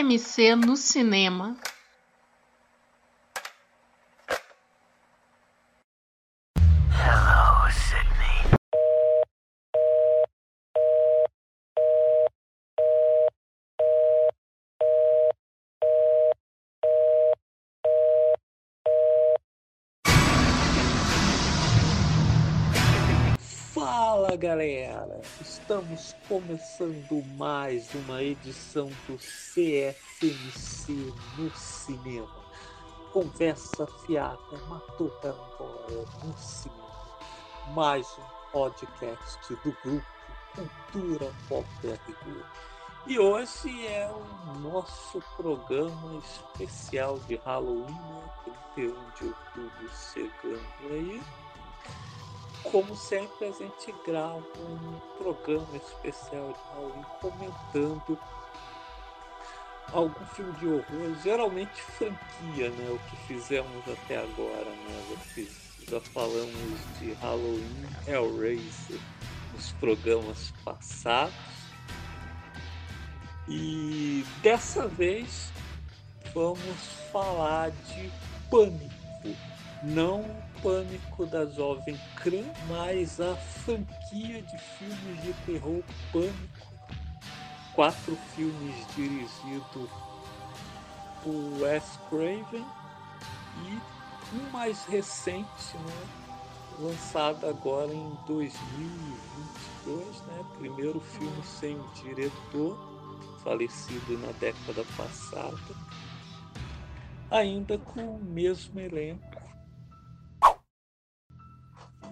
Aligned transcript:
CFMC 0.00 0.56
no 0.56 0.76
cinema. 0.76 1.56
Hello. 6.90 7.50
Fala 23.74 24.34
galera, 24.36 24.89
estamos 25.70 26.16
começando 26.26 27.24
mais 27.36 27.94
uma 27.94 28.20
edição 28.20 28.90
do 29.06 29.16
CFMC 29.16 30.92
no 31.38 31.48
cinema. 31.56 32.28
Conversa 33.12 33.86
fiada, 34.04 34.36
matou 34.68 35.06
embora 35.18 36.04
no 36.24 36.36
cinema. 36.36 36.90
Mais 37.72 38.04
um 38.18 38.50
podcast 38.50 39.38
do 39.62 39.72
grupo 39.84 40.02
Cultura 40.56 41.32
Pop 41.48 41.68
RD. 41.84 42.44
E 43.06 43.20
hoje 43.20 43.86
é 43.86 44.10
o 44.10 44.58
nosso 44.58 45.22
programa 45.36 46.18
especial 46.18 47.16
de 47.28 47.36
Halloween, 47.36 47.92
né? 47.92 48.22
31 48.74 48.92
de 48.92 49.24
outubro 49.24 49.90
chegando 50.12 50.90
aí 50.90 51.22
como 52.64 52.94
sempre, 52.96 53.46
a 53.46 53.52
gente 53.52 53.94
grava 54.06 54.42
um 54.58 55.00
programa 55.18 55.76
especial 55.76 56.52
de 56.52 56.60
Halloween 56.74 57.04
comentando 57.20 58.18
algum 59.92 60.24
filme 60.26 60.52
de 60.52 60.66
horror, 60.66 61.16
geralmente 61.22 61.82
franquia, 61.82 62.70
né? 62.70 62.90
O 62.90 62.98
que 63.10 63.16
fizemos 63.26 63.88
até 63.88 64.18
agora, 64.18 64.70
né? 64.70 65.06
Já, 65.10 65.16
fiz, 65.16 65.70
já 65.88 66.00
falamos 66.00 66.80
de 66.98 67.12
Halloween, 67.14 67.86
Hellraiser 68.06 69.00
nos 69.54 69.72
programas 69.72 70.52
passados. 70.64 71.34
E 73.48 74.24
dessa 74.42 74.86
vez 74.86 75.50
vamos 76.32 76.76
falar 77.10 77.70
de 77.70 78.10
Pânico. 78.48 79.00
Não 79.82 80.24
Pânico 80.62 81.26
da 81.26 81.46
Jovem 81.46 81.98
Cran, 82.16 82.44
mas 82.68 83.20
a 83.20 83.34
franquia 83.34 84.42
de 84.42 84.58
filmes 84.58 85.22
de 85.22 85.32
terror 85.44 85.82
Pânico. 86.12 86.70
Quatro 87.74 88.16
filmes 88.34 88.86
dirigidos 88.94 89.90
por 91.22 91.62
Wes 91.62 91.98
Craven 92.08 92.64
e 93.66 93.78
um 94.36 94.50
mais 94.50 94.84
recente, 94.84 95.76
né, 95.76 96.08
lançado 96.78 97.46
agora 97.46 97.92
em 97.92 98.18
2022, 98.26 100.22
né, 100.26 100.44
primeiro 100.58 101.00
filme 101.00 101.42
sem 101.42 101.80
diretor, 101.94 102.76
falecido 103.42 104.18
na 104.18 104.32
década 104.32 104.84
passada, 104.96 105.56
ainda 107.30 107.78
com 107.78 108.16
o 108.16 108.20
mesmo 108.20 108.78
elenco 108.80 109.29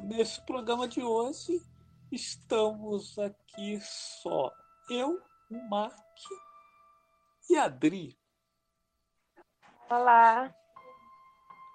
nesse 0.08 0.40
programa 0.40 0.88
de 0.88 1.02
hoje 1.02 1.62
estamos 2.10 3.18
aqui 3.18 3.78
só 3.82 4.50
eu, 4.88 5.20
o 5.50 5.68
Mark 5.68 5.94
e 7.50 7.56
a 7.56 7.64
Adri. 7.64 8.18
Olá, 9.90 10.54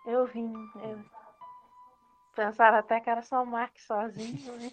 eu 0.08 0.26
vim. 0.26 0.52
Eu 0.84 1.06
pensava 2.36 2.80
até 2.80 3.00
que 3.00 3.10
era 3.10 3.22
só 3.22 3.44
o 3.44 3.46
Mark 3.46 3.78
sozinho. 3.80 4.52
Né? 4.58 4.72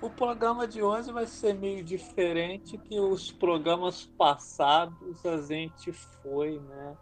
o 0.00 0.08
programa 0.08 0.68
de 0.68 0.82
hoje 0.82 1.10
vai 1.10 1.26
ser 1.26 1.54
meio 1.54 1.82
diferente 1.82 2.78
que 2.78 3.00
os 3.00 3.32
programas 3.32 4.06
passados 4.06 5.26
a 5.26 5.42
gente 5.42 5.92
foi, 5.92 6.60
né? 6.60 6.96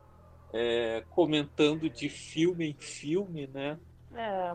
É, 0.54 1.04
comentando 1.10 1.91
de 1.91 2.08
filme 2.08 2.70
em 2.70 2.74
filme, 2.74 3.47
né? 3.47 3.78
É. 4.14 4.54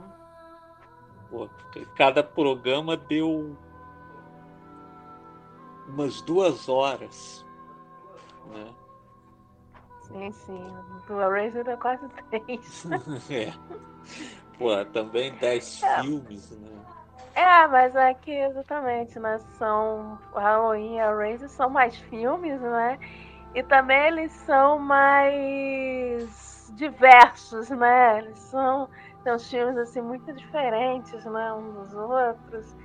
Pô, 1.29 1.47
cada 1.95 2.23
programa 2.23 2.97
deu 2.97 3.55
umas 5.87 6.21
duas 6.21 6.67
horas, 6.67 7.45
né? 8.47 8.73
Sim, 10.01 10.31
sim. 10.31 10.67
Do 11.07 11.17
Razer 11.17 11.63
deu 11.63 11.77
quase 11.77 12.07
três. 12.09 12.85
é. 13.29 13.53
Pô, 14.57 14.83
também 14.85 15.33
dez 15.35 15.83
é. 15.83 16.01
filmes, 16.01 16.51
né? 16.51 16.79
É, 17.35 17.67
mas 17.67 17.95
aqui 17.95 18.31
é 18.31 18.49
exatamente, 18.49 19.19
né? 19.19 19.39
São 19.57 20.19
Halloween 20.33 20.95
e 20.95 20.99
a 20.99 21.13
Razer 21.13 21.49
são 21.49 21.69
mais 21.69 21.95
filmes, 21.95 22.59
né? 22.59 22.99
E 23.53 23.63
também 23.63 24.07
eles 24.07 24.31
são 24.31 24.79
mais 24.79 26.71
diversos, 26.75 27.69
né? 27.69 28.19
Eles 28.19 28.37
são 28.39 28.89
uns 29.25 29.49
filmes 29.49 29.77
assim 29.77 30.01
muito 30.01 30.31
diferentes, 30.33 31.23
né, 31.25 31.53
um 31.53 31.71
dos 31.73 31.93
outros. 31.93 32.75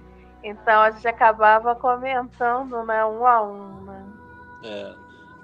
Então 0.42 0.80
a 0.82 0.90
gente 0.90 1.08
acabava 1.08 1.74
comentando, 1.74 2.82
né, 2.84 3.04
um 3.04 3.26
a 3.26 3.42
um, 3.42 3.80
né? 3.82 4.06
É. 4.62 4.94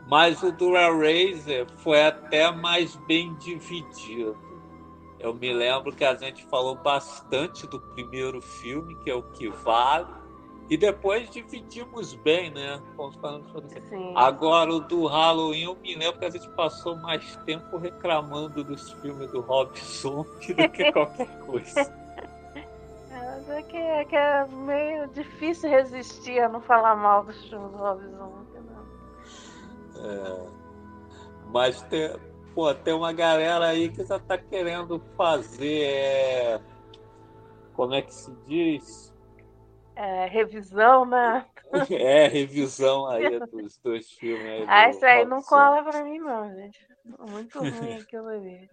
Mas 0.07 0.43
o 0.43 0.51
do 0.51 0.77
Hellraiser 0.77 1.67
foi 1.77 2.05
até 2.05 2.51
mais 2.51 2.97
bem 2.97 3.35
dividido. 3.35 4.37
Eu 5.19 5.35
me 5.35 5.53
lembro 5.53 5.93
que 5.93 6.05
a 6.05 6.15
gente 6.15 6.45
falou 6.47 6.75
bastante 6.75 7.67
do 7.67 7.79
primeiro 7.79 8.41
filme, 8.41 8.97
que 8.97 9.11
é 9.11 9.15
o 9.15 9.23
que 9.23 9.49
vale, 9.49 10.09
e 10.71 10.77
depois 10.77 11.29
dividimos 11.29 12.15
bem, 12.15 12.49
né? 12.53 12.81
Agora, 14.15 14.73
o 14.73 14.79
do 14.79 15.05
Halloween, 15.07 15.65
eu 15.65 15.75
me 15.75 15.97
lembro 15.97 16.21
que 16.21 16.27
a 16.27 16.31
gente 16.31 16.49
passou 16.51 16.95
mais 16.97 17.35
tempo 17.45 17.77
reclamando 17.77 18.63
dos 18.63 18.93
filmes 18.93 19.33
do 19.33 19.41
Rob 19.41 19.77
Zombie 19.81 20.55
do 20.55 20.69
que 20.71 20.93
qualquer 20.93 21.27
coisa. 21.41 22.01
É 23.49 23.63
que, 23.63 23.77
é 23.77 24.05
que 24.05 24.15
é 24.15 24.47
meio 24.47 25.09
difícil 25.09 25.69
resistir 25.69 26.39
a 26.39 26.49
não 26.49 26.61
falar 26.61 26.95
mal 26.95 27.25
dos 27.25 27.37
filmes 27.49 27.73
do 27.73 27.77
Rob 27.77 28.01
Zombie. 28.01 28.61
Né? 28.61 28.83
É, 29.97 30.47
mas 31.47 31.83
tem, 31.83 32.15
pô, 32.55 32.73
tem 32.73 32.95
uma 32.95 33.13
galera 33.13 33.67
aí 33.67 33.89
que 33.89 34.05
já 34.05 34.21
tá 34.21 34.39
querendo 34.39 35.03
fazer. 35.17 35.83
É, 35.83 36.61
como 37.75 37.93
é 37.93 38.03
que 38.03 38.15
se 38.15 38.31
diz? 38.47 39.10
É, 39.97 40.27
revisão, 40.27 41.05
né? 41.05 41.45
É, 41.91 42.27
revisão 42.27 43.07
aí 43.07 43.39
dos 43.39 43.79
dois 43.79 44.11
filmes. 44.11 44.63
Aí 44.63 44.67
ah, 44.67 44.91
isso 44.91 45.07
aí 45.07 45.25
não 45.25 45.41
cola 45.41 45.85
pra 45.85 46.03
mim, 46.03 46.19
não, 46.19 46.53
gente. 46.53 46.85
Muito 47.19 47.61
ruim 47.61 47.95
aquilo 47.95 48.27
ali. 48.27 48.69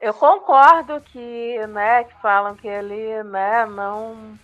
Eu 0.00 0.12
concordo 0.12 1.00
que, 1.00 1.64
né, 1.68 2.04
que 2.04 2.20
falam 2.20 2.56
que 2.56 2.66
ele, 2.66 3.22
né, 3.22 3.64
não 3.66 4.36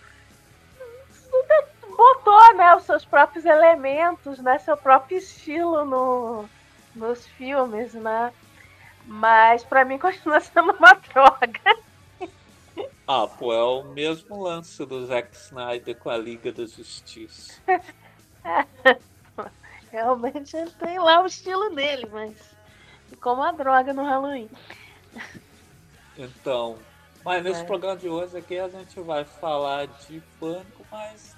botou, 1.97 2.55
né, 2.55 2.75
os 2.75 2.85
seus 2.85 3.05
próprios 3.05 3.45
elementos, 3.45 4.39
né, 4.39 4.59
seu 4.59 4.77
próprio 4.77 5.19
estilo 5.19 5.85
no, 5.85 6.49
nos 6.95 7.27
filmes, 7.27 7.95
né? 7.95 8.33
Mas 9.05 9.65
para 9.65 9.85
mim 9.85 9.99
continua 10.01 10.41
sendo 10.41 10.73
uma 10.73 10.95
droga. 10.95 11.61
Ah, 13.07 13.27
pô, 13.27 13.53
é 13.53 13.63
o 13.63 13.83
mesmo 13.83 14.43
lance 14.43 14.85
do 14.87 15.05
Zack 15.07 15.37
Snyder 15.37 15.97
com 15.97 16.09
a 16.09 16.17
Liga 16.17 16.53
da 16.53 16.65
Justiça. 16.65 17.61
Realmente 19.91 20.57
ele 20.57 20.71
tem 20.71 20.99
lá 20.99 21.23
o 21.23 21.27
estilo 21.27 21.75
dele, 21.75 22.09
mas 22.11 22.35
ficou 23.09 23.35
uma 23.35 23.53
droga 23.53 23.93
no 23.93 24.05
Halloween. 24.05 24.49
Então, 26.17 26.79
mas 27.25 27.43
nesse 27.43 27.63
é. 27.63 27.65
programa 27.65 27.97
de 27.97 28.09
hoje 28.09 28.39
aqui 28.39 28.59
a 28.59 28.69
gente 28.69 29.01
vai 29.01 29.25
falar 29.25 29.87
de 29.87 30.23
pânico, 30.39 30.87
mas 30.91 31.37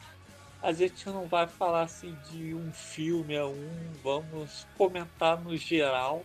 a 0.63 0.73
gente 0.73 1.07
não 1.07 1.27
vai 1.27 1.47
falar 1.47 1.83
assim 1.83 2.17
de 2.31 2.55
um 2.55 2.73
filme 2.73 3.37
a 3.37 3.47
um, 3.47 3.93
vamos 4.03 4.67
comentar 4.77 5.41
no 5.41 5.57
geral 5.57 6.25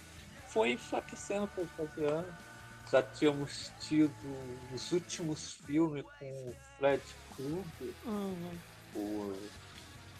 foi 0.48 0.72
enfraquecendo 0.72 1.46
por 1.48 1.66
fazer 1.68 2.10
anos. 2.12 2.47
Já 2.90 3.02
tínhamos 3.02 3.70
tido 3.78 4.68
os 4.72 4.90
últimos 4.92 5.52
filmes 5.66 6.04
com 6.18 6.50
o 6.50 6.56
Fred 6.76 7.04
Krueger, 7.30 7.94
Uhum. 8.04 8.62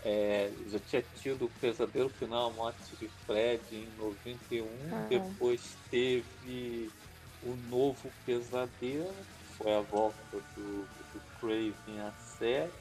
é, 0.01 0.55
já 0.67 0.79
tinha 0.79 1.03
tido 1.03 1.47
o 1.47 1.51
Pesadelo 1.51 2.11
Final, 2.11 2.51
a 2.51 2.55
Morte 2.55 2.97
de 2.97 3.09
Fred 3.27 3.75
em 3.75 3.93
91, 3.95 4.89
Aham. 4.93 5.09
depois 5.09 5.77
teve 5.91 6.95
o 7.41 7.57
Novo 7.57 8.15
Pesadelo, 8.25 9.27
que 9.37 9.45
foi 9.57 9.75
a 9.75 9.81
volta 9.81 10.41
do, 10.55 10.89
do 11.13 11.21
Craven 11.35 12.01
à 12.01 12.13
série. 12.17 12.73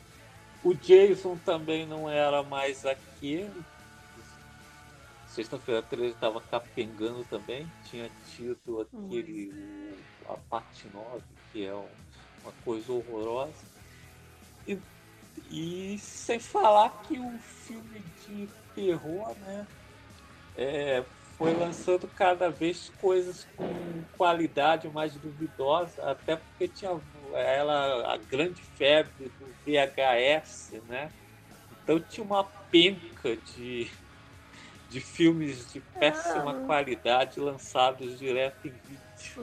O 0.64 0.74
Jason 0.74 1.38
também 1.40 1.86
não 1.88 2.10
era 2.10 2.44
mais 2.44 2.86
aquele. 2.86 3.66
Sexta-feira 5.38 5.84
13 5.84 6.16
estava 6.16 6.42
capengando 6.42 7.24
também. 7.26 7.72
Tinha 7.84 8.10
tido 8.26 8.82
aquele. 8.82 9.52
o- 9.52 10.04
a 10.26 10.36
parte 10.36 10.90
9, 10.90 11.24
que 11.52 11.64
é 11.64 11.76
um- 11.76 11.92
uma 12.42 12.52
coisa 12.54 12.92
horrorosa. 12.92 13.64
E, 14.66 14.80
e 15.52 16.00
sem 16.00 16.40
falar 16.40 16.90
que 17.04 17.20
o 17.20 17.38
filme 17.38 18.00
de 18.26 18.50
terror, 18.74 19.38
né? 19.38 19.68
é, 20.56 21.06
foi 21.38 21.54
lançando 21.54 22.08
cada 22.08 22.50
vez 22.50 22.90
coisas 22.90 23.44
com 23.56 24.04
qualidade 24.18 24.90
mais 24.90 25.16
duvidosa, 25.16 26.02
até 26.02 26.36
porque 26.36 26.68
tinha 26.68 27.00
ela 27.36 28.12
a 28.12 28.18
grande 28.18 28.64
febre 28.64 29.30
do 29.40 29.56
VHS, 29.64 30.82
né? 30.88 31.12
Então 31.72 32.00
tinha 32.00 32.26
uma 32.26 32.44
penca 32.72 33.38
de, 33.38 33.88
de 34.88 35.02
filmes 35.02 35.68
de 35.70 35.82
péssima 36.00 36.56
Ah. 36.56 36.62
qualidade 36.62 37.40
lançados 37.40 38.18
direto 38.18 38.66
em 38.66 38.74
vídeo. 38.80 39.42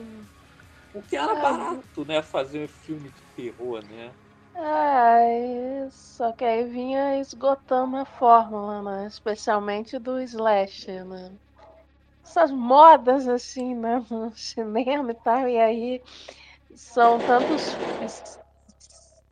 O 0.91 1.03
que 1.03 1.15
era 1.15 1.35
Ah. 1.35 1.35
barato, 1.35 2.05
né? 2.05 2.23
Fazer 2.23 2.63
um 2.65 2.67
filme 2.67 3.11
de 3.11 3.23
terror, 3.35 3.83
né? 3.85 4.15
É, 4.57 5.87
só 5.91 6.31
que 6.33 6.43
aí 6.45 6.63
vinha 6.65 7.19
esgotando 7.19 7.97
a 7.97 8.05
fórmula, 8.05 8.81
né? 8.81 9.07
Especialmente 9.07 9.99
do 9.99 10.19
slasher, 10.21 11.05
né? 11.05 11.37
Essas 12.25 12.51
modas 12.51 13.27
assim, 13.27 13.75
né? 13.75 14.01
No 14.11 14.31
cinema 14.35 15.11
e 15.11 15.15
tal, 15.23 15.49
e 15.49 15.57
aí 15.59 16.01
são 16.75 17.21
tantos 17.21 17.79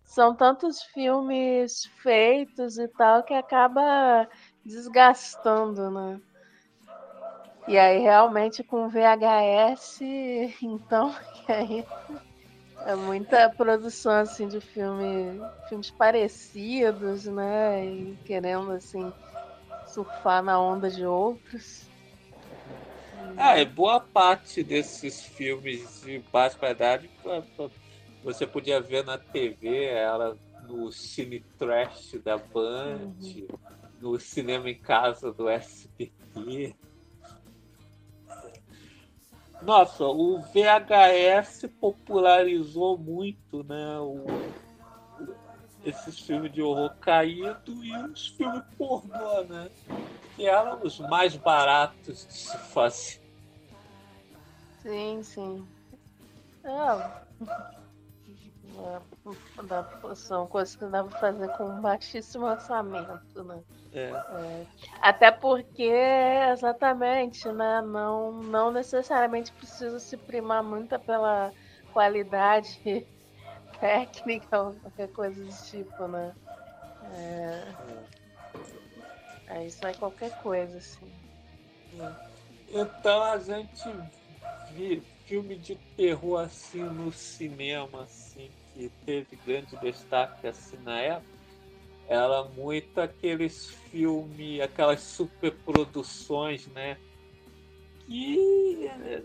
são 0.06 0.36
tantos 0.36 0.82
filmes 0.94 1.82
feitos 2.02 2.78
e 2.78 2.88
tal 2.90 3.24
que 3.24 3.34
acaba 3.34 4.28
desgastando, 4.66 5.90
né? 5.90 6.20
E 7.68 7.78
aí 7.78 8.00
realmente 8.00 8.64
com 8.64 8.90
VHS, 8.90 10.02
então, 10.62 11.16
aí 11.48 11.86
é 12.86 12.96
muita 12.96 13.50
produção 13.50 14.12
assim 14.12 14.48
de 14.48 14.60
filme, 14.60 15.42
filmes 15.68 15.90
parecidos, 15.92 17.26
né? 17.26 17.86
E 17.86 18.18
querendo 18.26 18.72
assim 18.72 19.14
surfar 19.88 20.44
na 20.44 20.60
onda 20.60 20.90
de 20.90 21.06
outros. 21.06 21.88
Ah, 23.38 23.60
e 23.60 23.66
boa 23.66 24.00
parte 24.00 24.64
desses 24.64 25.22
filmes 25.24 26.02
de 26.02 26.20
baixa 26.32 26.58
qualidade 26.58 27.10
você 28.24 28.48
podia 28.48 28.80
ver 28.80 29.04
na 29.04 29.18
TV, 29.18 29.86
era 29.86 30.36
no 30.62 30.92
Cine 30.92 31.44
Trash 31.60 32.14
da 32.24 32.38
Band, 32.38 33.14
no 34.04 34.20
Cinema 34.20 34.70
em 34.70 34.78
Casa 34.78 35.32
do 35.32 35.48
SBT. 35.48 36.76
Nossa, 39.62 40.04
o 40.04 40.40
VHS 40.42 41.70
popularizou 41.80 42.98
muito, 42.98 43.64
né? 43.64 43.98
o- 44.00 44.26
esses 45.86 46.20
filmes 46.20 46.52
de 46.52 46.62
horror 46.62 46.94
caído 47.00 47.84
e 47.84 47.96
os 48.08 48.28
filmes 48.28 48.62
pornô, 48.78 49.44
né? 49.46 49.70
Que 50.36 50.46
eram 50.48 50.82
os 50.84 51.00
mais 51.00 51.36
baratos 51.38 52.28
de 52.28 52.34
se 52.34 52.58
fazer. 52.58 53.22
Sim, 54.82 55.24
sim. 55.24 55.68
É, 56.66 57.44
dá- 59.68 60.16
são 60.16 60.48
coisas 60.48 60.76
que 60.76 60.86
dá 60.88 61.04
pra 61.04 61.18
fazer 61.18 61.50
com 61.50 61.82
baixíssimo 61.82 62.46
orçamento, 62.46 63.44
né? 63.44 63.62
É. 63.94 64.66
Até 65.02 65.32
porque, 65.32 65.92
exatamente, 66.52 67.52
né? 67.52 67.82
Não, 67.82 68.32
não 68.44 68.72
necessariamente 68.72 69.54
precisa 69.54 70.00
se 70.00 70.18
primar 70.18 70.64
muito 70.64 71.00
pela 71.02 71.52
qualidade 71.92 72.80
técnica 73.80 74.62
ou 74.62 74.80
qualquer 74.82 75.08
coisa 75.10 75.44
do 75.44 75.50
tipo, 75.70 76.08
né? 76.08 76.34
É, 77.04 77.76
aí 79.48 79.70
sai 79.70 79.94
qualquer 79.96 80.32
coisa, 80.38 80.78
assim. 80.78 81.12
Então 82.70 83.22
a 83.24 83.38
gente 83.38 83.94
vi 84.70 85.02
filme 85.26 85.58
de 85.58 85.76
terror 85.96 86.40
assim 86.40 86.84
no 86.84 87.12
cinema, 87.12 88.04
assim, 88.04 88.52
que 88.74 88.90
teve 89.06 89.36
grande 89.46 89.76
destaque 89.78 90.48
assim 90.48 90.78
na 90.84 91.00
época. 91.00 91.34
Era 92.08 92.44
muito 92.46 93.00
aqueles 93.00 93.70
filmes, 93.70 94.62
aquelas 94.62 95.02
superproduções, 95.02 96.68
né? 96.68 96.98
Que 98.06 98.88
é- 98.88 99.24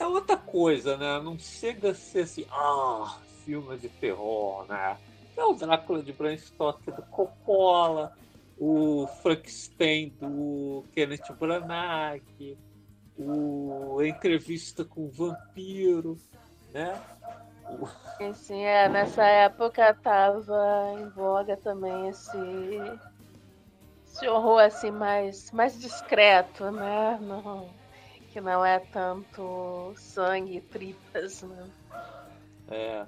é 0.00 0.06
outra 0.06 0.36
coisa, 0.36 0.96
né? 0.96 1.20
Não 1.20 1.38
chega 1.38 1.90
a 1.90 1.94
ser 1.94 2.20
assim, 2.20 2.46
ah, 2.50 3.20
filme 3.44 3.76
de 3.76 3.88
terror, 3.88 4.66
né? 4.66 4.98
É 5.36 5.44
o 5.44 5.54
Drácula 5.54 6.02
de 6.02 6.12
Bram 6.12 6.36
Stoker 6.36 6.94
do 6.94 7.02
Coppola, 7.02 8.12
o 8.58 9.06
Frankenstein 9.22 10.10
do 10.20 10.84
Kenneth 10.94 11.32
Branagh, 11.38 12.22
o 13.16 14.02
entrevista 14.02 14.84
com 14.84 15.06
o 15.06 15.10
vampiro, 15.10 16.16
né? 16.72 17.00
Sim, 18.34 18.62
é, 18.62 18.88
nessa 18.88 19.24
época 19.24 19.94
tava 19.94 20.94
em 20.98 21.08
voga 21.10 21.56
também 21.56 22.08
esse, 22.08 22.36
esse 24.06 24.28
horror 24.28 24.60
assim 24.60 24.90
mais, 24.90 25.50
mais 25.52 25.78
discreto, 25.80 26.70
né? 26.70 27.18
Não, 27.20 27.74
que 28.32 28.40
não 28.40 28.64
é 28.64 28.78
tanto 28.78 29.92
sangue 29.96 30.58
e 30.58 30.60
tripas, 30.60 31.42
né? 31.42 31.70
É, 32.68 33.06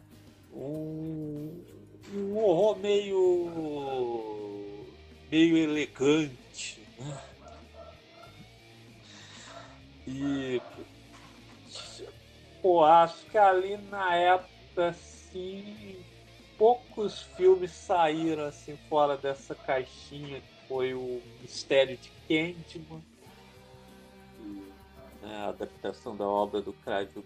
um, 0.52 1.64
um 2.12 2.36
horror 2.36 2.76
meio 2.78 4.86
meio 5.30 5.56
elegante, 5.56 6.84
né? 6.98 7.18
E 10.06 10.60
pô, 12.60 12.84
acho 12.84 13.30
que 13.30 13.38
ali 13.38 13.76
na 13.76 14.16
época 14.16 14.53
assim 14.80 15.96
poucos 16.56 17.22
filmes 17.36 17.70
saíram 17.72 18.44
assim 18.44 18.76
fora 18.88 19.16
dessa 19.16 19.54
caixinha 19.54 20.40
que 20.40 20.68
foi 20.68 20.94
o 20.94 21.20
Mistério 21.40 21.96
de 21.96 22.10
Candyman, 22.28 23.02
né, 25.20 25.36
a 25.36 25.48
adaptação 25.48 26.16
da 26.16 26.26
obra 26.26 26.60
do 26.62 26.72
Clive 26.72 27.08
que 27.12 27.22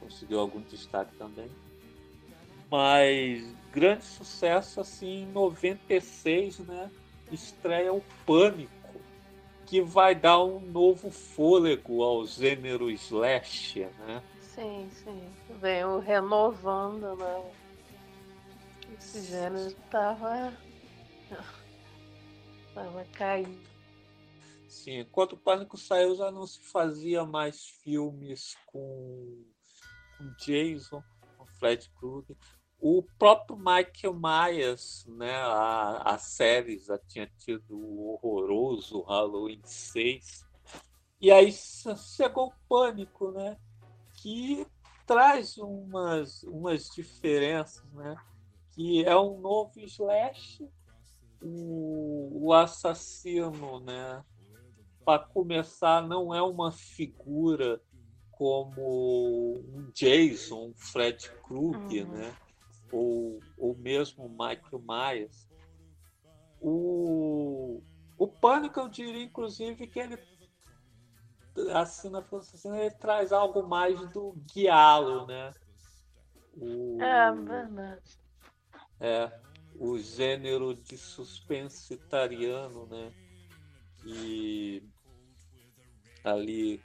conseguiu 0.00 0.40
algum 0.40 0.60
destaque 0.62 1.14
também. 1.16 1.48
Mas 2.70 3.54
grande 3.72 4.04
sucesso 4.04 4.80
assim 4.80 5.22
em 5.22 5.26
96, 5.26 6.60
né? 6.60 6.90
Estreia 7.30 7.92
o 7.92 8.02
Pânico, 8.26 8.72
que 9.70 9.80
vai 9.80 10.16
dar 10.16 10.42
um 10.42 10.58
novo 10.58 11.12
fôlego 11.12 12.02
ao 12.02 12.26
gênero 12.26 12.90
slasher, 12.90 13.88
né? 14.00 14.20
Sim, 14.40 14.90
sim. 14.90 15.32
Veio 15.60 16.00
renovando, 16.00 17.14
né? 17.14 17.52
Esse 18.98 19.22
gênero 19.22 19.72
tava. 19.88 20.52
tava 22.74 23.04
caindo. 23.12 23.60
Sim, 24.68 25.06
quando 25.12 25.34
o 25.34 25.38
Pânico 25.38 25.78
saiu 25.78 26.16
já 26.16 26.32
não 26.32 26.48
se 26.48 26.58
fazia 26.58 27.24
mais 27.24 27.64
filmes 27.64 28.56
com, 28.66 29.44
com 30.18 30.34
Jason, 30.44 31.00
com 31.36 31.46
Fred 31.46 31.88
Krueger. 31.90 32.36
O 32.80 33.02
próprio 33.18 33.58
Michael 33.58 34.14
Myers, 34.14 35.04
né, 35.06 35.36
a, 35.36 36.14
a 36.14 36.18
série 36.18 36.78
já 36.78 36.98
tinha 36.98 37.30
tido 37.38 37.76
o 37.76 38.14
horroroso 38.14 39.02
Halloween 39.02 39.60
6. 39.64 40.46
E 41.20 41.30
aí 41.30 41.52
chegou 41.52 42.48
o 42.48 42.52
Pânico, 42.68 43.30
né, 43.32 43.58
que 44.14 44.66
traz 45.06 45.58
umas, 45.58 46.42
umas 46.44 46.88
diferenças, 46.88 47.84
né, 47.92 48.16
que 48.72 49.04
é 49.04 49.16
um 49.18 49.38
novo 49.40 49.78
slash, 49.80 50.66
o, 51.42 52.46
o 52.46 52.54
assassino, 52.54 53.80
né, 53.80 54.24
para 55.04 55.18
começar, 55.18 56.06
não 56.06 56.34
é 56.34 56.40
uma 56.40 56.72
figura 56.72 57.80
como 58.30 59.58
um 59.68 59.90
Jason, 59.92 60.68
um 60.68 60.74
Fred 60.74 61.30
Krueger, 61.42 62.06
uhum. 62.06 62.12
né? 62.12 62.36
Ou, 62.92 63.40
ou 63.56 63.76
mesmo 63.76 64.28
Michael 64.28 64.82
Myers. 64.86 65.48
O, 66.60 67.82
o 68.18 68.28
Pânico, 68.28 68.80
eu 68.80 68.88
diria, 68.88 69.22
inclusive, 69.22 69.86
que 69.86 69.98
ele 69.98 70.18
assim, 71.72 72.08
na 72.10 72.20
assim, 72.32 72.76
ele 72.76 72.90
traz 72.92 73.32
algo 73.32 73.62
mais 73.66 74.00
do 74.12 74.34
guialo, 74.52 75.26
né? 75.26 75.52
O, 76.56 77.00
é 77.02 77.32
verdade. 77.32 78.20
É, 79.00 79.32
o 79.74 79.98
gênero 79.98 80.74
de 80.74 80.96
suspense 80.96 81.94
italiano, 81.94 82.86
né? 82.86 83.12
Que 84.02 84.82
ali 86.24 86.82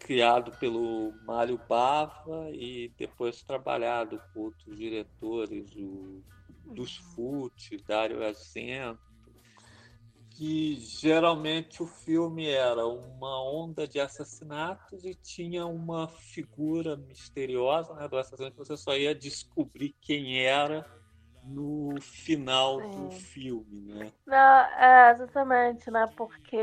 criado 0.00 0.50
pelo 0.58 1.12
Mário 1.24 1.60
Bava 1.68 2.50
e 2.50 2.92
depois 2.98 3.42
trabalhado 3.42 4.20
por 4.32 4.46
outros 4.46 4.76
diretores, 4.76 5.76
o 5.76 6.22
dos 6.74 6.96
FUT, 6.96 7.76
Dário 7.86 8.24
Assento, 8.24 8.98
que 10.30 10.76
geralmente 10.76 11.82
o 11.82 11.86
filme 11.86 12.48
era 12.48 12.86
uma 12.86 13.42
onda 13.42 13.86
de 13.86 14.00
assassinatos 14.00 15.04
e 15.04 15.14
tinha 15.14 15.66
uma 15.66 16.08
figura 16.08 16.96
misteriosa 16.96 17.92
né, 17.94 18.08
do 18.08 18.16
assassino 18.16 18.50
que 18.50 18.58
você 18.58 18.76
só 18.76 18.96
ia 18.96 19.14
descobrir 19.14 19.94
quem 20.00 20.44
era 20.44 20.86
no 21.42 22.00
final 22.00 22.80
Sim. 22.80 22.90
do 22.90 23.10
filme, 23.10 23.80
né? 23.82 24.12
Não, 24.26 24.36
é, 24.36 25.12
exatamente, 25.12 25.90
né? 25.90 26.08
Porque 26.16 26.56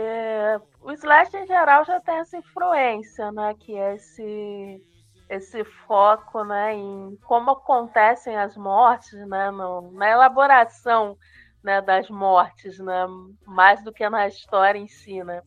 o 0.87 0.91
slash 0.93 1.35
em 1.35 1.45
geral 1.45 1.83
já 1.83 1.99
tem 1.99 2.15
essa 2.19 2.37
influência, 2.37 3.29
né? 3.33 3.53
Que 3.59 3.75
é 3.75 3.95
esse, 3.95 4.81
esse 5.29 5.65
foco, 5.85 6.45
né? 6.45 6.75
Em 6.75 7.17
como 7.25 7.51
acontecem 7.51 8.37
as 8.37 8.55
mortes, 8.55 9.19
né? 9.27 9.51
No, 9.51 9.91
na 9.91 10.09
elaboração 10.09 11.17
né, 11.61 11.81
das 11.81 12.09
mortes, 12.09 12.79
né? 12.79 13.05
Mais 13.45 13.83
do 13.83 13.91
que 13.91 14.09
na 14.09 14.29
história 14.29 14.79
em 14.79 14.87
si, 14.87 15.21
né? 15.25 15.41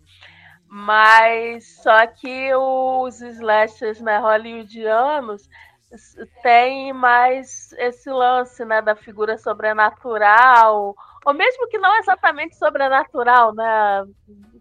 Mas 0.68 1.82
só 1.82 2.06
que 2.06 2.54
os 2.54 3.22
slashers 3.22 3.98
né, 4.02 4.18
hollywoodianos 4.18 5.48
tem 6.42 6.92
mais 6.92 7.72
esse 7.72 8.10
lance 8.10 8.62
né, 8.64 8.80
da 8.82 8.94
figura 8.94 9.38
sobrenatural, 9.38 10.94
ou 11.24 11.34
mesmo 11.34 11.66
que 11.68 11.78
não 11.78 11.96
exatamente 11.96 12.56
sobrenatural, 12.56 13.54
né? 13.54 14.04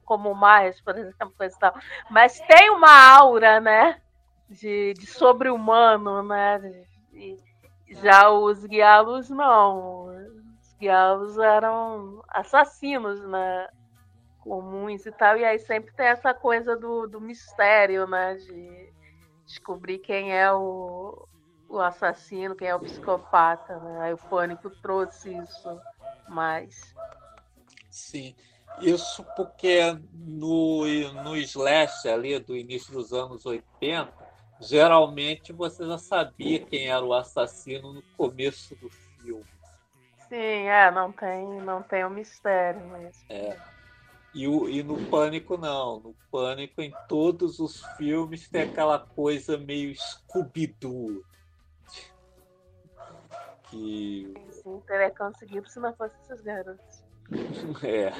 Como 0.09 0.33
mais, 0.33 0.81
por 0.81 0.97
exemplo, 0.97 1.31
coisa 1.37 1.55
e 1.55 1.59
tal. 1.59 1.75
Mas 2.09 2.39
tem 2.39 2.71
uma 2.71 3.15
aura, 3.15 3.61
né? 3.61 4.01
De, 4.49 4.95
de 4.95 5.05
sobre-humano, 5.05 6.23
né? 6.23 6.59
E 7.13 7.37
já 7.91 8.27
os 8.31 8.65
guialos 8.65 9.29
não. 9.29 10.07
Os 10.07 10.73
guialos 10.79 11.37
eram 11.37 12.23
assassinos, 12.27 13.23
né? 13.27 13.67
Comuns 14.39 15.05
e 15.05 15.11
tal. 15.11 15.37
E 15.37 15.45
aí 15.45 15.59
sempre 15.59 15.93
tem 15.93 16.07
essa 16.07 16.33
coisa 16.33 16.75
do, 16.75 17.05
do 17.05 17.21
mistério, 17.21 18.07
né? 18.07 18.33
De, 18.33 18.91
descobrir 19.45 19.99
quem 19.99 20.35
é 20.35 20.51
o, 20.51 21.27
o 21.67 21.79
assassino, 21.79 22.55
quem 22.55 22.67
é 22.67 22.75
o 22.75 22.79
psicopata, 22.79 23.77
né? 23.77 24.01
Aí 24.01 24.13
o 24.13 24.17
pânico 24.17 24.71
trouxe 24.81 25.37
isso 25.37 25.79
mais. 26.27 26.95
Sim. 27.91 28.35
Isso 28.81 29.25
porque 29.35 29.79
no, 30.13 30.85
no 31.23 31.35
Slash 31.35 32.07
ali 32.07 32.39
do 32.39 32.55
início 32.55 32.93
dos 32.93 33.11
anos 33.11 33.45
80, 33.45 34.13
geralmente 34.61 35.51
você 35.51 35.85
já 35.85 35.97
sabia 35.97 36.59
quem 36.59 36.87
era 36.87 37.03
o 37.03 37.13
assassino 37.13 37.93
no 37.93 38.01
começo 38.15 38.75
do 38.75 38.89
filme. 38.89 39.45
Sim, 40.29 40.67
é, 40.67 40.91
não 40.91 41.11
tem, 41.11 41.61
não 41.61 41.81
tem 41.81 42.05
um 42.05 42.09
mistério 42.09 42.85
mesmo. 42.87 43.25
É. 43.29 43.57
E, 44.33 44.47
o, 44.47 44.69
e 44.69 44.83
no 44.83 45.03
Pânico, 45.07 45.57
não. 45.57 45.99
No 45.99 46.15
Pânico, 46.31 46.81
em 46.81 46.93
todos 47.07 47.59
os 47.59 47.83
filmes, 47.97 48.47
tem 48.47 48.61
aquela 48.61 48.99
coisa 48.99 49.57
meio 49.57 49.93
Scooby-Doo. 49.95 51.23
Que... 53.63 54.33
Sim, 54.51 54.81
teria 54.85 55.11
conseguido 55.11 55.67
se 55.67 55.79
não 55.79 55.93
fosse 55.95 56.15
esses 56.21 56.41
garotos. 56.41 57.03
é. 57.83 58.13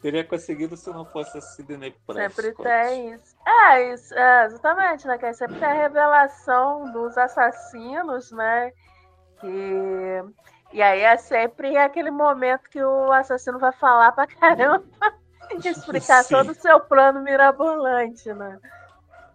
Teria 0.00 0.24
conseguido 0.24 0.76
se 0.76 0.90
não 0.90 1.04
fosse 1.04 1.38
a 1.38 1.40
Sidney 1.40 1.94
Prescott. 2.06 2.42
Sempre 2.42 2.64
tem 2.64 3.12
isso. 3.14 3.36
É, 3.46 3.92
isso, 3.92 4.14
é, 4.14 4.44
exatamente, 4.44 5.06
né? 5.06 5.18
Que 5.18 5.32
sempre 5.32 5.58
tem 5.58 5.68
a 5.68 5.72
revelação 5.72 6.92
dos 6.92 7.16
assassinos, 7.16 8.30
né? 8.30 8.72
Que 9.40 10.22
e 10.72 10.82
aí 10.82 11.00
é 11.00 11.16
sempre 11.16 11.76
aquele 11.76 12.10
momento 12.10 12.68
que 12.68 12.82
o 12.82 13.12
assassino 13.12 13.58
vai 13.58 13.72
falar 13.72 14.12
pra 14.12 14.26
caramba 14.26 14.84
explicar 15.64 16.24
Sim. 16.24 16.34
todo 16.34 16.50
o 16.50 16.54
seu 16.54 16.80
plano 16.80 17.20
mirabolante, 17.20 18.32
né? 18.32 18.58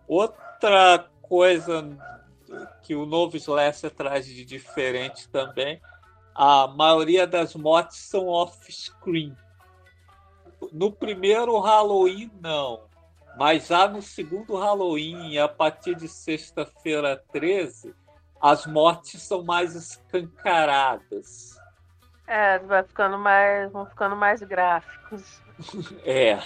Outra 0.07 1.07
coisa 1.21 1.87
que 2.83 2.93
o 2.93 3.05
novo 3.05 3.37
Slasher 3.37 3.91
traz 3.91 4.25
de 4.25 4.43
diferente 4.43 5.29
também, 5.29 5.81
a 6.33 6.67
maioria 6.67 7.27
das 7.27 7.55
mortes 7.55 7.97
são 7.97 8.27
off-screen. 8.27 9.35
No 10.71 10.91
primeiro 10.91 11.59
Halloween, 11.59 12.31
não. 12.39 12.83
Mas 13.37 13.67
já 13.67 13.87
no 13.87 14.01
segundo 14.01 14.57
Halloween, 14.57 15.37
a 15.37 15.47
partir 15.47 15.95
de 15.95 16.07
sexta-feira 16.07 17.21
13, 17.31 17.95
as 18.41 18.65
mortes 18.65 19.21
são 19.21 19.43
mais 19.43 19.75
escancaradas. 19.75 21.59
É, 22.27 22.59
vai 22.59 22.83
ficando 22.83 23.17
mais, 23.17 23.71
vão 23.71 23.85
ficando 23.85 24.15
mais 24.15 24.41
gráficos. 24.41 25.41
é. 26.05 26.41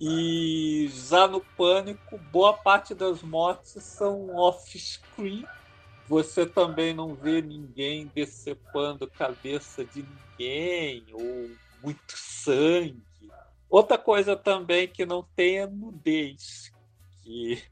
E 0.00 0.88
já 0.92 1.26
no 1.26 1.40
Pânico, 1.40 2.18
boa 2.30 2.52
parte 2.52 2.94
das 2.94 3.22
mortes 3.22 3.82
são 3.82 4.34
off-screen. 4.34 5.46
Você 6.08 6.44
também 6.44 6.92
não 6.92 7.14
vê 7.14 7.40
ninguém 7.40 8.10
decepando 8.14 9.10
cabeça 9.10 9.84
de 9.84 10.04
ninguém, 10.04 11.06
ou 11.12 11.50
muito 11.82 12.14
sangue. 12.14 13.02
Outra 13.68 13.96
coisa 13.96 14.36
também 14.36 14.86
que 14.86 15.06
não 15.06 15.22
tem 15.34 15.58
é 15.58 15.66
nudez, 15.66 16.70
que 17.22 17.62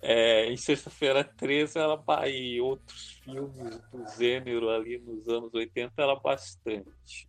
é, 0.00 0.46
em 0.46 0.56
Sexta-feira 0.56 1.24
13 1.24 1.78
ela, 1.78 2.02
e 2.28 2.60
outros 2.60 3.20
filmes 3.22 3.80
do 3.90 4.06
gênero 4.16 4.68
ali 4.70 4.98
nos 4.98 5.28
anos 5.28 5.52
80 5.54 5.92
era 5.96 6.14
bastante. 6.16 7.28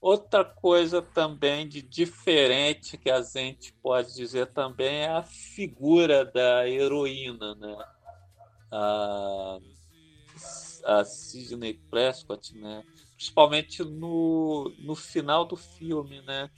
Outra 0.00 0.44
coisa 0.44 1.00
também 1.00 1.66
de 1.66 1.82
diferente 1.82 2.98
que 2.98 3.10
a 3.10 3.22
gente 3.22 3.72
pode 3.82 4.14
dizer 4.14 4.52
também 4.52 4.98
é 4.98 5.08
a 5.08 5.22
figura 5.22 6.24
da 6.24 6.68
heroína, 6.68 7.54
né? 7.54 7.76
A, 8.70 9.58
a 10.84 11.04
Sidney 11.04 11.74
Prescott, 11.90 12.56
né? 12.56 12.84
Principalmente 13.14 13.82
no, 13.82 14.72
no 14.78 14.94
final 14.94 15.44
do 15.44 15.56
filme, 15.56 16.20
né? 16.22 16.50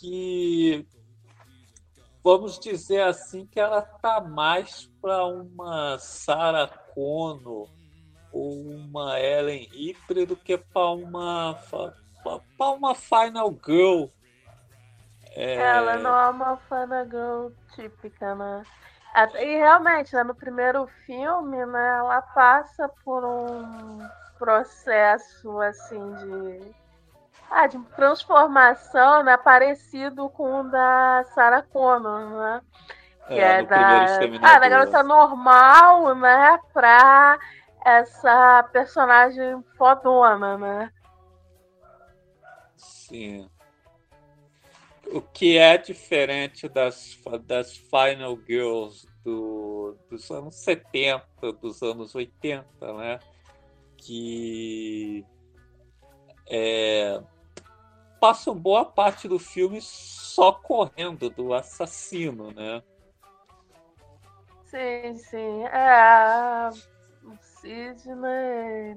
Que 0.00 0.86
vamos 2.22 2.58
dizer 2.58 3.02
assim 3.02 3.46
que 3.46 3.60
ela 3.60 3.82
tá 3.82 4.20
mais 4.20 4.90
para 5.00 5.26
uma 5.26 5.98
Sarah 5.98 6.68
Connor 6.94 7.68
ou 8.32 8.62
uma 8.62 9.20
Ellen 9.20 9.68
Ripley 9.70 10.26
do 10.26 10.36
que 10.36 10.56
para 10.56 10.90
uma 10.90 11.54
para 12.56 12.70
uma 12.70 12.94
Final 12.94 13.56
Girl. 13.64 14.06
É... 15.36 15.56
Ela 15.56 15.98
não 15.98 16.18
é 16.18 16.30
uma 16.30 16.56
Final 16.56 17.04
Girl 17.04 17.48
típica, 17.74 18.34
né? 18.34 18.62
E 19.14 19.56
realmente, 19.58 20.14
né, 20.14 20.24
no 20.24 20.34
primeiro 20.34 20.86
filme, 21.06 21.64
né, 21.66 21.98
ela 21.98 22.20
passa 22.20 22.88
por 23.04 23.24
um 23.24 24.08
processo 24.38 25.60
assim 25.60 26.14
de 26.14 26.74
ah, 27.50 27.66
de 27.68 27.78
transformação, 27.96 29.22
né, 29.22 29.36
parecido 29.36 30.28
com 30.30 30.60
o 30.60 30.64
da 30.64 31.24
Sarah 31.32 31.62
Connor, 31.62 32.28
né? 32.30 32.62
Que 33.28 33.34
é, 33.34 33.60
é 33.60 33.62
da, 33.62 34.04
ah, 34.42 34.58
da 34.58 34.68
garota 34.68 35.02
normal, 35.04 36.14
né, 36.16 36.58
pra 36.72 37.38
essa 37.84 38.64
personagem 38.72 39.62
fodona, 39.78 40.58
né? 40.58 40.92
Sim. 42.76 43.48
O 45.12 45.20
que 45.20 45.58
é 45.58 45.76
diferente 45.76 46.68
das, 46.68 47.18
das 47.44 47.76
Final 47.76 48.38
Girls 48.46 49.06
do, 49.24 49.96
dos 50.10 50.30
anos 50.30 50.56
70, 50.56 51.52
dos 51.60 51.82
anos 51.82 52.14
80, 52.14 52.66
né? 52.94 53.18
Que 53.96 55.24
é, 56.46 57.22
passam 58.20 58.54
boa 58.54 58.84
parte 58.84 59.28
do 59.28 59.38
filme 59.38 59.80
só 59.80 60.52
correndo 60.52 61.30
do 61.30 61.54
assassino, 61.54 62.50
né? 62.52 62.82
Sim, 64.64 65.16
sim. 65.16 65.64
É, 65.64 66.68
o 67.22 67.36
Sidney, 67.40 68.96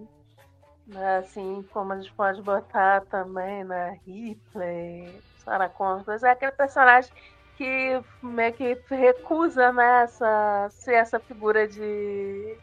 né, 0.87 1.17
assim, 1.17 1.63
como 1.71 1.93
a 1.93 1.99
gente 1.99 2.13
pode 2.13 2.41
botar 2.41 3.05
também 3.05 3.63
na 3.63 3.91
né, 3.91 3.99
Ripley, 4.05 5.21
Sarah 5.47 5.69
Connor, 5.69 6.03
é 6.23 6.31
aquele 6.31 6.51
personagem 6.51 7.09
que 7.55 8.03
meio 8.21 8.53
que 8.53 8.77
recusa 8.89 9.71
né, 9.71 10.03
essa, 10.03 10.67
ser 10.69 10.95
essa 10.95 11.19
figura 11.21 11.65
de 11.65 12.57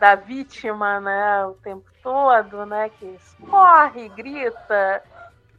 da 0.00 0.16
vítima 0.16 0.98
né, 0.98 1.46
o 1.46 1.54
tempo 1.54 1.88
todo, 2.02 2.66
né, 2.66 2.90
que 2.98 3.16
corre, 3.48 4.08
grita, 4.08 5.02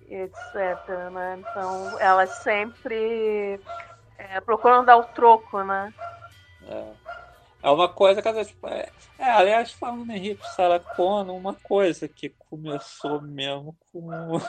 etc. 0.10 0.90
Né? 1.14 1.40
Então 1.40 1.98
elas 2.02 2.30
sempre 2.44 3.60
é, 4.18 4.42
dar 4.84 4.98
o 4.98 5.06
troco, 5.06 5.64
né? 5.64 5.94
É, 6.68 6.92
é 7.64 7.70
uma 7.70 7.88
coisa 7.88 8.22
que 8.22 8.32
vezes. 8.36 8.54
É, 8.66 8.90
é, 9.18 9.32
aliás, 9.32 9.72
falando 9.72 10.12
em 10.12 10.20
Rip 10.20 10.46
Sarah 10.50 10.80
Connor, 10.80 11.36
uma 11.36 11.54
coisa 11.54 12.10
que 12.10 12.30
começou 12.50 13.22
mesmo 13.22 13.74
com. 13.92 14.42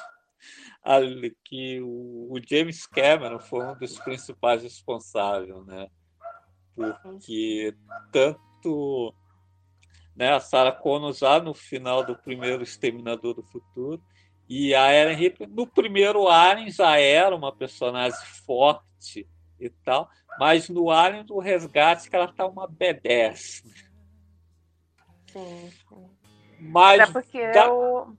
Que 1.45 1.81
o, 1.81 2.39
James 2.49 2.87
Cameron 2.87 3.41
foi 3.41 3.65
um 3.67 3.77
dos 3.77 3.99
principais 3.99 4.63
responsáveis, 4.63 5.67
né? 5.67 5.89
Porque 6.75 7.75
tanto 8.13 9.13
né, 10.15 10.33
a 10.33 10.41
Sarah 10.41 10.73
Connor 10.73 11.13
já 11.13 11.41
no 11.41 11.55
final 11.55 12.05
do 12.05 12.17
primeiro 12.17 12.63
Exterminador 12.63 13.35
do 13.35 13.43
Futuro 13.43 14.03
e 14.49 14.75
a 14.75 14.93
Ellen 14.95 15.17
Ripley 15.17 15.49
no 15.49 15.67
primeiro 15.67 16.29
Alien 16.29 16.71
já 16.71 16.99
era 16.99 17.35
uma 17.35 17.55
personagem 17.55 18.19
forte 18.47 19.29
e 19.59 19.69
tal, 19.69 20.09
mas 20.39 20.69
no 20.69 20.91
Alien 20.91 21.25
do 21.25 21.39
Resgate 21.39 22.09
que 22.09 22.15
ela 22.17 22.33
tá 22.33 22.47
uma 22.47 22.69
B10. 22.69 23.65
Sim, 25.33 25.71
sim. 25.89 26.11
Mas 26.59 27.01
até 27.01 27.13
porque 27.13 27.53
da... 27.53 27.73
o... 27.73 28.17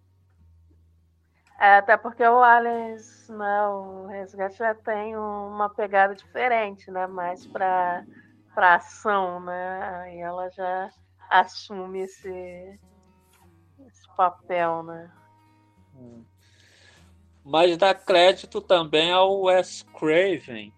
É, 1.60 1.78
até 1.78 1.98
porque 1.98 2.24
o 2.24 2.44
Aliens, 2.44 3.28
né, 3.30 3.68
o 3.68 4.06
Resgate 4.06 4.58
já 4.58 4.76
tem 4.76 5.18
uma 5.18 5.70
pegada 5.70 6.14
diferente, 6.14 6.92
né? 6.92 7.08
Mais 7.08 7.46
para 7.48 8.06
para 8.54 8.74
ação, 8.74 9.40
né? 9.40 10.16
E 10.16 10.20
ela 10.20 10.50
já 10.50 10.90
assume 11.30 12.00
esse, 12.00 12.80
esse 13.86 14.16
papel, 14.16 14.82
né? 14.82 15.12
Hum. 15.96 16.26
Mas 17.44 17.78
dá 17.78 17.94
crédito 17.94 18.60
também 18.60 19.12
ao 19.12 19.42
Wes 19.44 19.84
Craven, 19.84 20.74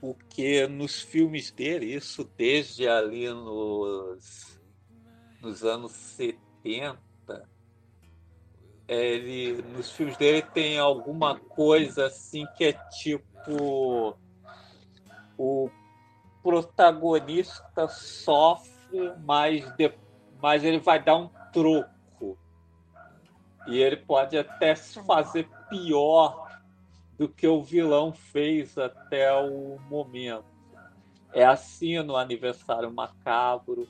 porque 0.00 0.66
nos 0.66 1.00
filmes 1.00 1.50
dele, 1.50 1.94
isso 1.94 2.24
desde 2.36 2.86
ali 2.86 3.26
nos, 3.28 4.60
nos 5.40 5.64
anos 5.64 5.92
70, 5.92 7.03
ele, 8.86 9.62
nos 9.62 9.90
filmes 9.92 10.16
dele 10.16 10.42
tem 10.42 10.78
alguma 10.78 11.38
coisa 11.38 12.06
assim 12.06 12.46
que 12.56 12.64
é 12.64 12.72
tipo 12.72 14.16
o 15.38 15.70
protagonista 16.42 17.88
sofre, 17.88 19.12
mas, 19.24 19.70
de, 19.76 19.92
mas 20.40 20.62
ele 20.62 20.78
vai 20.78 21.02
dar 21.02 21.16
um 21.16 21.30
troco. 21.52 22.38
E 23.66 23.78
ele 23.78 23.96
pode 23.96 24.36
até 24.36 24.74
se 24.74 25.02
fazer 25.04 25.48
pior 25.70 26.46
do 27.18 27.28
que 27.28 27.46
o 27.46 27.62
vilão 27.62 28.12
fez 28.12 28.76
até 28.76 29.32
o 29.32 29.78
momento. 29.88 30.44
É 31.32 31.44
assim 31.44 32.00
no 32.02 32.16
Aniversário 32.16 32.92
Macabro, 32.92 33.88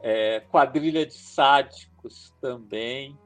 é, 0.00 0.40
Quadrilha 0.40 1.04
de 1.04 1.14
Sádicos 1.14 2.32
também. 2.40 3.18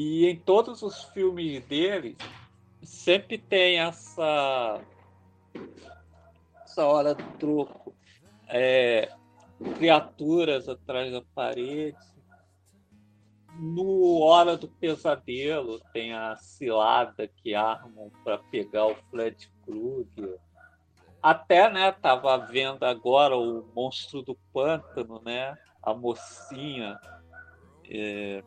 E 0.00 0.28
em 0.28 0.36
todos 0.36 0.80
os 0.80 1.02
filmes 1.06 1.60
dele, 1.66 2.16
sempre 2.84 3.36
tem 3.36 3.80
essa, 3.80 4.80
essa 6.62 6.86
hora 6.86 7.16
do 7.16 7.24
troco. 7.36 7.92
É, 8.46 9.10
criaturas 9.76 10.68
atrás 10.68 11.10
da 11.10 11.20
parede, 11.34 11.98
no 13.58 14.20
Hora 14.20 14.56
do 14.56 14.68
Pesadelo 14.68 15.80
tem 15.92 16.14
a 16.14 16.36
cilada 16.36 17.26
que 17.26 17.56
armam 17.56 18.08
para 18.22 18.38
pegar 18.38 18.86
o 18.86 18.94
Fred 19.10 19.50
Krueger. 19.64 20.38
Até, 21.20 21.68
né, 21.72 21.90
tava 21.90 22.38
vendo 22.38 22.84
agora 22.84 23.36
o 23.36 23.66
Monstro 23.74 24.22
do 24.22 24.38
Pântano, 24.52 25.20
né? 25.24 25.58
A 25.82 25.92
mocinha 25.92 26.96
é, 27.90 28.44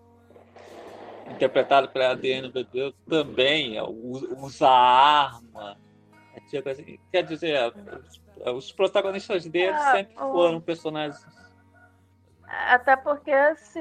interpretada 1.28 1.88
pela 1.88 2.12
Adriana 2.12 2.50
Bedeu 2.50 2.94
também 3.08 3.78
é, 3.78 3.84
usa 3.84 4.68
arma. 4.68 5.78
É, 6.36 6.40
tipo 6.42 6.70
assim, 6.70 7.00
quer 7.12 7.24
dizer, 7.24 7.74
os 8.56 8.72
protagonistas 8.72 9.46
dele 9.46 9.74
ah, 9.74 9.92
sempre 9.92 10.16
foram 10.16 10.62
personagens 10.62 11.26
até 12.52 12.96
porque 12.98 13.56
se 13.56 13.80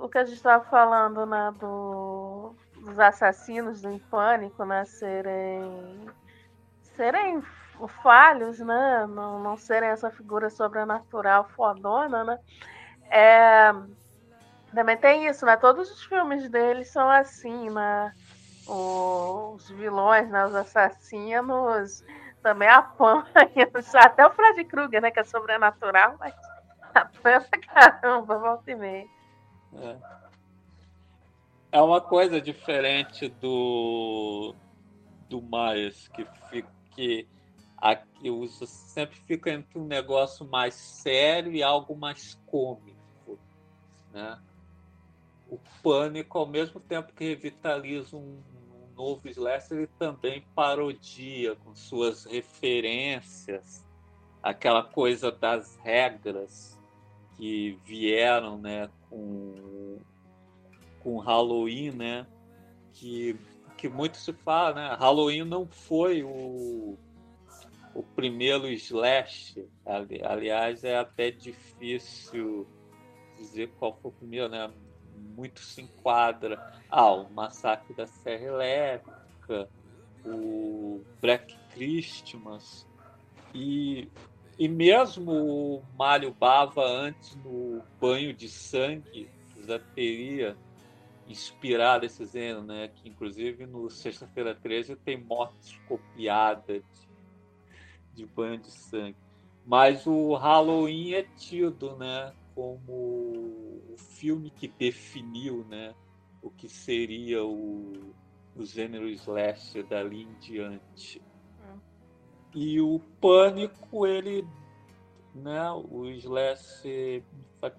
o 0.00 0.08
que 0.08 0.18
a 0.18 0.24
gente 0.24 0.36
estava 0.36 0.64
falando, 0.64 1.26
né, 1.26 1.52
do, 1.58 2.54
dos 2.76 2.98
assassinos 2.98 3.82
do 3.82 3.98
pânico, 4.10 4.64
né, 4.64 4.84
serem 4.84 6.06
serem 6.96 7.42
falhos, 8.02 8.58
né, 8.60 9.06
não, 9.08 9.40
não 9.40 9.56
serem 9.56 9.88
essa 9.88 10.10
figura 10.10 10.50
sobrenatural 10.50 11.48
fodona, 11.56 12.24
né, 12.24 12.38
é, 13.10 13.72
também 14.74 14.96
tem 14.96 15.26
isso, 15.26 15.46
né, 15.46 15.56
todos 15.56 15.90
os 15.90 16.04
filmes 16.04 16.48
deles 16.48 16.90
são 16.92 17.08
assim, 17.08 17.70
né, 17.70 18.12
os 18.66 19.68
vilões, 19.70 20.28
né, 20.30 20.46
os 20.46 20.54
assassinos 20.54 22.04
também 22.42 22.68
apanham, 22.68 23.24
até 23.94 24.26
o 24.26 24.30
Fred 24.30 24.64
Krueger, 24.64 25.02
né, 25.02 25.10
que 25.10 25.20
é 25.20 25.24
sobrenatural, 25.24 26.16
mas 26.18 26.34
Apanha 26.94 27.40
pra 27.40 27.60
caramba, 28.00 28.38
volta 28.38 28.70
e 28.70 28.74
meia. 28.74 29.08
É. 29.74 29.96
é 31.72 31.82
uma 31.82 32.00
coisa 32.00 32.40
diferente 32.40 33.28
do 33.28 34.54
do 35.28 35.42
Myers, 35.42 36.08
que 36.08 36.24
fica 36.50 36.68
que 36.94 37.28
aqui 37.76 38.30
usa 38.30 38.66
sempre 38.66 39.16
fica 39.20 39.50
entre 39.50 39.78
um 39.78 39.86
negócio 39.86 40.44
mais 40.48 40.74
sério 40.74 41.52
e 41.52 41.62
algo 41.62 41.94
mais 41.94 42.34
cômico, 42.46 43.38
né? 44.10 44.38
O 45.48 45.58
pânico, 45.82 46.38
ao 46.38 46.46
mesmo 46.46 46.78
tempo 46.78 47.12
que 47.14 47.24
revitaliza 47.24 48.16
um, 48.16 48.42
um 48.72 48.94
novo 48.94 49.28
slasher, 49.28 49.78
ele 49.78 49.86
também 49.98 50.44
parodia 50.54 51.56
com 51.56 51.74
suas 51.74 52.24
referências, 52.24 53.84
aquela 54.42 54.82
coisa 54.82 55.32
das 55.32 55.76
regras 55.76 56.78
que 57.38 57.78
vieram 57.84 58.58
né, 58.58 58.90
com, 59.08 59.98
com 61.00 61.18
Halloween, 61.18 61.92
né? 61.92 62.26
Que, 62.92 63.38
que 63.76 63.88
muito 63.88 64.16
se 64.16 64.32
fala, 64.32 64.74
né? 64.74 64.96
Halloween 64.98 65.44
não 65.44 65.66
foi 65.66 66.24
o, 66.24 66.98
o 67.94 68.02
primeiro 68.14 68.68
slash. 68.68 69.64
aliás, 69.84 70.82
é 70.82 70.98
até 70.98 71.30
difícil 71.30 72.66
dizer 73.36 73.70
qual 73.78 73.96
foi 74.02 74.10
o 74.10 74.14
primeiro, 74.14 74.48
né? 74.48 74.68
Muito 75.18 75.60
se 75.60 75.82
enquadra. 75.82 76.58
Ah, 76.90 77.24
Massacre 77.30 77.94
da 77.94 78.06
Serra 78.06 78.44
Elétrica, 78.44 79.68
o 80.24 81.02
Black 81.20 81.56
Christmas. 81.74 82.86
E 83.54 84.08
e 84.58 84.66
mesmo 84.66 85.30
o 85.30 85.82
Mário 85.96 86.34
Bava, 86.34 86.84
antes 86.84 87.36
no 87.36 87.80
banho 88.00 88.34
de 88.34 88.48
sangue, 88.48 89.30
já 89.64 89.78
teria 89.78 90.56
inspirado 91.28 92.04
esse 92.04 92.24
gênero, 92.26 92.64
né? 92.64 92.88
Que 92.88 93.08
inclusive 93.08 93.66
no 93.66 93.88
Sexta-feira 93.88 94.56
13 94.56 94.96
tem 94.96 95.16
mortes 95.16 95.78
copiadas 95.86 96.82
de, 98.12 98.24
de 98.24 98.26
banho 98.26 98.58
de 98.58 98.70
sangue. 98.72 99.16
Mas 99.64 100.06
o 100.08 100.34
Halloween 100.34 101.12
é 101.12 101.22
tido, 101.22 101.94
né? 101.96 102.32
Como 102.58 102.92
o 102.92 103.94
filme 103.96 104.50
que 104.50 104.66
definiu, 104.66 105.64
né? 105.68 105.94
O 106.42 106.50
que 106.50 106.68
seria 106.68 107.44
o, 107.44 108.12
o 108.56 108.64
gênero 108.64 109.08
slasher 109.10 109.86
dali 109.86 110.22
em 110.22 110.34
diante. 110.40 111.22
Hum. 111.60 111.78
E 112.52 112.80
o 112.80 112.98
Pânico, 113.20 114.04
ele, 114.04 114.44
né? 115.34 115.70
O 115.70 116.06
slasher 116.06 117.22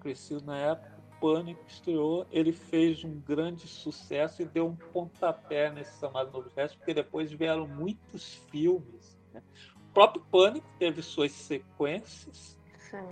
crescido 0.00 0.46
na 0.46 0.56
época 0.56 1.00
Pânico 1.20 1.62
estreou, 1.68 2.26
ele 2.32 2.50
fez 2.50 3.04
um 3.04 3.20
grande 3.20 3.68
sucesso 3.68 4.40
e 4.40 4.46
deu 4.46 4.66
um 4.66 4.74
pontapé 4.74 5.70
nesse 5.70 6.00
chamado 6.00 6.32
Novo 6.32 6.50
Resto, 6.56 6.78
porque 6.78 6.94
depois 6.94 7.30
vieram 7.30 7.68
muitos 7.68 8.36
filmes. 8.50 9.20
Né? 9.32 9.42
O 9.76 9.92
próprio 9.92 10.24
Pânico 10.30 10.66
teve 10.78 11.02
suas 11.02 11.32
sequências. 11.32 12.58
Sim. 12.78 13.06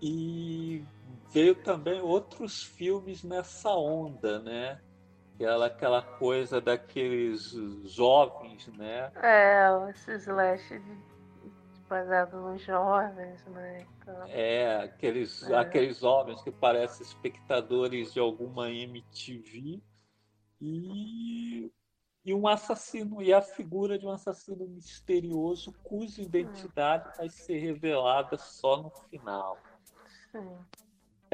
E 0.00 0.82
veio 1.32 1.54
também 1.54 2.00
outros 2.00 2.62
filmes 2.62 3.24
nessa 3.24 3.70
onda, 3.70 4.38
né? 4.40 4.80
Aquela, 5.34 5.66
aquela 5.66 6.02
coisa 6.02 6.60
daqueles 6.60 7.52
jovens, 7.84 8.68
né? 8.76 9.10
É, 9.16 9.90
esses 9.90 10.26
slash 10.26 10.78
de 10.78 11.12
baseado 11.88 12.40
nos 12.40 12.62
jovens, 12.62 13.44
né? 13.46 13.86
Então, 13.98 14.24
é, 14.28 14.76
aqueles, 14.84 15.42
é. 15.42 15.56
aqueles 15.56 16.02
homens 16.02 16.40
que 16.42 16.50
parecem 16.50 17.04
espectadores 17.04 18.12
de 18.12 18.20
alguma 18.20 18.70
MTV 18.70 19.82
e, 20.60 21.70
e 22.24 22.34
um 22.34 22.46
assassino, 22.46 23.20
e 23.20 23.32
a 23.32 23.42
figura 23.42 23.98
de 23.98 24.06
um 24.06 24.10
assassino 24.10 24.66
misterioso 24.68 25.72
cuja 25.82 26.22
identidade 26.22 27.16
vai 27.16 27.28
ser 27.28 27.58
revelada 27.58 28.38
só 28.38 28.82
no 28.82 28.90
final. 28.90 29.58
Sim. 30.30 30.56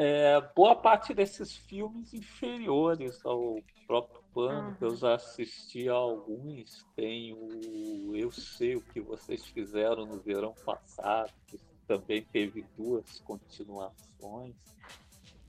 É, 0.01 0.41
boa 0.55 0.77
parte 0.77 1.13
desses 1.13 1.57
filmes 1.57 2.15
inferiores 2.15 3.19
ao 3.27 3.61
próprio 3.85 4.23
Pano, 4.33 4.69
uhum. 4.69 4.77
eu 4.81 4.95
já 4.95 5.17
assisti 5.17 5.89
a 5.89 5.95
alguns, 5.95 6.87
tem 6.95 7.33
o 7.33 8.15
Eu 8.15 8.31
Sei 8.31 8.77
O 8.77 8.81
Que 8.81 9.01
Vocês 9.01 9.45
Fizeram 9.47 10.07
no 10.07 10.21
verão 10.21 10.55
passado, 10.65 11.33
que 11.49 11.59
também 11.89 12.23
teve 12.23 12.65
duas 12.77 13.19
continuações. 13.25 14.55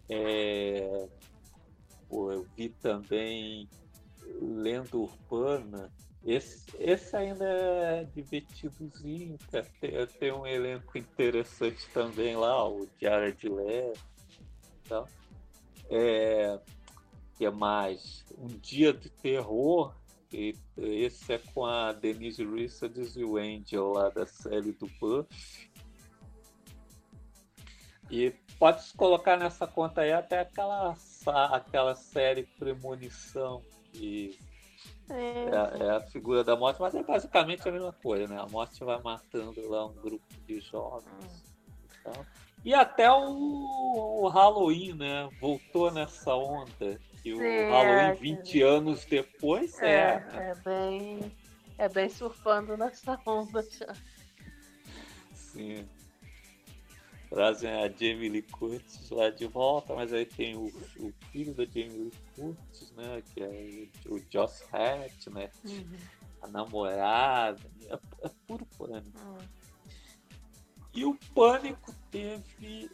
É, 0.09 1.07
eu 2.09 2.47
vi 2.57 2.69
também 2.69 3.69
Lenda 4.41 4.97
Urbana, 4.97 5.91
esse, 6.25 6.65
esse 6.79 7.15
ainda 7.15 7.45
é 7.45 8.03
divertidozinho, 8.15 9.37
tem, 9.79 10.07
tem 10.19 10.31
um 10.31 10.47
elenco 10.47 10.97
interessante 10.97 11.87
também 11.93 12.35
lá, 12.35 12.67
o 12.67 12.89
Diário 12.97 13.31
de 13.35 13.47
Leve. 13.47 14.09
Então, 14.89 15.05
é, 15.87 16.59
que 17.37 17.45
é 17.45 17.51
mais 17.51 18.25
Um 18.35 18.47
Dia 18.47 18.91
de 18.91 19.07
Terror, 19.07 19.93
e 20.33 20.55
esse 20.77 21.31
é 21.31 21.37
com 21.37 21.63
a 21.63 21.93
Denise 21.93 22.43
Richards 22.43 23.15
e 23.15 23.23
o 23.23 23.37
Angel 23.37 23.91
lá 23.91 24.09
da 24.09 24.25
série 24.25 24.71
do 24.71 24.87
Buff. 24.99 25.69
E 28.09 28.31
pode 28.57 28.83
se 28.83 28.97
colocar 28.97 29.37
nessa 29.37 29.67
conta 29.67 30.01
aí 30.01 30.11
até 30.11 30.39
aquela, 30.39 30.95
aquela 31.51 31.93
série 31.93 32.47
Premonição, 32.57 33.61
que 33.93 34.39
é. 35.07 35.13
É, 35.13 35.83
é, 35.83 35.91
a 35.97 36.01
figura 36.01 36.43
da 36.43 36.55
morte, 36.55 36.81
mas 36.81 36.95
é 36.95 37.03
basicamente 37.03 37.69
a 37.69 37.71
mesma 37.71 37.93
coisa, 37.93 38.27
né? 38.27 38.41
A 38.41 38.47
morte 38.47 38.83
vai 38.83 38.99
matando 39.03 39.69
lá 39.69 39.85
um 39.85 39.93
grupo 39.93 40.25
de 40.47 40.59
jovens. 40.59 41.43
Então, 41.99 42.25
e 42.63 42.73
até 42.73 43.11
o, 43.11 44.23
o 44.23 44.27
Halloween, 44.27 44.93
né? 44.93 45.29
Voltou 45.39 45.91
nessa 45.91 46.35
onda. 46.35 46.99
E 47.23 47.33
o 47.33 47.37
Sim, 47.37 47.69
Halloween, 47.69 48.09
é, 48.09 48.13
20 48.13 48.61
anos 48.61 49.05
depois, 49.05 49.77
é. 49.81 50.23
É, 50.33 50.51
é 50.51 50.55
bem. 50.55 51.31
É 51.77 51.87
bem 51.87 52.09
surfando 52.09 52.75
nessa 52.75 53.19
onda 53.25 53.61
já. 53.63 53.93
Sim. 55.33 55.87
Trazem 57.29 57.69
a 57.69 57.87
Jamie 57.87 58.27
Lee 58.27 58.41
Curtis 58.41 59.09
lá 59.11 59.29
de 59.29 59.45
volta, 59.45 59.93
mas 59.93 60.11
aí 60.11 60.25
tem 60.25 60.55
o, 60.55 60.65
o 60.97 61.13
filho 61.31 61.53
da 61.53 61.63
Jamie 61.63 61.89
Lee 61.89 62.13
Curtis, 62.35 62.91
né? 62.97 63.21
Que 63.33 63.43
é 63.43 63.87
o 64.09 64.19
Josh 64.29 64.63
Hart, 64.73 65.27
né? 65.27 65.49
Uhum. 65.63 65.97
A 66.41 66.47
namorada. 66.47 67.61
É, 67.87 67.93
é 68.25 68.29
puro 68.47 68.65
pânico. 68.77 69.19
Uhum. 69.19 69.58
E 70.93 71.05
o 71.05 71.15
Pânico 71.33 71.93
teve 72.11 72.89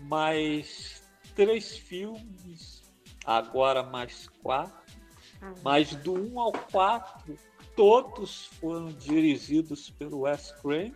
mais 0.00 1.02
três 1.34 1.76
filmes, 1.76 2.82
agora 3.24 3.82
mais 3.82 4.28
quatro. 4.42 4.96
Uhum. 5.42 5.54
Mas 5.62 5.94
do 5.94 6.14
1 6.14 6.32
um 6.32 6.40
ao 6.40 6.52
4, 6.52 7.38
todos 7.76 8.46
foram 8.46 8.86
dirigidos 8.86 9.90
pelo 9.90 10.20
Wes 10.20 10.50
Craven, 10.52 10.94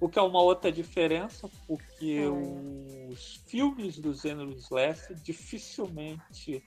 o 0.00 0.08
que 0.08 0.18
é 0.18 0.22
uma 0.22 0.42
outra 0.42 0.72
diferença, 0.72 1.48
porque 1.66 2.26
uhum. 2.26 3.08
os 3.10 3.36
filmes 3.46 3.98
do 3.98 4.12
gênero 4.12 4.50
Slash 4.50 5.14
dificilmente 5.22 6.64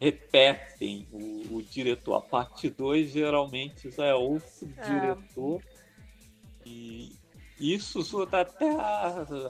repetem 0.00 1.06
o, 1.12 1.56
o, 1.56 1.62
diretor. 1.62 2.14
A 2.14 2.20
parte 2.20 2.70
2 2.70 3.10
geralmente 3.10 3.90
já 3.90 4.06
é 4.06 4.14
outro 4.14 4.72
é. 4.78 4.82
diretor. 4.82 5.62
E, 6.64 7.12
isso 7.60 8.22
até 8.22 8.46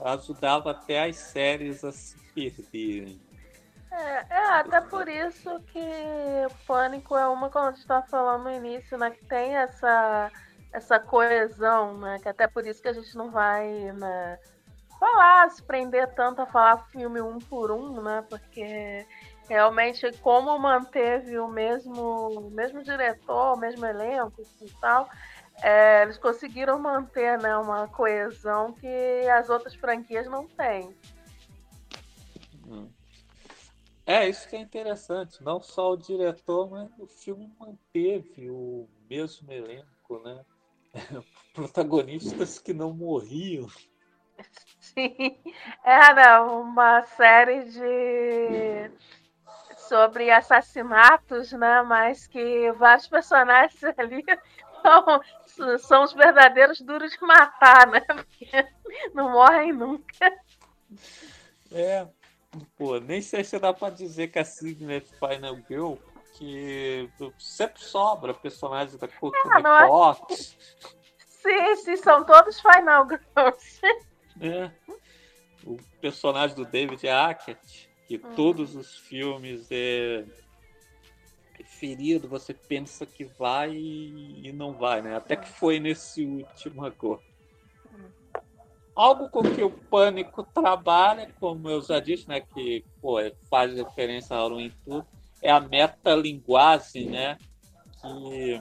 ajudava 0.05 0.71
até 0.71 1.07
as 1.07 1.17
séries 1.17 1.83
a 1.83 1.91
se 1.91 2.17
perderem. 2.33 3.19
É, 3.91 4.25
é, 4.29 4.45
até 4.51 4.81
por 4.81 5.07
isso 5.07 5.59
que 5.71 5.79
Pânico 6.67 7.17
é 7.17 7.27
uma, 7.27 7.49
como 7.49 7.65
a 7.65 7.71
gente 7.71 7.81
estava 7.81 8.05
falando 8.07 8.43
no 8.43 8.51
início, 8.51 8.97
né? 8.97 9.09
Que 9.09 9.25
tem 9.25 9.55
essa, 9.55 10.31
essa 10.71 10.99
coesão, 10.99 11.97
né? 11.97 12.19
Que 12.21 12.29
até 12.29 12.47
por 12.47 12.65
isso 12.65 12.81
que 12.81 12.87
a 12.87 12.93
gente 12.93 13.15
não 13.17 13.31
vai 13.31 13.67
né, 13.93 14.39
falar, 14.99 15.49
se 15.49 15.63
prender 15.63 16.07
tanto 16.13 16.41
a 16.41 16.45
falar 16.45 16.85
filme 16.91 17.19
um 17.19 17.39
por 17.39 17.71
um, 17.71 18.01
né? 18.01 18.23
Porque 18.29 19.05
realmente 19.47 20.11
como 20.21 20.57
manteve 20.59 21.39
o 21.39 21.47
mesmo, 21.47 22.29
o 22.29 22.51
mesmo 22.51 22.83
diretor, 22.83 23.55
o 23.55 23.57
mesmo 23.57 23.83
elenco 23.83 24.43
e 24.61 24.69
tal, 24.79 25.09
é, 25.61 26.03
eles 26.03 26.17
conseguiram 26.17 26.79
manter 26.79 27.37
né, 27.39 27.55
uma 27.57 27.87
coesão 27.87 28.73
que 28.73 29.27
as 29.29 29.49
outras 29.49 29.75
franquias 29.75 30.27
não 30.27 30.47
têm. 30.47 30.95
Hum. 32.67 32.89
É, 34.05 34.27
isso 34.27 34.47
que 34.47 34.55
é 34.55 34.59
interessante. 34.59 35.43
Não 35.43 35.61
só 35.61 35.91
o 35.91 35.97
diretor, 35.97 36.69
mas 36.69 36.89
o 36.97 37.05
filme 37.05 37.51
manteve 37.59 38.49
o 38.49 38.87
mesmo 39.09 39.51
elenco, 39.51 40.19
né? 40.23 40.43
Protagonistas 41.53 42.57
que 42.57 42.73
não 42.73 42.91
morriam. 42.93 43.67
Sim, 44.79 45.37
era 45.83 46.43
uma 46.43 47.03
série 47.03 47.65
de 47.65 48.91
sobre 49.77 50.31
assassinatos, 50.31 51.51
né? 51.51 51.81
Mas 51.83 52.27
que 52.27 52.71
vários 52.73 53.07
personagens 53.07 53.83
ali 53.97 54.23
são 54.81 55.77
são 55.79 56.03
os 56.03 56.13
verdadeiros 56.13 56.79
duros 56.81 57.11
de 57.11 57.21
matar, 57.21 57.87
né? 57.87 58.01
Porque 58.01 58.49
não 59.13 59.31
morrem 59.31 59.73
nunca. 59.73 60.31
É, 61.71 62.07
pô, 62.77 62.99
nem 62.99 63.21
sei 63.21 63.43
se 63.43 63.59
dá 63.59 63.73
pra 63.73 63.89
dizer 63.89 64.29
que 64.29 64.39
a 64.39 64.45
Signet 64.45 65.07
Final 65.19 65.57
Girl, 65.67 65.95
que 66.33 67.09
sempre 67.37 67.81
sobra 67.81 68.33
personagens 68.33 68.97
da 68.97 69.07
Courtney 69.07 69.41
ah. 69.65 70.15
Sim, 71.19 71.75
sim, 71.77 71.95
são 71.95 72.23
todos 72.25 72.59
Final 72.59 73.07
Girls. 73.07 73.81
É. 74.41 74.71
O 75.65 75.77
personagem 76.01 76.55
do 76.55 76.65
David 76.65 77.05
Hackett, 77.05 77.89
que 78.07 78.17
hum. 78.17 78.33
todos 78.35 78.75
os 78.75 78.97
filmes 78.97 79.67
é 79.69 80.25
ferido, 81.79 82.27
você 82.27 82.53
pensa 82.53 83.05
que 83.05 83.23
vai 83.23 83.73
e 83.73 84.51
não 84.53 84.73
vai, 84.73 85.01
né? 85.01 85.15
Até 85.15 85.35
que 85.35 85.47
foi 85.47 85.79
nesse 85.79 86.25
último 86.25 86.85
agora. 86.85 87.21
Algo 88.93 89.29
com 89.29 89.41
que 89.43 89.63
o 89.63 89.71
Pânico 89.71 90.43
trabalha, 90.43 91.33
como 91.39 91.69
eu 91.69 91.81
já 91.81 91.99
disse, 91.99 92.27
né? 92.27 92.41
Que 92.41 92.83
pô, 93.01 93.17
faz 93.49 93.73
referência 93.73 94.35
ao 94.35 94.59
em 94.59 94.69
tudo, 94.83 95.07
é 95.41 95.49
a 95.49 95.59
metalinguagem, 95.61 97.09
né? 97.09 97.37
Que 98.01 98.59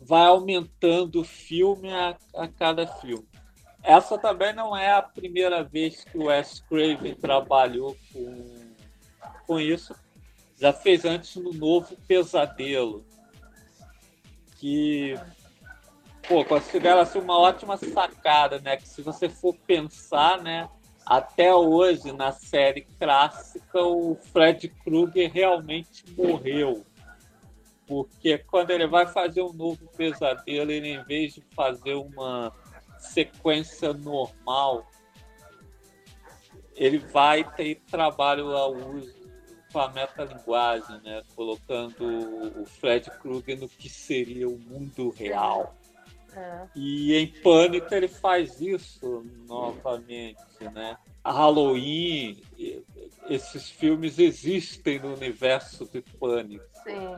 vai 0.00 0.26
aumentando 0.26 1.20
o 1.20 1.24
filme 1.24 1.92
a, 1.92 2.16
a 2.34 2.48
cada 2.48 2.86
filme. 2.86 3.28
Essa 3.82 4.16
também 4.16 4.54
não 4.54 4.76
é 4.76 4.90
a 4.92 5.02
primeira 5.02 5.62
vez 5.62 6.02
que 6.04 6.16
o 6.16 6.24
Wes 6.24 6.60
Craven 6.60 7.14
trabalhou 7.14 7.96
com, 8.12 8.74
com 9.46 9.60
isso, 9.60 9.94
Já 10.58 10.72
fez 10.72 11.04
antes 11.04 11.36
no 11.36 11.52
Novo 11.52 11.96
Pesadelo. 12.08 13.04
Que 14.56 15.14
pô, 16.26 16.44
considero 16.44 17.00
assim 17.00 17.18
uma 17.18 17.38
ótima 17.38 17.76
sacada, 17.76 18.58
né? 18.60 18.76
Que 18.76 18.88
se 18.88 19.02
você 19.02 19.28
for 19.28 19.54
pensar, 19.66 20.42
né? 20.42 20.68
Até 21.04 21.54
hoje, 21.54 22.10
na 22.12 22.32
série 22.32 22.82
clássica, 22.98 23.80
o 23.80 24.16
Fred 24.32 24.68
Krueger 24.68 25.30
realmente 25.32 26.04
morreu. 26.16 26.84
Porque 27.86 28.38
quando 28.38 28.70
ele 28.72 28.88
vai 28.88 29.06
fazer 29.06 29.42
um 29.42 29.52
novo 29.52 29.86
pesadelo, 29.96 30.72
ele 30.72 30.88
em 30.88 31.04
vez 31.04 31.34
de 31.34 31.42
fazer 31.54 31.94
uma 31.94 32.52
sequência 32.98 33.92
normal, 33.92 34.90
ele 36.74 36.98
vai 36.98 37.44
ter 37.54 37.80
trabalho 37.88 38.56
ao 38.56 38.74
uso 38.74 39.25
com 39.72 39.80
a 39.80 39.88
metalinguagem, 39.90 41.00
né? 41.02 41.22
colocando 41.34 42.60
o 42.60 42.66
Fred 42.66 43.10
Krueger 43.10 43.60
no 43.60 43.68
que 43.68 43.88
seria 43.88 44.48
o 44.48 44.58
mundo 44.58 45.10
real. 45.10 45.74
É. 46.34 46.68
E 46.74 47.14
em 47.16 47.26
Pânico 47.40 47.92
ele 47.94 48.08
faz 48.08 48.60
isso 48.60 49.24
novamente, 49.48 50.38
né? 50.72 50.98
A 51.24 51.32
Halloween, 51.32 52.42
esses 53.28 53.70
filmes 53.70 54.18
existem 54.18 55.00
no 55.00 55.14
universo 55.14 55.86
de 55.86 56.02
Pânico. 56.02 56.64
Sim. 56.84 57.16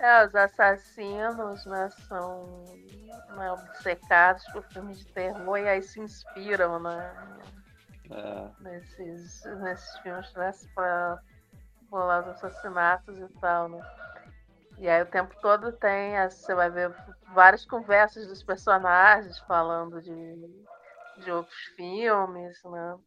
É, 0.00 0.26
os 0.26 0.34
assassinos 0.34 1.64
né, 1.66 1.88
são 2.08 2.64
né, 3.36 3.52
obcecados 3.52 4.44
por 4.52 4.62
filmes 4.64 4.98
de 4.98 5.06
terror 5.06 5.56
e 5.58 5.68
aí 5.68 5.82
se 5.82 6.00
inspiram 6.00 6.80
né, 6.80 7.38
é. 8.10 8.50
nesses, 8.60 9.44
nesses 9.60 9.98
filmes 9.98 10.34
né, 10.34 10.52
para 10.74 11.22
rolar 11.94 12.20
os 12.20 12.28
assassinatos 12.28 13.16
e 13.18 13.28
tal. 13.40 13.68
Né? 13.68 13.80
E 14.78 14.88
aí 14.88 15.02
o 15.02 15.06
tempo 15.06 15.34
todo 15.40 15.72
tem, 15.72 16.14
você 16.28 16.54
vai 16.54 16.68
ver 16.68 16.92
várias 17.32 17.64
conversas 17.64 18.26
dos 18.26 18.42
personagens 18.42 19.38
falando 19.40 20.02
de, 20.02 20.64
de 21.22 21.30
outros 21.30 21.62
filmes, 21.76 22.62
né? 22.64 22.98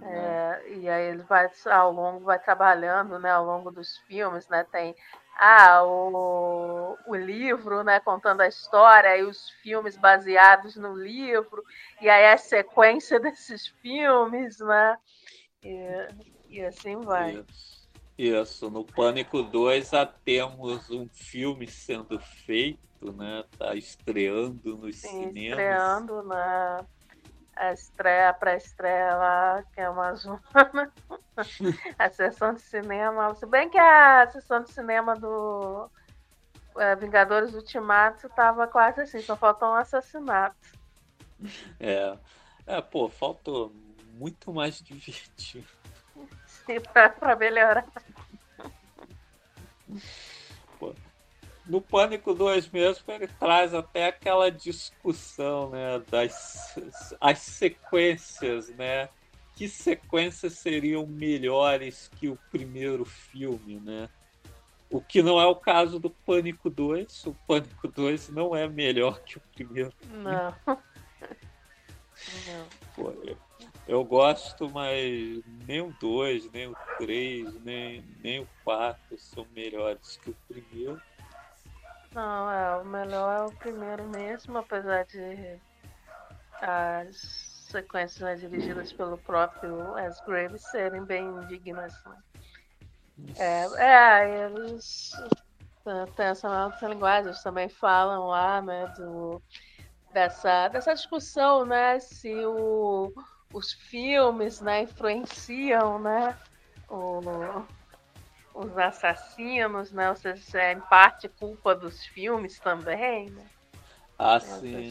É, 0.00 0.62
e 0.76 0.88
aí 0.88 1.06
ele 1.06 1.24
vai 1.24 1.50
ao 1.72 1.90
longo 1.90 2.24
vai 2.24 2.38
trabalhando 2.38 3.18
né 3.18 3.32
ao 3.32 3.44
longo 3.44 3.68
dos 3.72 3.98
filmes 4.06 4.48
né 4.48 4.62
tem 4.70 4.94
ah 5.36 5.82
o, 5.82 6.96
o 7.04 7.16
livro 7.16 7.82
né 7.82 7.98
contando 7.98 8.42
a 8.42 8.46
história 8.46 9.16
e 9.16 9.24
os 9.24 9.50
filmes 9.60 9.96
baseados 9.96 10.76
no 10.76 10.94
livro 10.94 11.64
e 12.00 12.08
aí 12.08 12.26
a 12.26 12.38
sequência 12.38 13.18
desses 13.18 13.66
filmes 13.66 14.60
né 14.60 14.96
e, 15.64 16.37
e 16.48 16.62
assim 16.64 16.96
vai 17.00 17.44
Isso. 17.48 17.78
Isso, 18.18 18.68
no 18.68 18.84
Pânico 18.84 19.44
2 19.44 19.90
já 19.90 20.04
temos 20.04 20.90
um 20.90 21.08
filme 21.08 21.68
sendo 21.68 22.18
feito, 22.18 23.12
né? 23.12 23.44
Tá 23.56 23.76
estreando 23.76 24.76
nos 24.76 24.96
Sim, 24.96 25.28
cinemas. 25.28 25.50
Estreando 25.50 26.22
na 26.24 26.84
a 27.54 27.72
estreia, 27.72 28.32
pré-estreia 28.32 29.16
lá, 29.16 29.64
que 29.72 29.80
é 29.80 29.90
uma 29.90 30.14
zona. 30.18 30.40
a 31.98 32.10
sessão 32.10 32.54
de 32.54 32.60
cinema. 32.60 33.34
Se 33.34 33.46
bem 33.46 33.68
que 33.68 33.78
a 33.78 34.28
sessão 34.30 34.62
de 34.62 34.72
cinema 34.72 35.14
do 35.14 35.90
é, 36.76 36.94
Vingadores 36.96 37.54
Ultimato 37.54 38.26
estava 38.26 38.66
quase 38.66 39.00
assim, 39.00 39.20
só 39.20 39.36
faltou 39.36 39.68
um 39.68 39.74
assassinato. 39.74 40.56
É. 41.78 42.16
É, 42.66 42.80
pô, 42.80 43.08
faltou 43.08 43.72
muito 44.14 44.52
mais 44.52 44.80
divertido. 44.80 45.77
Pra 47.18 47.36
melhorar. 47.36 47.86
no 51.66 51.80
Pânico 51.82 52.34
2 52.34 52.70
mesmo, 52.70 53.04
ele 53.12 53.26
traz 53.26 53.74
até 53.74 54.06
aquela 54.06 54.50
discussão, 54.50 55.70
né, 55.70 56.02
das 56.10 56.74
as 57.20 57.38
sequências, 57.38 58.68
né? 58.70 59.08
Que 59.54 59.68
sequências 59.68 60.54
seriam 60.54 61.06
melhores 61.06 62.08
que 62.16 62.28
o 62.28 62.38
primeiro 62.50 63.04
filme, 63.04 63.80
né? 63.80 64.08
O 64.90 65.00
que 65.02 65.22
não 65.22 65.38
é 65.38 65.46
o 65.46 65.56
caso 65.56 65.98
do 65.98 66.08
Pânico 66.08 66.70
2. 66.70 67.26
O 67.26 67.34
Pânico 67.46 67.88
2 67.88 68.30
não 68.30 68.56
é 68.56 68.66
melhor 68.66 69.20
que 69.20 69.36
o 69.36 69.42
primeiro. 69.54 69.92
Não. 70.10 70.54
não. 72.46 72.66
Pô, 72.94 73.12
eu 73.88 74.04
gosto, 74.04 74.70
mas 74.70 75.42
nem 75.66 75.80
o 75.80 75.90
2, 75.98 76.52
nem 76.52 76.68
o 76.68 76.76
3, 76.98 77.64
nem, 77.64 78.04
nem 78.22 78.40
o 78.40 78.48
4 78.62 79.18
são 79.18 79.46
melhores 79.54 80.18
que 80.18 80.30
o 80.30 80.36
primeiro. 80.46 81.00
Não, 82.12 82.50
é, 82.50 82.76
o 82.76 82.84
melhor 82.84 83.40
é 83.40 83.44
o 83.44 83.56
primeiro 83.56 84.06
mesmo, 84.08 84.58
apesar 84.58 85.06
de 85.06 85.58
as 86.60 87.16
sequências 87.70 88.20
né, 88.20 88.34
dirigidas 88.34 88.92
pelo 88.92 89.16
próprio 89.16 89.96
As 89.96 90.20
Graves 90.20 90.62
serem 90.70 91.04
bem 91.04 91.38
dignas. 91.46 91.94
Né? 92.04 92.16
É, 93.36 93.64
é, 93.76 94.44
eles 94.46 95.12
têm 96.14 96.26
essa, 96.26 96.70
essa 96.74 96.88
linguagem, 96.88 97.28
eles 97.28 97.42
também 97.42 97.70
falam 97.70 98.26
lá, 98.26 98.60
né, 98.60 98.86
do, 98.98 99.40
dessa, 100.12 100.68
dessa 100.68 100.94
discussão, 100.94 101.64
né, 101.64 101.98
se 102.00 102.44
o 102.44 103.12
os 103.52 103.72
filmes 103.72 104.60
né, 104.60 104.82
influenciam 104.82 105.98
né, 105.98 106.36
o, 106.88 107.20
os 108.54 108.76
assassinos, 108.76 109.92
né? 109.92 110.10
Ou 110.10 110.16
seja, 110.16 110.60
é 110.60 110.72
em 110.72 110.80
parte 110.80 111.28
culpa 111.28 111.74
dos 111.74 112.04
filmes 112.06 112.58
também, 112.58 113.30
né? 113.30 113.46
Ah, 114.18 114.40
sim. 114.40 114.90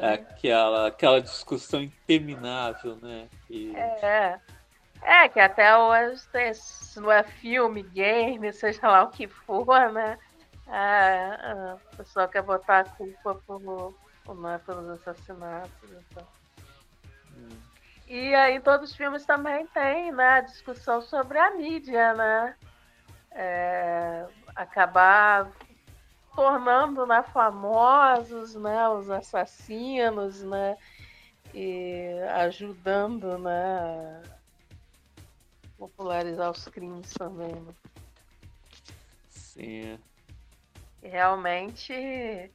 É 0.00 0.14
aquela, 0.14 0.88
aquela 0.88 1.22
discussão 1.22 1.80
interminável, 1.80 2.96
né? 2.96 3.28
Que... 3.46 3.74
É. 3.76 4.40
É, 5.04 5.28
que 5.28 5.40
até 5.40 5.76
hoje 5.76 6.22
tem, 6.28 6.54
se 6.54 7.00
não 7.00 7.10
é 7.10 7.24
filme, 7.24 7.82
game, 7.82 8.52
seja 8.52 8.88
lá 8.88 9.02
o 9.02 9.10
que 9.10 9.26
for, 9.26 9.92
né? 9.92 10.16
É, 10.68 11.74
o 11.92 11.96
pessoal 11.96 12.28
quer 12.28 12.42
botar 12.42 12.80
a 12.80 12.84
culpa 12.84 13.34
por, 13.46 13.94
por, 14.24 14.40
né, 14.40 14.60
pelos 14.64 14.88
assassinatos. 14.90 15.90
Então. 15.90 16.26
E 18.06 18.34
aí 18.34 18.60
todos 18.60 18.90
os 18.90 18.96
filmes 18.96 19.24
também 19.24 19.66
tem 19.68 20.12
né, 20.12 20.28
a 20.28 20.40
discussão 20.40 21.00
sobre 21.00 21.38
a 21.38 21.52
mídia, 21.52 22.12
né? 22.14 22.56
É, 23.30 24.26
acabar 24.54 25.50
tornando 26.34 27.06
né, 27.06 27.22
famosos 27.22 28.54
né, 28.54 28.88
os 28.88 29.10
assassinos, 29.10 30.42
né? 30.42 30.76
E 31.54 32.18
ajudando 32.34 33.38
né, 33.38 34.22
a 34.24 35.78
popularizar 35.78 36.50
os 36.50 36.66
crimes 36.68 37.12
também. 37.14 37.54
Né? 37.54 37.74
Sim. 39.28 39.98
E 41.02 41.08
realmente 41.08 42.50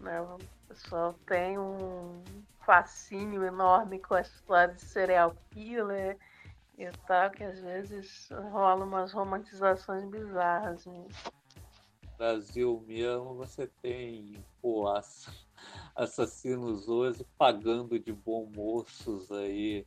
né, 0.00 0.20
o 0.20 0.38
pessoal 0.68 1.14
tem 1.26 1.58
um 1.58 2.22
fascínio 2.64 3.44
enorme 3.44 3.98
com 3.98 4.14
a 4.14 4.20
história 4.20 4.74
de 4.74 4.82
serial 4.82 5.34
killer 5.50 6.18
e 6.76 6.90
tal, 7.06 7.30
que 7.30 7.42
às 7.42 7.58
vezes 7.60 8.28
rola 8.50 8.84
umas 8.84 9.12
romantizações 9.12 10.04
bizarras. 10.04 10.84
Né? 10.86 11.06
Brasil 12.16 12.84
mesmo, 12.86 13.34
você 13.34 13.66
tem 13.80 14.34
pô, 14.60 14.86
assassinos 15.96 16.88
hoje 16.88 17.26
pagando 17.36 17.98
de 17.98 18.12
bom 18.12 18.48
moços 18.54 19.30
aí. 19.32 19.86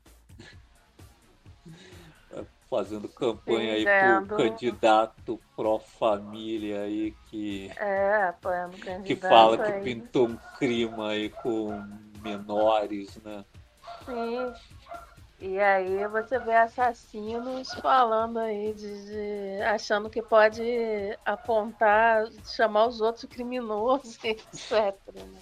Fazendo 2.71 3.09
campanha 3.09 3.75
Sim, 3.75 3.85
aí 3.85 4.25
pro 4.25 4.37
candidato 4.37 5.37
pró-família 5.57 6.83
aí 6.83 7.13
que. 7.29 7.69
É, 7.75 8.29
apoiando 8.29 8.77
candidato. 8.77 9.03
Que 9.03 9.15
fala 9.17 9.57
que 9.57 9.81
pintou 9.81 10.29
um 10.29 10.37
crime 10.57 11.01
aí 11.01 11.29
com 11.29 11.83
menores, 12.23 13.17
né? 13.25 13.43
Sim. 14.05 14.53
E 15.41 15.59
aí 15.59 16.07
você 16.07 16.39
vê 16.39 16.55
assassinos 16.55 17.73
falando 17.73 18.39
aí 18.39 18.73
de, 18.73 19.05
de, 19.05 19.61
achando 19.63 20.09
que 20.09 20.21
pode 20.21 20.63
apontar, 21.25 22.25
chamar 22.55 22.85
os 22.85 23.01
outros 23.01 23.25
criminosos, 23.25 24.17
etc. 24.23 24.95
Né? 25.13 25.41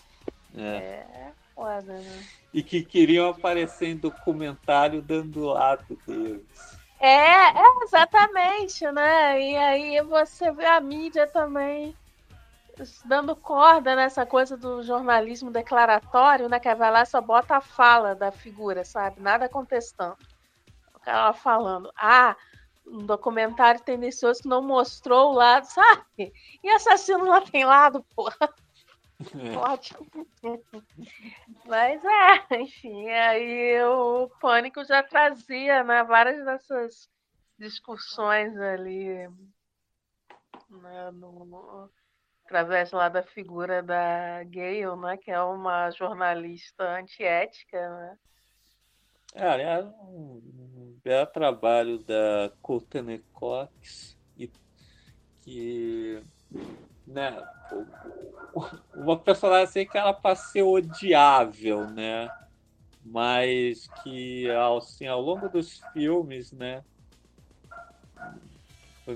É. 0.58 0.66
é 0.66 1.32
foda, 1.54 1.94
né? 1.94 2.24
E 2.52 2.64
que 2.64 2.82
queriam 2.82 3.30
aparecer 3.30 3.90
em 3.90 3.98
documentário 3.98 5.00
dando 5.00 5.46
lado 5.46 5.96
deles. 6.08 6.79
É, 7.00 7.08
é, 7.08 7.84
exatamente, 7.84 8.86
né? 8.92 9.42
E 9.42 9.56
aí 9.56 10.02
você 10.02 10.52
vê 10.52 10.66
a 10.66 10.82
mídia 10.82 11.26
também 11.28 11.96
dando 13.06 13.36
corda 13.36 13.96
nessa 13.96 14.26
coisa 14.26 14.56
do 14.58 14.84
jornalismo 14.84 15.52
declaratório, 15.52 16.50
né? 16.50 16.60
Que 16.60 16.74
vai 16.76 16.92
lá 16.92 17.06
só 17.06 17.22
bota 17.22 17.58
a 17.58 17.62
fala 17.62 18.16
da 18.16 18.32
figura, 18.32 18.84
sabe? 18.84 19.22
Nada 19.22 19.48
contestando. 19.48 20.18
O 20.94 21.00
cara 21.00 21.34
falando, 21.34 21.92
ah, 21.96 22.36
um 22.86 23.06
documentário 23.06 23.82
tendencioso 23.82 24.42
que 24.42 24.50
não 24.50 24.62
mostrou 24.62 25.32
o 25.32 25.36
lado, 25.36 25.66
sabe? 25.72 26.34
E 26.64 26.70
assassino 26.70 27.26
lá 27.26 27.42
tem 27.42 27.66
lado, 27.66 28.04
porra. 28.16 28.54
É. 29.20 29.58
Ótimo. 29.58 30.08
Mas 31.66 32.02
é, 32.04 32.62
enfim, 32.62 33.10
aí 33.10 33.84
o 33.84 34.30
Pânico 34.40 34.84
já 34.86 35.04
trazia 35.04 35.84
né, 35.84 36.04
várias 36.04 36.44
dessas 36.46 37.10
discussões 37.58 38.56
ali 38.58 39.28
né, 40.70 41.12
no, 41.12 41.90
através 42.46 42.92
lá 42.92 43.10
da 43.10 43.22
figura 43.22 43.84
da 43.84 44.44
Gale, 44.46 44.96
né, 44.96 45.18
que 45.18 45.30
é 45.30 45.42
uma 45.42 45.92
jornalista 45.92 46.84
antiética, 46.98 47.90
né? 47.90 48.18
É, 49.36 49.48
aliás, 49.48 49.86
um, 49.86 50.98
belo 51.04 51.28
trabalho 51.28 52.00
da 52.00 52.52
Courtney 52.62 53.20
Cox, 53.32 54.18
e, 54.36 54.50
que 55.42 56.24
né, 57.06 57.38
uma 58.96 59.18
personagem 59.18 59.64
assim 59.64 59.86
que 59.86 59.98
ela 59.98 60.14
para 60.14 60.36
ser 60.36 60.64
odiável, 60.64 61.88
né? 61.90 62.30
Mas 63.04 63.88
que 64.04 64.48
assim, 64.50 65.08
ao 65.08 65.22
longo 65.22 65.48
dos 65.50 65.80
filmes, 65.94 66.52
né? 66.52 66.84
Foi... 69.06 69.16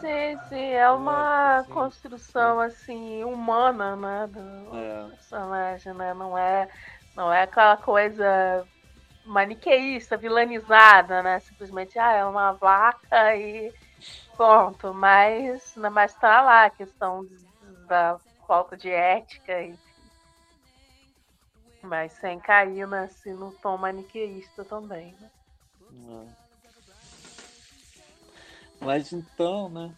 Sim, 0.00 0.38
sim, 0.48 0.70
é 0.72 0.90
uma 0.90 1.58
assim, 1.58 1.72
construção 1.72 2.60
assim 2.60 3.24
humana, 3.24 3.96
né, 3.96 4.26
do 4.28 4.76
é. 4.76 5.08
personagem, 5.10 5.94
né? 5.94 6.14
Não 6.14 6.38
é, 6.38 6.68
não 7.16 7.32
é 7.32 7.42
aquela 7.42 7.76
coisa 7.76 8.64
maniqueísta, 9.24 10.16
vilanizada, 10.16 11.22
né? 11.22 11.40
Simplesmente, 11.40 11.98
ah, 11.98 12.12
é 12.12 12.24
uma 12.24 12.52
vaca 12.52 13.36
e 13.36 13.72
ponto. 14.36 14.92
Mas, 14.94 15.74
mas 15.76 16.14
tá 16.14 16.42
lá 16.42 16.64
a 16.66 16.70
questão 16.70 17.24
da 17.92 18.18
falta 18.46 18.74
de 18.74 18.88
ética, 18.88 19.60
e 19.60 19.78
Mas 21.82 22.12
sem 22.14 22.40
cair 22.40 22.84
assim, 22.94 23.34
no 23.34 23.52
tom 23.52 23.76
maniqueísta 23.76 24.64
também, 24.64 25.14
né? 25.20 25.30
É. 26.08 26.42
Mas 28.80 29.12
então, 29.12 29.68
né? 29.68 29.92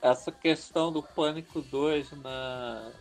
Essa 0.00 0.30
questão 0.30 0.92
do 0.92 1.02
Pânico 1.02 1.60
2 1.62 2.12
na, 2.12 2.92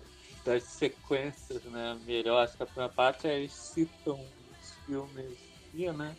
das 0.44 0.64
sequências 0.64 1.64
né, 1.66 2.00
melhores 2.04 2.56
da 2.56 2.66
primeira 2.66 2.92
parte, 2.92 3.28
eles 3.28 3.54
citam 3.54 4.20
os 4.60 4.72
filmes 4.86 5.38
né? 5.94 6.16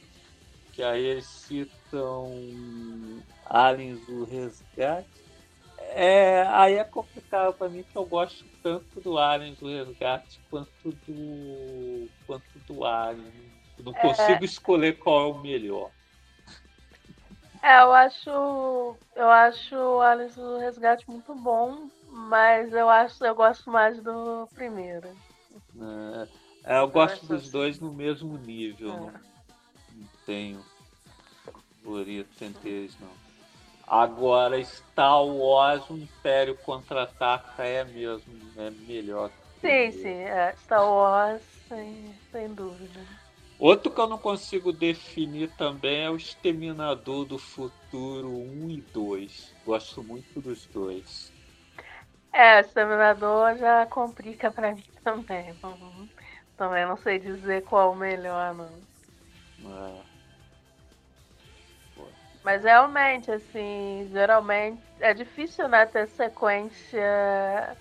Que 0.73 0.83
aí 0.83 1.03
eles 1.03 1.27
citam 1.27 2.31
Aliens 3.47 4.07
o 4.09 4.25
Resgate. 4.25 5.26
É, 5.79 6.43
aí 6.49 6.75
é 6.75 6.85
complicado 6.85 7.55
para 7.55 7.69
mim 7.69 7.83
que 7.83 7.97
eu 7.97 8.05
gosto 8.05 8.45
tanto 8.62 9.01
do 9.01 9.19
Aliens 9.19 9.61
o 9.62 9.67
Resgate 9.67 10.41
quanto 10.51 10.91
do 11.07 12.09
quanto 12.27 12.59
do 12.67 12.85
Alien. 12.85 13.33
não 13.79 13.93
é. 13.95 14.01
consigo 14.01 14.43
é... 14.43 14.45
escolher 14.45 14.99
qual 14.99 15.23
é 15.23 15.33
o 15.33 15.39
melhor. 15.39 15.91
É, 17.62 17.83
eu 17.83 17.93
acho 17.93 18.97
eu 19.15 19.29
acho 19.29 19.75
o 19.75 20.01
Aliens 20.01 20.37
o 20.37 20.59
Resgate 20.59 21.09
muito 21.09 21.35
bom, 21.35 21.89
mas 22.11 22.73
eu 22.73 22.89
acho 22.89 23.25
eu 23.25 23.35
gosto 23.35 23.71
mais 23.71 24.01
do 24.03 24.47
primeiro. 24.55 25.09
É, 26.65 26.75
é 26.75 26.79
eu 26.79 26.89
gosto 26.89 27.23
eu 27.25 27.29
dos 27.29 27.43
assim. 27.43 27.53
dois 27.53 27.81
no 27.81 27.93
mesmo 27.93 28.37
nível. 28.39 28.91
É. 28.91 29.27
Não 29.95 30.09
tenho 30.27 30.65
favorito 31.83 32.45
entre 32.45 32.69
eles, 32.69 32.97
não. 33.01 33.26
Agora, 33.87 34.62
Star 34.64 35.25
Wars, 35.25 35.88
o 35.88 35.96
Império 35.96 36.57
Contra-Ataca 36.64 37.62
é 37.62 37.85
mesmo, 37.85 38.35
é 38.59 38.70
melhor. 38.70 39.31
Sim, 39.61 39.92
sim, 39.92 40.09
é. 40.09 40.53
Star 40.57 40.85
Wars, 40.85 41.42
sem, 41.68 42.14
sem 42.33 42.49
dúvida. 42.53 43.01
Outro 43.59 43.90
que 43.90 44.01
eu 44.01 44.09
não 44.09 44.18
consigo 44.18 44.72
definir 44.72 45.49
também 45.57 46.03
é 46.05 46.11
o 46.11 46.16
Exterminador 46.16 47.25
do 47.25 47.38
Futuro 47.38 48.29
1 48.29 48.70
e 48.70 48.83
2. 48.92 49.55
Gosto 49.64 50.03
muito 50.03 50.40
dos 50.40 50.66
dois. 50.66 51.33
É, 52.33 52.59
o 52.59 52.61
Exterminador 52.61 53.57
já 53.57 53.87
complica 53.87 54.51
pra 54.51 54.75
mim 54.75 54.85
também. 55.03 55.55
Também 56.57 56.87
não 56.87 56.96
sei 56.99 57.18
dizer 57.18 57.62
qual 57.64 57.92
o 57.92 57.96
melhor, 57.96 58.55
não. 58.55 58.81
É. 59.64 60.06
Mas 62.47 62.63
realmente, 62.63 63.29
assim, 63.29 64.09
geralmente 64.13 64.81
é 65.01 65.13
difícil, 65.13 65.67
né, 65.67 65.85
ter 65.85 66.07
sequência. 66.07 67.77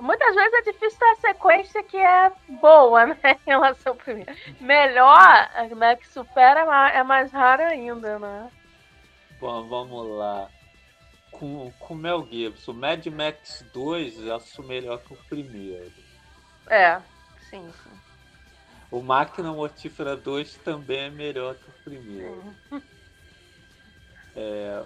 Muitas 0.00 0.36
vezes 0.36 0.52
é 0.52 0.62
difícil 0.70 1.00
ter 1.00 1.16
sequência 1.16 1.82
que 1.82 1.96
é 1.96 2.30
boa, 2.60 3.06
né, 3.10 3.16
em 3.24 3.50
relação 3.50 3.90
ao 3.90 3.98
primeiro. 3.98 4.32
Melhor, 4.60 5.50
né, 5.76 5.96
que 5.96 6.06
supera 6.06 6.60
é 6.90 7.02
mais 7.02 7.32
raro 7.32 7.64
ainda, 7.64 8.20
né? 8.20 8.52
Bom, 9.40 9.66
vamos 9.68 10.16
lá. 10.16 10.48
Com, 11.32 11.72
com 11.80 11.96
Mel 11.96 12.24
Gibson, 12.30 12.74
Mad 12.74 13.04
Max 13.06 13.64
2 13.74 14.20
eu 14.20 14.36
acho 14.36 14.62
melhor 14.62 15.00
que 15.00 15.12
o 15.12 15.16
primeiro. 15.28 15.92
É, 16.68 17.00
sim, 17.50 17.68
sim. 17.82 17.90
O 18.92 19.02
Máquina 19.02 19.52
Mortífera 19.52 20.16
2 20.16 20.54
também 20.58 21.00
é 21.00 21.10
melhor 21.10 21.56
que 21.56 21.68
o 21.68 21.82
primeiro. 21.82 22.54
Sim. 22.70 22.80
É, 24.36 24.82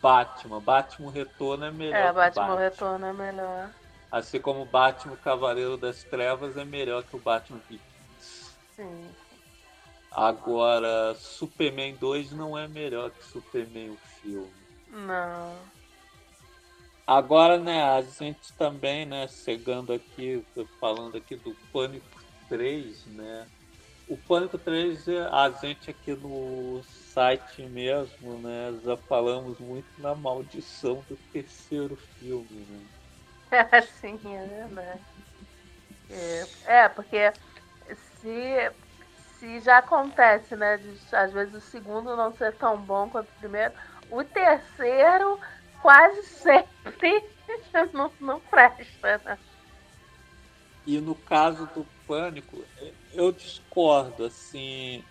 Batman. 0.00 0.60
Batman 0.60 1.10
Retorno 1.10 1.64
é 1.64 1.70
melhor. 1.70 1.96
É, 1.96 2.12
Batman, 2.12 2.42
Batman 2.46 2.58
Retorno 2.58 3.06
é 3.06 3.12
melhor. 3.12 3.70
Assim 4.10 4.40
como 4.40 4.64
Batman 4.64 5.16
Cavaleiro 5.16 5.76
das 5.76 6.02
Trevas 6.04 6.56
é 6.56 6.64
melhor 6.64 7.02
que 7.02 7.16
o 7.16 7.18
Batman 7.18 7.60
Begins. 7.68 8.54
Sim. 8.74 9.10
Agora, 10.10 11.14
Superman 11.14 11.94
2 11.96 12.32
não 12.32 12.56
é 12.56 12.66
melhor 12.66 13.10
que 13.10 13.24
Superman 13.24 13.90
o 13.90 13.96
filme. 14.20 14.50
Não. 14.90 15.54
Agora, 17.06 17.58
né, 17.58 17.82
a 17.82 18.02
gente 18.02 18.52
também, 18.54 19.06
né, 19.06 19.28
chegando 19.28 19.92
aqui, 19.92 20.44
falando 20.80 21.16
aqui 21.16 21.36
do 21.36 21.54
Pânico 21.72 22.06
3, 22.48 23.06
né? 23.06 23.46
O 24.08 24.16
Pânico 24.16 24.58
3, 24.58 25.06
a 25.30 25.50
gente 25.50 25.90
aqui 25.90 26.12
no 26.12 26.82
site 27.18 27.62
mesmo, 27.62 28.38
né? 28.38 28.72
Já 28.84 28.96
falamos 28.96 29.58
muito 29.58 29.88
na 29.98 30.14
maldição 30.14 31.04
do 31.08 31.16
terceiro 31.32 31.96
filme, 31.96 32.64
né? 33.50 33.82
Sim, 34.00 34.20
é 34.36 34.46
verdade. 34.46 35.00
É, 36.10 36.46
é, 36.66 36.88
porque 36.88 37.32
se, 38.20 38.70
se 39.36 39.60
já 39.60 39.78
acontece, 39.78 40.54
né? 40.54 40.76
De, 40.76 41.16
às 41.16 41.32
vezes 41.32 41.54
o 41.54 41.60
segundo 41.60 42.16
não 42.16 42.32
ser 42.36 42.52
tão 42.52 42.76
bom 42.76 43.08
quanto 43.08 43.26
o 43.26 43.40
primeiro, 43.40 43.74
o 44.12 44.22
terceiro 44.22 45.40
quase 45.82 46.22
sempre 46.22 47.18
não, 47.92 48.12
não 48.20 48.38
presta, 48.38 49.20
né? 49.24 49.36
E 50.86 51.00
no 51.00 51.16
caso 51.16 51.66
do 51.74 51.84
Pânico, 52.06 52.64
eu 53.12 53.32
discordo, 53.32 54.24
assim. 54.24 55.04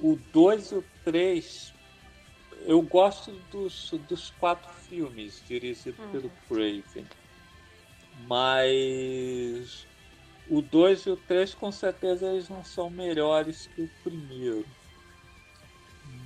O 0.00 0.18
2 0.32 0.72
e 0.72 0.74
o 0.74 0.84
3, 1.04 1.74
eu 2.66 2.80
gosto 2.82 3.30
dos, 3.50 3.90
dos 4.08 4.30
quatro 4.38 4.72
filmes 4.88 5.42
dirigidos 5.46 5.98
uhum. 5.98 6.10
pelo 6.10 6.30
Craven. 6.48 7.06
Mas 8.26 9.86
o 10.48 10.62
2 10.62 11.06
e 11.06 11.10
o 11.10 11.16
3 11.16 11.54
com 11.54 11.70
certeza 11.72 12.26
eles 12.26 12.48
não 12.48 12.64
são 12.64 12.88
melhores 12.90 13.68
que 13.74 13.82
o 13.82 13.90
primeiro. 14.02 14.66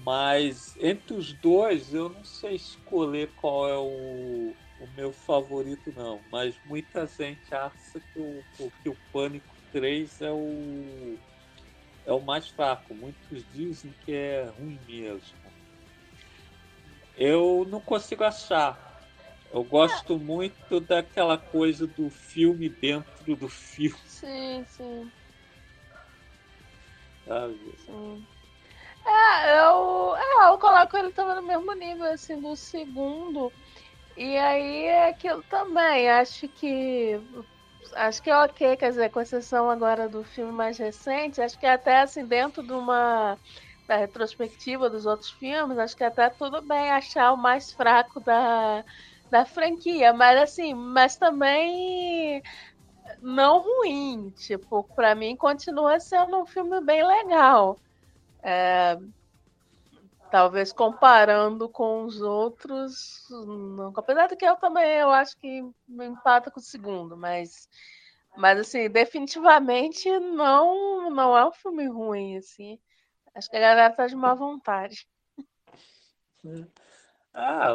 Mas 0.05 0.76
entre 0.81 1.14
os 1.14 1.33
dois 1.35 1.93
eu 1.93 2.09
não 2.09 2.24
sei 2.24 2.55
escolher 2.55 3.31
qual 3.37 3.68
é 3.68 3.76
o, 3.76 4.55
o 4.81 4.89
meu 4.97 5.12
favorito 5.12 5.93
não. 5.97 6.20
Mas 6.31 6.55
muita 6.64 7.07
gente 7.07 7.55
acha 7.55 8.01
que 8.12 8.18
o, 8.18 8.72
que 8.83 8.89
o 8.89 8.97
Pânico 9.12 9.55
3 9.72 10.22
é 10.22 10.31
o 10.31 11.18
é 12.09 12.13
o 12.13 12.21
mais 12.21 12.49
fraco. 12.49 12.95
Muitos 12.95 13.45
dizem 13.53 13.95
que 14.01 14.13
é 14.13 14.45
ruim 14.47 14.81
mesmo. 14.87 15.39
Eu 17.15 17.67
não 17.69 17.81
consigo 17.81 18.25
achar. 18.25 18.89
Eu 19.53 19.63
gosto 19.63 20.19
muito 20.19 20.81
daquela 20.81 21.37
coisa 21.37 21.87
do 21.87 22.09
filme 22.09 22.71
dentro 22.71 23.37
do 23.37 23.49
filme. 23.49 23.99
Sim, 24.07 24.65
sim. 24.67 25.13
Sabe? 27.27 27.59
Sim. 27.85 28.27
É, 29.07 29.59
eu, 29.61 30.17
é, 30.17 30.49
eu 30.51 30.59
coloco 30.59 30.97
ele 30.97 31.13
também 31.13 31.37
no 31.37 31.43
mesmo 31.43 31.75
nível 31.75 32.05
assim 32.13 32.41
do 32.41 32.57
segundo. 32.57 33.53
E 34.17 34.37
aí 34.39 34.85
é 34.85 35.09
aquilo 35.11 35.43
também. 35.43 36.09
Acho 36.09 36.49
que 36.49 37.21
acho 37.95 38.22
que 38.22 38.30
é 38.30 38.36
ok, 38.36 38.76
quer 38.76 38.91
dizer, 38.91 39.11
com 39.11 39.20
exceção 39.20 39.70
agora 39.70 40.09
do 40.09 40.24
filme 40.24 40.53
mais 40.53 40.78
recente, 40.78 41.41
acho 41.41 41.59
que 41.59 41.66
até 41.66 42.01
assim, 42.01 42.26
dentro 42.26 42.62
de 42.62 42.72
uma 42.72 43.39
da 43.86 43.97
retrospectiva 43.97 44.91
dos 44.91 45.07
outros 45.07 45.30
filmes, 45.32 45.78
acho 45.78 45.97
que 45.97 46.05
até 46.05 46.28
tudo 46.30 46.61
bem 46.66 46.91
achar 46.91 47.32
o 47.32 47.36
mais 47.39 47.72
fraco 47.72 48.20
da, 48.20 48.84
da 49.30 49.47
franquia, 49.47 50.12
mas 50.12 50.39
assim, 50.43 50.74
mas 50.74 51.16
também 51.16 52.43
não 53.20 53.61
ruim, 53.62 54.30
tipo, 54.32 54.84
para 54.95 55.14
mim 55.14 55.36
continua 55.36 56.01
sendo 56.01 56.43
um 56.43 56.47
filme 56.47 56.80
bem 56.84 57.05
legal. 57.07 57.80
É, 58.45 58.97
talvez 60.31 60.72
comparando 60.72 61.68
com 61.68 62.05
os 62.05 62.20
outros, 62.20 63.26
não, 63.31 63.93
apesar 63.97 64.26
de 64.26 64.37
que 64.37 64.45
eu 64.45 64.57
também 64.57 64.99
eu 64.99 65.11
acho 65.11 65.37
que 65.39 65.62
me 65.87 66.07
empata 66.07 66.51
com 66.51 66.61
o 66.61 66.62
segundo, 66.62 67.16
mas 67.16 67.68
mas 68.37 68.61
assim, 68.61 68.89
definitivamente 68.89 70.09
não 70.20 71.11
não 71.11 71.37
é 71.37 71.47
um 71.47 71.53
filme 71.53 71.87
ruim 71.87 72.37
assim. 72.37 72.79
Acho 73.35 73.51
que 73.51 73.57
a 73.57 73.61
galera 73.61 73.95
tá 73.95 74.07
de 74.07 74.16
má 74.16 74.35
vontade. 74.35 75.09
Ah, 77.33 77.68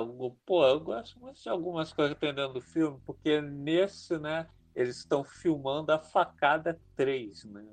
pô, 0.45 0.66
eu 0.66 0.80
gosto 0.80 1.20
muito 1.20 1.41
de 1.41 1.49
algumas 1.49 1.93
coisas 1.93 2.14
dependendo 2.14 2.54
do 2.54 2.62
filme, 2.62 2.99
porque 3.06 3.41
nesse, 3.41 4.18
né, 4.18 4.47
eles 4.76 4.97
estão 4.97 5.24
filmando 5.24 5.91
a 5.91 5.99
Facada 5.99 6.80
3, 6.95 7.45
né? 7.45 7.66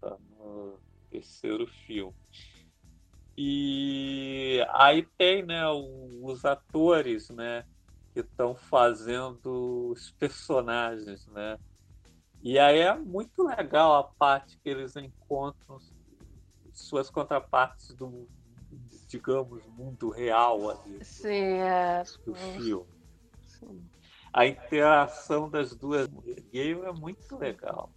Tá 0.00 0.16
no 0.30 0.78
terceiro 1.10 1.66
filme. 1.66 2.14
E 3.40 4.66
aí 4.70 5.06
tem, 5.16 5.44
né, 5.46 5.62
os 5.70 6.44
atores, 6.44 7.30
né, 7.30 7.64
que 8.12 8.18
estão 8.18 8.52
fazendo 8.52 9.92
os 9.92 10.10
personagens, 10.10 11.24
né? 11.28 11.56
E 12.42 12.58
aí 12.58 12.80
é 12.80 12.98
muito 12.98 13.44
legal 13.44 13.94
a 13.94 14.02
parte 14.02 14.58
que 14.58 14.68
eles 14.68 14.96
encontram 14.96 15.78
suas 16.74 17.10
contrapartes 17.10 17.94
do, 17.94 18.28
digamos, 19.06 19.64
mundo 19.66 20.10
real 20.10 20.70
ali 20.70 21.04
Sim, 21.04 21.60
é. 21.60 22.02
do 22.26 22.34
filme. 22.34 22.90
Sim. 23.46 23.88
A 24.32 24.46
interação 24.46 25.48
das 25.48 25.76
duas 25.76 26.08
gays 26.50 26.82
é 26.82 26.90
muito 26.90 27.36
legal. 27.36 27.92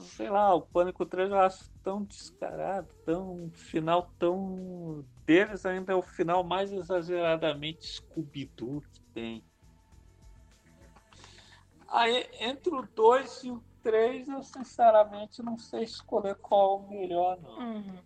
Sei 0.00 0.28
lá, 0.28 0.54
o 0.54 0.62
Pânico 0.62 1.04
3 1.06 1.30
eu 1.30 1.38
acho 1.38 1.70
tão 1.82 2.02
descarado, 2.02 2.88
tão 3.04 3.50
final 3.52 4.10
tão 4.18 5.04
deles 5.24 5.64
ainda 5.64 5.92
é 5.92 5.96
o 5.96 6.02
final 6.02 6.42
mais 6.42 6.72
exageradamente 6.72 7.86
scooby 7.86 8.50
que 8.56 9.00
tem. 9.14 9.44
Aí, 11.88 12.26
entre 12.40 12.74
o 12.74 12.82
2 12.82 13.44
e 13.44 13.50
o 13.50 13.62
3, 13.82 14.28
eu 14.28 14.42
sinceramente 14.42 15.42
não 15.42 15.58
sei 15.58 15.82
escolher 15.82 16.36
qual 16.36 16.78
é 16.78 16.82
o 16.82 16.88
melhor, 16.88 17.38
não. 17.40 17.58
Uhum. 17.58 17.98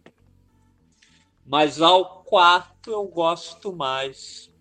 Mas 1.45 1.81
ao 1.81 2.25
quarto 2.25 2.91
eu 2.91 3.07
gosto 3.07 3.73
mais, 3.73 4.53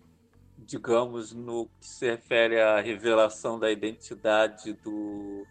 digamos, 0.56 1.32
no 1.32 1.66
que 1.80 1.86
se 1.86 2.08
refere 2.08 2.60
à 2.60 2.80
revelação 2.80 3.58
da 3.58 3.70
identidade 3.72 4.72
do, 4.74 5.44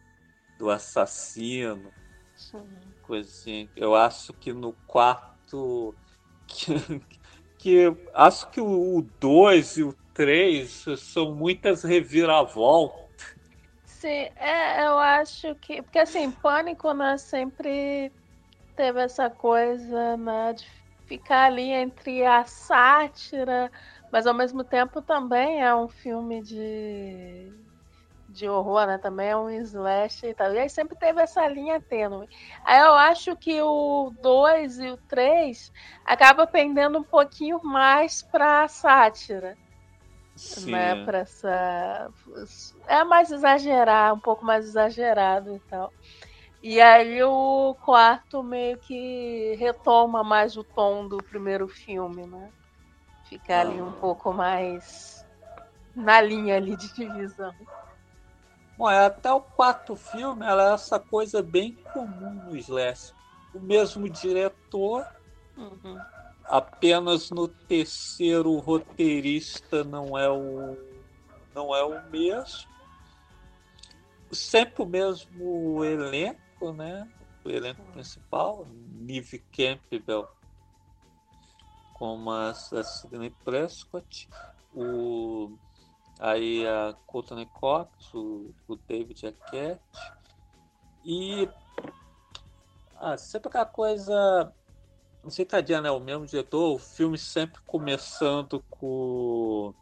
do 0.58 0.70
assassino. 0.70 1.92
Sim. 2.36 2.68
Coisa 3.02 3.30
assim. 3.30 3.70
Eu 3.76 3.96
acho 3.96 4.34
que 4.34 4.54
no 4.54 4.74
quarto. 4.88 5.96
Que, 6.48 6.76
que 7.58 7.98
acho 8.14 8.52
que 8.52 8.62
o 8.62 9.02
2 9.20 9.78
e 9.78 9.84
o 9.84 9.96
3 10.14 10.86
são 11.00 11.34
muitas 11.34 11.82
reviravoltas 11.84 13.06
Sim, 14.06 14.30
é, 14.36 14.86
eu 14.86 15.00
acho 15.00 15.56
que. 15.56 15.82
Porque 15.82 15.98
assim, 15.98 16.30
Pânico, 16.30 16.94
né, 16.94 17.18
sempre 17.18 18.12
teve 18.76 19.02
essa 19.02 19.32
coisa, 19.32 20.16
né, 20.16 20.54
de 20.54 20.64
ficar 21.08 21.46
ali 21.46 21.72
entre 21.72 22.24
a 22.24 22.46
sátira, 22.46 23.72
mas 24.12 24.28
ao 24.28 24.34
mesmo 24.36 24.64
tempo 24.64 25.02
também 25.02 25.64
é 25.64 25.74
um 25.74 25.88
filme 25.88 26.40
de, 26.44 27.52
de 28.36 28.48
horror, 28.50 28.86
né? 28.86 28.98
Também 28.98 29.30
é 29.30 29.38
um 29.38 29.50
slash 29.50 30.26
e 30.26 30.34
tal. 30.34 30.54
E 30.54 30.60
aí 30.60 30.70
sempre 30.70 30.96
teve 30.98 31.22
essa 31.22 31.48
linha 31.48 31.80
tênue. 31.82 32.28
Aí 32.64 32.80
eu 32.82 32.94
acho 32.94 33.36
que 33.36 33.62
o 33.62 34.14
2 34.22 34.80
e 34.80 34.90
o 34.92 34.98
3 34.98 35.72
acaba 36.06 36.46
pendendo 36.46 37.00
um 37.00 37.04
pouquinho 37.04 37.60
mais 37.64 38.22
pra 38.22 38.68
sátira. 38.68 39.58
Sim. 40.36 40.72
Né, 40.72 41.06
pra 41.06 41.20
essa. 41.20 42.12
É 42.88 43.04
mais 43.06 43.32
exagerar, 43.32 44.14
um 44.14 44.20
pouco 44.20 44.44
mais 44.44 44.66
exagerado 44.66 45.56
e 45.56 45.60
tal. 45.62 45.94
E 46.62 46.82
aí 46.82 47.24
o 47.24 47.76
quarto 47.86 48.44
meio 48.44 48.78
que 48.78 49.56
retoma 49.58 50.24
mais 50.24 50.58
o 50.58 50.64
tom 50.64 51.08
do 51.08 51.18
primeiro 51.18 51.68
filme, 51.70 52.26
né? 52.26 52.52
Fica 53.30 53.62
ali 53.62 53.82
um 53.82 53.90
ah. 53.90 53.98
pouco 54.02 54.34
mais 54.34 55.26
na 55.96 56.20
linha 56.20 56.58
ali 56.58 56.76
de 56.76 56.94
divisão. 56.94 57.54
Bom, 58.78 58.90
é, 58.90 59.06
até 59.06 59.32
o 59.32 59.42
quarto 59.42 59.96
filme 59.96 60.46
ela 60.46 60.72
é 60.72 60.74
essa 60.74 61.00
coisa 61.00 61.42
bem 61.42 61.74
comum 61.94 62.34
no 62.46 62.58
Slash. 62.58 63.14
O 63.54 63.60
mesmo 63.60 64.10
diretor, 64.10 65.06
uhum. 65.56 65.98
Apenas 66.48 67.32
no 67.32 67.48
terceiro 67.48 68.52
o 68.52 68.60
roteirista 68.60 69.84
não 69.84 70.18
é 70.18 70.30
o 70.30 70.78
não 71.56 71.76
é 71.76 71.84
o 71.84 72.10
mesmo. 72.10 72.70
Sempre 74.32 74.84
o 74.84 74.86
mesmo 74.86 75.84
elenco, 75.84 76.72
né? 76.74 77.10
O 77.44 77.50
elenco 77.50 77.82
principal, 77.94 78.68
Neve 79.00 79.40
Campbell 79.52 80.28
como 81.94 82.30
a, 82.30 82.50
a 82.50 82.84
Sidney 82.84 83.34
Prescott, 83.44 84.28
o 84.76 85.58
aí 86.20 86.66
a 86.68 86.96
Courtney 87.06 87.46
Cox, 87.48 88.14
o, 88.14 88.54
o 88.68 88.76
David 88.76 89.28
Arquette 89.28 89.82
e 91.04 91.50
ah, 92.98 93.18
sempre 93.18 93.50
aquela 93.50 93.66
coisa 93.66 94.54
não 95.26 95.32
sei 95.32 95.48
né? 95.82 95.90
O 95.90 96.00
mesmo 96.00 96.28
diretor, 96.28 96.76
o 96.76 96.78
filme 96.78 97.18
sempre 97.18 97.60
começando 97.66 98.64
com, 98.70 99.74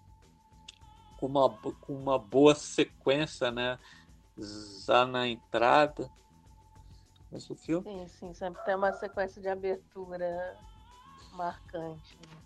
com, 1.20 1.26
uma, 1.26 1.50
com 1.50 1.94
uma 1.94 2.18
boa 2.18 2.56
sequência, 2.56 3.52
né? 3.52 3.78
Já 4.38 5.06
na 5.06 5.28
entrada. 5.28 6.10
Mas 7.30 7.50
o 7.50 7.56
filme. 7.56 7.84
Sim, 7.84 8.08
sim, 8.08 8.34
sempre 8.34 8.64
tem 8.64 8.74
uma 8.74 8.94
sequência 8.94 9.42
de 9.42 9.50
abertura 9.50 10.58
marcante. 11.34 12.18
Né? 12.18 12.43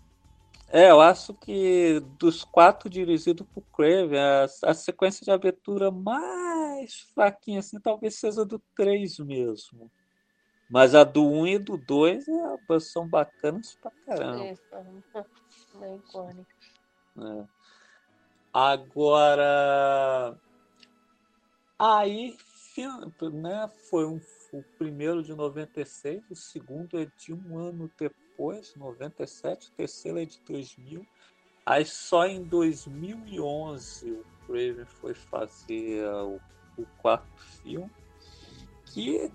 É, 0.70 0.90
eu 0.90 1.00
acho 1.00 1.32
que 1.34 1.98
dos 2.18 2.44
quatro 2.44 2.90
dirigidos 2.90 3.46
por 3.54 3.62
Craven, 3.74 4.18
a, 4.18 4.46
a 4.64 4.74
sequência 4.74 5.24
de 5.24 5.30
abertura 5.30 5.90
mais 5.90 7.00
fraquinha 7.14 7.60
assim 7.60 7.80
talvez 7.80 8.16
seja 8.16 8.44
do 8.44 8.62
3 8.76 9.18
mesmo. 9.18 9.90
Mas 10.68 10.94
a 10.94 11.02
do 11.02 11.26
1 11.26 11.46
e 11.46 11.58
do 11.58 11.78
2 11.78 12.26
é, 12.28 12.80
são 12.80 13.08
bacanas 13.08 13.74
pra 13.80 13.90
caramba. 14.04 14.44
Isso, 14.44 14.62
bem 15.80 15.96
icônicas. 15.96 16.46
É. 17.18 17.46
Agora. 18.52 20.38
Aí, 21.78 22.36
né, 23.32 23.68
foi 23.88 24.04
um, 24.04 24.20
o 24.52 24.62
primeiro 24.76 25.22
de 25.22 25.32
96, 25.32 26.22
o 26.28 26.34
segundo 26.34 26.98
é 26.98 27.06
de 27.16 27.32
um 27.32 27.56
ano 27.56 27.90
depois, 27.96 28.27
97, 28.76 29.68
o 29.68 29.72
terceiro 29.72 30.18
é 30.18 30.24
de 30.24 30.40
2000. 30.40 31.06
Aí 31.66 31.84
só 31.84 32.26
em 32.26 32.42
2011 32.44 34.10
o 34.10 34.24
Craven 34.46 34.86
foi 34.86 35.14
fazer 35.14 36.06
o, 36.06 36.40
o 36.78 36.86
quarto 36.98 37.42
filme, 37.62 37.90
que 38.86 39.30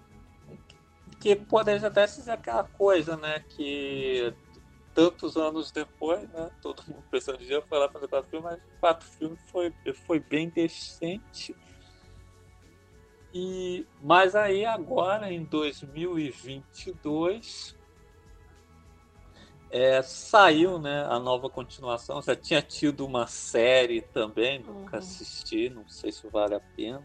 que 1.20 1.36
poderia 1.36 1.88
até 1.88 2.08
ser 2.08 2.32
aquela 2.32 2.64
coisa, 2.64 3.16
né? 3.16 3.40
Que 3.50 4.34
tantos 4.94 5.38
anos 5.38 5.72
depois, 5.72 6.28
né? 6.30 6.52
Todo 6.62 6.84
mundo 6.88 7.04
pensando 7.10 7.42
em 7.42 7.46
dia 7.46 7.62
foi 7.62 7.80
lá 7.80 7.90
fazer 7.90 8.08
quatro 8.08 8.30
filmes, 8.30 8.52
mas 8.52 8.62
quatro 8.80 9.08
filmes 9.08 9.40
foi, 9.52 9.74
foi 10.06 10.20
bem 10.20 10.50
decente. 10.50 11.56
E, 13.34 13.88
mas 14.02 14.36
aí 14.36 14.66
agora, 14.66 15.32
em 15.32 15.46
2022, 15.46 17.76
é, 19.74 20.04
saiu 20.04 20.78
né, 20.78 21.04
a 21.10 21.20
nova 21.20 21.50
continuação. 21.50 22.22
Já 22.22 22.36
tinha 22.36 22.62
tido 22.62 23.04
uma 23.04 23.26
série 23.26 24.02
também, 24.02 24.60
nunca 24.60 24.98
uhum. 24.98 25.00
assisti, 25.00 25.68
não 25.68 25.90
sei 25.90 26.12
se 26.12 26.28
vale 26.28 26.54
a 26.54 26.60
pena. 26.60 27.04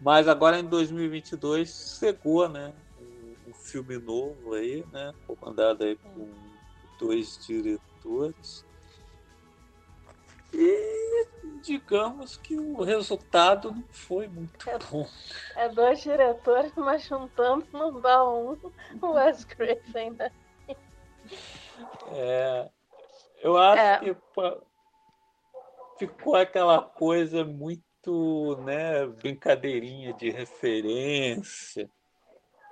Mas 0.00 0.26
agora 0.26 0.58
em 0.58 0.64
2022 0.64 1.98
chegou, 2.00 2.48
né? 2.48 2.72
filme 3.52 3.98
novo 3.98 4.54
aí, 4.54 4.84
né? 4.92 5.14
Comandado 5.26 5.84
aí 5.84 5.96
por 5.96 6.28
dois 6.98 7.38
diretores. 7.46 8.64
E 10.52 11.26
digamos 11.62 12.36
que 12.36 12.56
o 12.56 12.82
resultado 12.82 13.72
não 13.72 13.84
foi 13.90 14.28
muito 14.28 14.68
é, 14.68 14.78
bom. 14.78 15.06
É 15.56 15.68
dois 15.68 16.00
diretores, 16.00 16.72
mas 16.76 17.04
juntando 17.04 17.66
não 17.72 18.00
dá 18.00 18.26
um. 18.28 18.56
Wes 19.02 19.44
Craven 19.44 19.82
ainda. 19.94 20.32
É, 22.12 22.68
eu 23.40 23.56
acho 23.56 23.82
é. 23.82 23.98
que 23.98 24.16
ficou 25.98 26.36
aquela 26.36 26.80
coisa 26.82 27.44
muito, 27.44 28.56
né, 28.64 29.06
brincadeirinha 29.06 30.12
de 30.12 30.30
referência. 30.30 31.88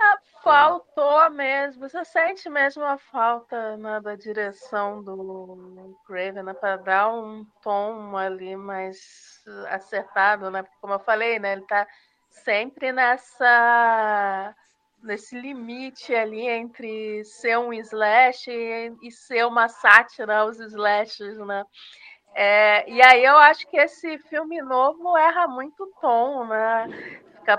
Ah, 0.00 0.18
faltou 0.42 1.30
mesmo. 1.30 1.88
Você 1.88 2.04
sente 2.04 2.48
mesmo 2.50 2.82
a 2.84 2.98
falta 2.98 3.76
né, 3.76 4.00
da 4.00 4.16
direção 4.16 5.02
do 5.02 5.96
Craven 6.06 6.42
né, 6.42 6.54
para 6.54 6.76
dar 6.76 7.14
um 7.14 7.44
tom 7.62 8.16
ali 8.16 8.56
mais 8.56 9.42
acertado, 9.68 10.50
né? 10.50 10.64
Como 10.80 10.94
eu 10.94 10.98
falei, 10.98 11.38
né, 11.38 11.52
ele 11.52 11.62
está 11.62 11.86
sempre 12.28 12.92
nessa 12.92 14.54
nesse 15.02 15.38
limite 15.38 16.14
ali 16.14 16.48
entre 16.48 17.24
ser 17.24 17.58
um 17.58 17.72
slash 17.72 18.50
e, 18.50 18.92
e 19.02 19.10
ser 19.10 19.46
uma 19.46 19.68
sátira 19.68 20.38
aos 20.38 20.58
slashes, 20.58 21.36
né? 21.38 21.64
É, 22.34 22.88
e 22.90 23.02
aí 23.02 23.24
eu 23.24 23.36
acho 23.36 23.68
que 23.68 23.76
esse 23.76 24.18
filme 24.18 24.62
novo 24.62 25.16
erra 25.16 25.46
muito 25.46 25.86
tom, 26.00 26.46
né? 26.46 26.86
Fica, 27.38 27.58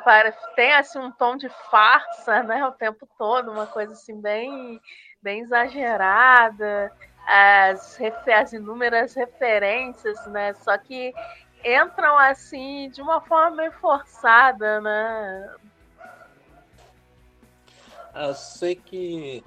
tem 0.56 0.74
assim 0.74 1.00
um 1.00 1.12
tom 1.12 1.38
de 1.38 1.50
farsa, 1.70 2.42
né? 2.44 2.66
O 2.66 2.72
tempo 2.72 3.08
todo, 3.18 3.52
uma 3.52 3.68
coisa 3.68 3.94
assim 3.94 4.20
bem, 4.20 4.80
bem 5.22 5.42
exagerada, 5.42 6.92
as, 7.28 8.00
as 8.36 8.54
inúmeras 8.54 9.14
referências, 9.14 10.26
né? 10.28 10.54
Só 10.56 10.78
que 10.78 11.14
entram 11.64 12.18
assim 12.18 12.90
de 12.90 13.02
uma 13.02 13.22
forma 13.22 13.58
meio 13.58 13.72
forçada, 13.74 14.82
né? 14.82 15.56
Eu 18.16 18.34
sei 18.36 18.76
que 18.76 19.44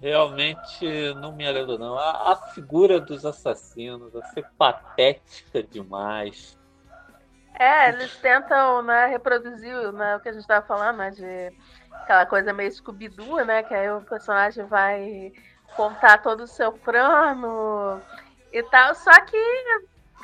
realmente 0.00 1.14
não 1.14 1.32
me 1.32 1.46
agrada 1.46 1.76
não. 1.76 1.98
A, 1.98 2.32
a, 2.32 2.36
figura 2.36 3.00
dos 3.00 3.24
assassinos 3.26 4.12
vai 4.12 4.22
ser 4.30 4.46
patética 4.56 5.62
demais. 5.62 6.58
É, 7.58 7.88
eles 7.88 8.16
tentam 8.18 8.82
né, 8.82 9.06
reproduzir 9.06 9.92
né, 9.92 10.16
o 10.16 10.20
que 10.20 10.28
a 10.28 10.32
gente 10.32 10.42
estava 10.42 10.66
falando, 10.66 10.98
né, 10.98 11.10
de 11.10 11.52
aquela 11.92 12.26
coisa 12.26 12.52
meio 12.52 12.70
scooby 12.70 13.10
né? 13.46 13.62
Que 13.62 13.74
aí 13.74 13.90
o 13.90 14.02
personagem 14.02 14.64
vai 14.66 15.32
contar 15.76 16.18
todo 16.18 16.42
o 16.42 16.48
seu 16.48 16.72
plano 16.72 18.00
e 18.52 18.62
tal. 18.64 18.94
Só 18.94 19.12
que 19.22 19.36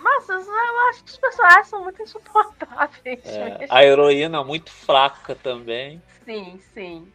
nossa, 0.03 0.33
eu 0.33 0.89
acho 0.89 1.05
que 1.05 1.11
os 1.11 1.19
personagens 1.19 1.67
são 1.69 1.83
muito 1.83 2.03
insuportáveis. 2.03 3.21
É, 3.25 3.67
a 3.69 3.85
heroína 3.85 4.43
muito 4.43 4.71
fraca 4.71 5.35
também. 5.35 6.03
Sim, 6.25 6.59
sim. 6.73 7.13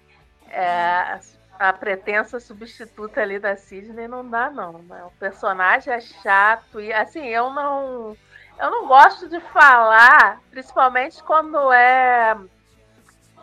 É, 0.58 1.20
a 1.60 1.74
pretensa 1.74 2.40
substituta 2.40 3.20
ali 3.20 3.40
da 3.40 3.58
Sidney 3.58 4.08
não 4.08 4.28
dá, 4.28 4.50
não. 4.50 4.74
Né? 4.84 5.04
O 5.04 5.12
personagem 5.20 5.94
é 5.94 6.00
chato 6.00 6.80
e 6.80 6.94
assim, 6.94 7.26
eu 7.28 7.50
não. 7.50 8.16
Eu 8.58 8.72
não 8.72 8.88
gosto 8.88 9.28
de 9.28 9.42
falar, 9.42 10.40
principalmente 10.50 11.22
quando 11.24 11.74
é. 11.74 12.38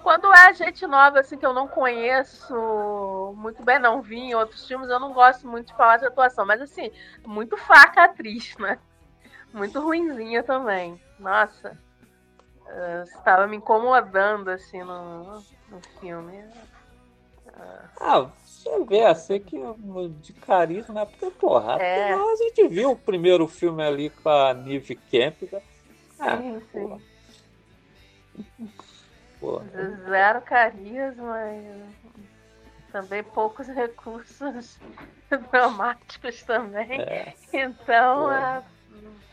Quando 0.03 0.33
é 0.33 0.55
gente 0.55 0.87
nova, 0.87 1.21
assim, 1.21 1.37
que 1.37 1.45
eu 1.45 1.53
não 1.53 1.69
conheço 1.69 3.35
muito 3.37 3.63
bem, 3.63 3.79
não 3.79 4.01
vi 4.01 4.17
em 4.17 4.35
outros 4.35 4.67
filmes, 4.67 4.89
eu 4.89 4.99
não 4.99 5.13
gosto 5.13 5.47
muito 5.47 5.67
de 5.69 5.77
falar 5.77 5.99
de 5.99 6.07
atuação. 6.07 6.47
Mas, 6.47 6.61
assim, 6.63 6.91
muito 7.25 7.57
fraca 7.59 8.01
a 8.01 8.05
atriz, 8.07 8.57
né? 8.57 8.79
Muito 9.53 9.81
ruinzinha 9.81 10.43
também. 10.43 11.01
Nossa. 11.21 11.79
Estava 13.05 13.47
me 13.47 13.59
incomodando, 13.59 14.49
assim, 14.49 14.83
no, 14.83 15.41
no 15.69 15.81
filme. 16.01 16.43
Ah, 18.01 18.31
você 18.45 18.85
vê 18.85 19.05
assim 19.05 19.39
que 19.41 19.57
de 20.21 20.33
carisma, 20.33 20.95
né? 20.95 21.07
Porque, 21.07 21.31
porra, 21.31 21.81
é. 21.81 22.13
a 22.13 22.37
gente 22.37 22.69
viu 22.69 22.93
o 22.93 22.97
primeiro 22.97 23.47
filme 23.47 23.83
ali 23.83 24.11
com 24.11 24.29
a 24.29 24.55
Nive 24.55 24.97
Camp. 24.97 25.43
Né? 25.53 25.63
Ah, 26.19 26.37
sim, 26.39 26.63
sim. 26.73 27.01
Porra. 29.39 29.65
Zero 30.09 30.41
carisma 30.43 31.39
e 31.53 32.13
também 32.93 33.23
poucos 33.23 33.67
recursos 33.69 34.79
dramáticos 35.51 36.43
também. 36.43 37.01
É. 37.01 37.35
Então, 37.53 38.29
a, 38.29 38.63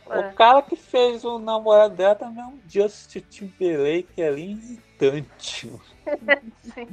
o 0.07 0.33
cara 0.33 0.61
que 0.63 0.75
fez 0.75 1.23
o 1.23 1.37
namorado 1.37 1.95
dela 1.95 2.15
também 2.15 2.43
é 2.43 2.47
um 2.47 2.59
Justin 2.67 3.19
Timberlake 3.19 4.21
ali 4.23 4.51
irritante. 4.51 5.71
Sim. 6.73 6.87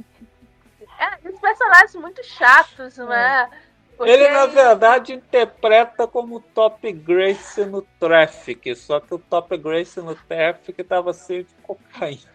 É, 0.99 1.29
os 1.29 1.39
personagens 1.39 1.95
muito 1.95 2.23
chatos, 2.23 2.97
né? 2.97 3.49
Porque... 3.97 4.11
Ele, 4.11 4.29
na 4.29 4.45
verdade, 4.45 5.13
interpreta 5.13 6.07
como 6.07 6.39
Top 6.39 6.91
Grace 6.91 7.65
no 7.65 7.81
Traffic, 7.99 8.75
só 8.75 8.99
que 8.99 9.13
o 9.13 9.17
Top 9.17 9.57
Grace 9.57 9.99
no 9.99 10.15
Traffic 10.15 10.79
estava 10.79 11.11
cheio 11.13 11.43
de 11.43 11.53
cocaína. 11.55 12.31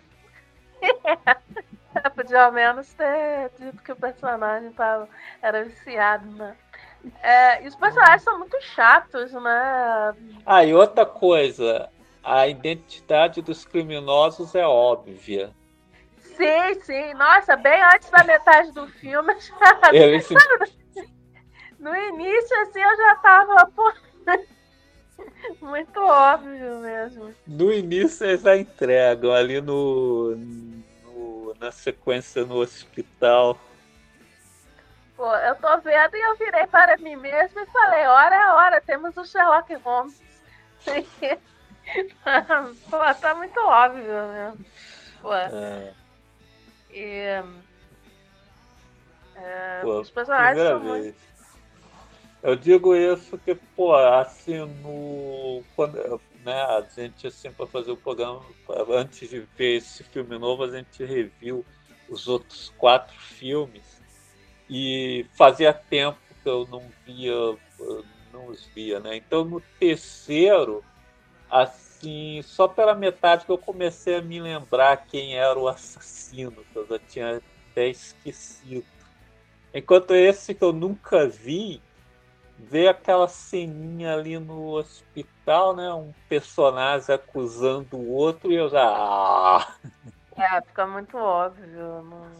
É, 1.94 2.08
podia 2.10 2.44
ao 2.44 2.52
menos 2.52 2.92
ter 2.94 3.50
dito 3.58 3.80
que 3.80 3.92
o 3.92 3.96
personagem 3.96 4.72
tava, 4.72 5.08
era 5.40 5.64
viciado, 5.64 6.28
né? 6.32 6.56
É, 7.22 7.62
e 7.62 7.68
os 7.68 7.76
personagens 7.76 8.22
são 8.22 8.38
muito 8.38 8.60
chatos, 8.60 9.32
né? 9.32 10.14
Ah, 10.44 10.64
e 10.64 10.74
outra 10.74 11.06
coisa, 11.06 11.88
a 12.24 12.48
identidade 12.48 13.40
dos 13.40 13.64
criminosos 13.64 14.54
é 14.54 14.66
óbvia. 14.66 15.52
Sim, 16.36 16.80
sim. 16.82 17.14
Nossa, 17.14 17.56
bem 17.56 17.82
antes 17.82 18.10
da 18.10 18.24
metade 18.24 18.72
do 18.72 18.86
filme. 18.88 19.34
Se... 19.40 20.34
No 21.78 21.96
início, 21.96 22.60
assim, 22.62 22.80
eu 22.80 22.96
já 22.96 23.16
tava. 23.16 23.66
Pô... 23.74 23.92
Muito 25.60 26.00
óbvio 26.00 26.78
mesmo. 26.78 27.34
No 27.44 27.72
início 27.72 28.24
eles 28.24 28.42
já 28.42 28.56
entregam 28.56 29.32
ali 29.32 29.60
no, 29.60 30.36
no, 30.36 31.54
na 31.58 31.72
sequência 31.72 32.44
no 32.44 32.58
hospital. 32.58 33.58
Pô, 35.16 35.34
eu 35.36 35.54
tô 35.56 35.78
vendo 35.78 36.16
e 36.16 36.20
eu 36.20 36.36
virei 36.36 36.66
para 36.68 36.96
mim 36.98 37.16
mesmo 37.16 37.60
e 37.60 37.66
falei, 37.66 38.06
hora 38.06 38.34
é 38.34 38.52
hora, 38.52 38.80
temos 38.80 39.16
o 39.16 39.24
Sherlock 39.24 39.74
Holmes. 39.74 40.20
Pô, 42.90 43.14
tá 43.20 43.34
muito 43.34 43.60
óbvio 43.60 44.04
mesmo. 44.04 44.66
Pô. 45.20 45.34
É. 45.34 45.92
E, 46.92 47.42
é, 49.36 49.80
pô, 49.82 50.00
os 50.00 50.10
personagens 50.10 50.68
são 50.68 50.80
muito... 50.80 51.32
Eu 52.42 52.56
digo 52.56 52.94
isso 52.96 53.38
que, 53.38 53.54
pô, 53.54 53.94
assim, 53.94 54.58
no. 54.82 55.62
Quando, 55.76 56.20
né, 56.44 56.60
a 56.60 56.80
gente, 56.80 57.28
assim, 57.28 57.52
para 57.52 57.68
fazer 57.68 57.92
o 57.92 57.96
programa, 57.96 58.42
antes 58.90 59.30
de 59.30 59.46
ver 59.56 59.76
esse 59.76 60.02
filme 60.02 60.36
novo, 60.38 60.64
a 60.64 60.70
gente 60.70 61.04
reviu 61.04 61.64
os 62.08 62.26
outros 62.26 62.74
quatro 62.76 63.16
filmes 63.16 64.02
e 64.68 65.24
fazia 65.34 65.72
tempo 65.72 66.18
que 66.42 66.48
eu 66.48 66.66
não 66.68 66.82
via, 67.06 67.32
não 68.32 68.48
os 68.48 68.66
via, 68.74 68.98
né? 68.98 69.14
Então, 69.14 69.44
no 69.44 69.60
terceiro, 69.78 70.82
assim, 71.48 71.81
assim, 72.02 72.42
só 72.42 72.66
pela 72.66 72.94
metade 72.94 73.46
que 73.46 73.52
eu 73.52 73.58
comecei 73.58 74.16
a 74.16 74.22
me 74.22 74.40
lembrar 74.40 74.96
quem 75.06 75.36
era 75.36 75.58
o 75.58 75.68
assassino, 75.68 76.64
que 76.72 76.76
eu 76.76 76.86
já 76.86 76.98
tinha 76.98 77.42
até 77.70 77.88
esquecido. 77.88 78.84
Enquanto 79.72 80.14
esse 80.14 80.54
que 80.54 80.64
eu 80.64 80.72
nunca 80.72 81.26
vi, 81.26 81.80
ver 82.58 82.88
aquela 82.88 83.26
ceninha 83.28 84.14
ali 84.14 84.38
no 84.38 84.76
hospital, 84.76 85.74
né? 85.74 85.92
Um 85.92 86.12
personagem 86.28 87.14
acusando 87.14 87.96
o 87.96 88.10
outro 88.10 88.52
e 88.52 88.56
eu 88.56 88.68
já. 88.68 88.84
Ah! 88.84 89.74
É, 90.36 90.60
fica 90.62 90.86
muito 90.86 91.16
óbvio. 91.16 92.02
Não... 92.02 92.30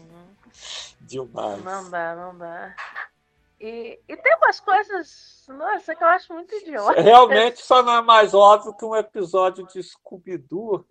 Demais. 1.01 1.63
Não 1.63 1.89
dá, 1.89 2.15
não 2.15 2.37
dá. 2.37 2.75
E, 3.65 3.97
e 4.09 4.17
tem 4.17 4.35
umas 4.35 4.59
coisas, 4.59 5.45
nossa, 5.47 5.95
que 5.95 6.03
eu 6.03 6.07
acho 6.09 6.33
muito 6.33 6.53
idiota. 6.53 6.99
Realmente 6.99 7.61
só 7.61 7.81
não 7.81 7.95
é 7.95 8.01
mais 8.01 8.33
óbvio 8.33 8.75
que 8.75 8.83
um 8.83 8.93
episódio 8.93 9.65
de 9.67 9.81
Scooby-Doo, 9.81 10.85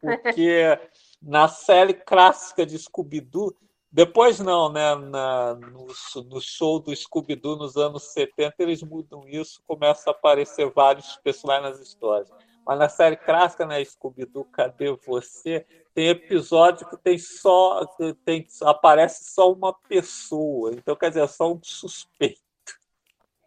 porque 0.00 0.62
na 1.20 1.48
série 1.48 1.92
clássica 1.92 2.64
de 2.64 2.78
Scooby-Doo, 2.78 3.54
depois 3.92 4.40
não, 4.40 4.72
né? 4.72 4.94
Na, 4.94 5.54
no, 5.54 5.86
no 6.24 6.40
show 6.40 6.80
do 6.80 6.96
Scooby-Doo 6.96 7.56
nos 7.56 7.76
anos 7.76 8.04
70, 8.14 8.54
eles 8.58 8.82
mudam 8.82 9.28
isso, 9.28 9.62
começam 9.66 10.10
a 10.10 10.16
aparecer 10.16 10.72
vários 10.72 11.16
personagens 11.18 11.78
nas 11.78 11.86
histórias. 11.86 12.30
Mas 12.66 12.78
na 12.78 12.88
série 12.88 13.16
clássica, 13.16 13.66
né, 13.66 13.84
Scooby-Doo, 13.84 14.44
Cadê 14.46 14.90
Você? 15.06 15.66
Tem 15.94 16.08
episódio 16.08 16.88
que 16.88 16.96
tem 16.96 17.18
só 17.18 17.86
tem, 18.24 18.46
aparece 18.62 19.24
só 19.32 19.52
uma 19.52 19.72
pessoa. 19.72 20.72
Então, 20.72 20.96
quer 20.96 21.10
dizer, 21.10 21.22
é 21.22 21.26
só 21.26 21.52
um 21.52 21.60
suspeito. 21.62 22.40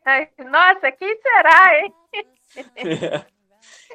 Ai, 0.06 0.30
nossa, 0.46 0.92
quem 0.92 1.20
será, 1.22 1.80
hein? 1.80 1.94
É. 2.76 3.38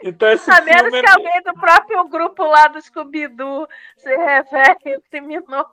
Então, 0.05 0.31
esse 0.31 0.51
a 0.51 0.61
menos 0.61 0.93
é... 0.93 1.01
que 1.01 1.11
alguém 1.11 1.43
do 1.43 1.55
próprio 1.55 2.09
grupo 2.09 2.45
lá 2.45 2.66
do 2.68 2.81
Scooby-Doo 2.81 3.66
se 3.97 4.14
revele 4.14 5.01
criminoso. 5.11 5.70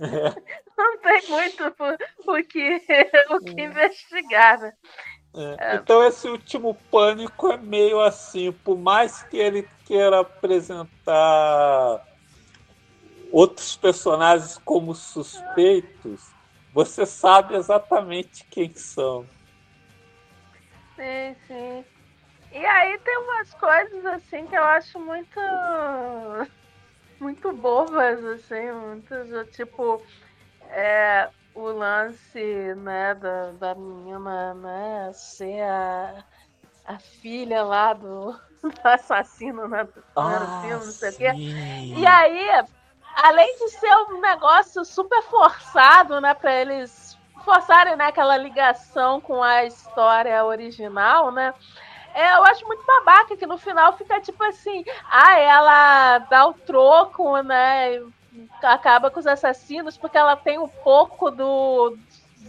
É. 0.00 0.58
Não 0.76 0.98
tem 0.98 1.28
muito 1.28 1.64
o 1.66 2.42
que, 2.44 2.80
o 3.30 3.40
que 3.40 3.62
investigar, 3.62 4.60
né? 4.60 4.72
É. 5.34 5.76
Então 5.76 6.02
esse 6.04 6.28
último 6.28 6.74
pânico 6.90 7.48
é 7.52 7.56
meio 7.56 8.00
assim, 8.00 8.50
por 8.50 8.78
mais 8.78 9.22
que 9.24 9.36
ele 9.36 9.68
queira 9.84 10.20
apresentar 10.20 12.02
outros 13.30 13.76
personagens 13.76 14.58
como 14.58 14.94
suspeitos, 14.94 16.34
você 16.72 17.04
sabe 17.04 17.54
exatamente 17.54 18.46
quem 18.50 18.74
são. 18.74 19.28
Sim, 20.96 21.36
sim. 21.46 21.84
E 22.50 22.64
aí 22.64 22.98
tem 22.98 23.18
umas 23.18 23.54
coisas 23.54 24.06
assim 24.06 24.46
que 24.46 24.56
eu 24.56 24.64
acho 24.64 24.98
muito 24.98 25.38
muito 27.20 27.52
bobas, 27.52 28.24
assim, 28.24 28.72
muito 28.72 29.14
tipo 29.52 30.02
é, 30.70 31.30
o 31.58 31.72
lance 31.72 32.74
né, 32.76 33.14
da, 33.14 33.50
da 33.52 33.74
menina 33.74 34.54
né, 34.54 35.10
ser 35.12 35.62
a, 35.62 36.24
a 36.86 36.98
filha 36.98 37.64
lá 37.64 37.92
do, 37.92 38.32
do 38.62 38.72
assassino 38.84 39.66
né, 39.66 39.82
do 39.82 39.92
primeiro 39.92 40.44
ah, 40.44 40.60
filme, 40.62 40.84
não 40.86 40.92
sei 40.92 41.10
o 41.10 41.16
quê. 41.16 41.32
E 41.96 42.06
aí, 42.06 42.64
além 43.16 43.58
de 43.58 43.70
ser 43.70 43.92
um 44.08 44.20
negócio 44.20 44.84
super 44.84 45.20
forçado, 45.22 46.20
né, 46.20 46.32
para 46.32 46.54
eles 46.54 47.18
forçarem 47.44 47.96
né, 47.96 48.06
aquela 48.06 48.36
ligação 48.36 49.20
com 49.20 49.42
a 49.42 49.64
história 49.64 50.44
original, 50.44 51.32
né? 51.32 51.52
É, 52.14 52.36
eu 52.36 52.44
acho 52.44 52.66
muito 52.66 52.84
babaca 52.84 53.36
que 53.36 53.46
no 53.46 53.58
final 53.58 53.96
fica 53.96 54.20
tipo 54.20 54.42
assim, 54.44 54.84
ah, 55.10 55.38
ela 55.38 56.18
dá 56.18 56.46
o 56.46 56.54
troco, 56.54 57.40
né? 57.42 58.00
Acaba 58.62 59.10
com 59.10 59.20
os 59.20 59.26
assassinos 59.26 59.96
porque 59.96 60.18
ela 60.18 60.36
tem 60.36 60.58
um 60.58 60.68
pouco 60.68 61.30
do, 61.30 61.96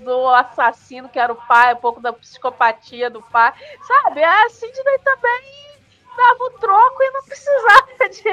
do 0.04 0.30
assassino 0.30 1.10
que 1.10 1.20
era 1.20 1.34
o 1.34 1.48
pai, 1.48 1.74
um 1.74 1.78
pouco 1.78 2.02
da 2.02 2.14
psicopatia 2.14 3.10
do 3.10 3.22
pai. 3.22 3.54
Sabe? 3.82 4.24
A 4.24 4.50
Sidney 4.50 5.00
também 5.04 5.70
dava 6.16 6.44
o 6.44 6.52
troco 6.60 7.02
e 7.02 7.12
não 7.12 7.24
precisava 7.24 8.10
de, 8.10 8.24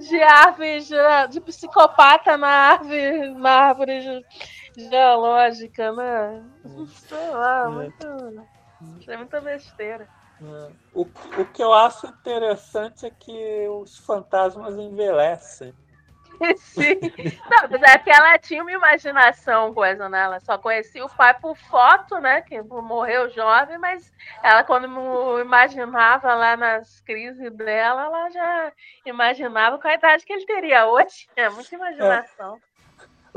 de 0.08 0.22
árvores 0.22 0.88
de, 1.30 1.40
psicopata 1.40 2.36
na 2.36 2.48
árvore, 2.48 3.34
na 3.34 3.50
árvore 3.50 4.24
geológica, 4.76 5.92
né? 5.92 6.42
Sei 6.88 7.30
lá, 7.30 7.64
é. 7.64 7.68
muito. 7.68 8.46
É 9.08 9.16
muita 9.16 9.40
besteira. 9.40 10.08
O, 10.92 11.02
o 11.02 11.44
que 11.52 11.62
eu 11.62 11.72
acho 11.72 12.06
interessante 12.06 13.06
é 13.06 13.10
que 13.10 13.68
os 13.68 13.96
fantasmas 13.98 14.76
envelhecem. 14.76 15.74
Sim. 16.58 17.00
Não, 17.50 17.68
mas 17.70 17.82
é 17.82 17.98
que 17.98 18.10
ela 18.10 18.38
tinha 18.38 18.62
uma 18.62 18.72
imaginação 18.72 19.72
coisa, 19.72 20.08
né? 20.08 20.24
Ela 20.24 20.40
só 20.40 20.58
conhecia 20.58 21.04
o 21.04 21.08
pai 21.08 21.34
por 21.38 21.56
foto, 21.56 22.18
né? 22.18 22.42
Que 22.42 22.60
morreu 22.62 23.30
jovem, 23.30 23.78
mas 23.78 24.12
ela, 24.42 24.62
quando 24.62 24.86
imaginava 25.40 26.34
lá 26.34 26.56
nas 26.56 27.00
crises 27.00 27.52
dela, 27.54 28.04
ela 28.04 28.30
já 28.30 28.72
imaginava 29.04 29.78
com 29.78 29.88
a 29.88 29.94
idade 29.94 30.24
que 30.24 30.32
ele 30.32 30.46
teria 30.46 30.86
hoje. 30.86 31.28
É 31.36 31.48
muita 31.48 31.74
imaginação. 31.74 32.56
É. 32.56 32.76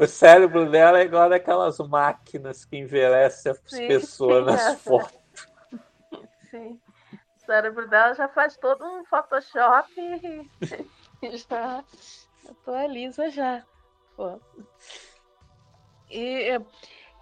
O 0.03 0.07
cérebro 0.07 0.69
dela 0.69 0.99
é 0.99 1.03
igual 1.03 1.29
daquelas 1.29 1.77
máquinas 1.79 2.63
que 2.63 2.77
envelhecem 2.77 3.51
as 3.51 3.61
sim, 3.65 3.87
pessoas 3.87 4.45
sim, 4.45 4.51
nas 4.51 4.67
é. 4.67 4.77
fotos. 4.77 5.19
Sim. 6.49 6.79
Cérebro 7.49 7.87
dela 7.87 8.13
já 8.13 8.27
faz 8.27 8.55
todo 8.57 8.85
um 8.85 9.03
Photoshop 9.05 9.91
e 9.97 10.47
já 11.49 11.83
atualiza 12.47 13.27
já. 13.31 13.63
Pô. 14.15 14.39
E, 16.11 16.59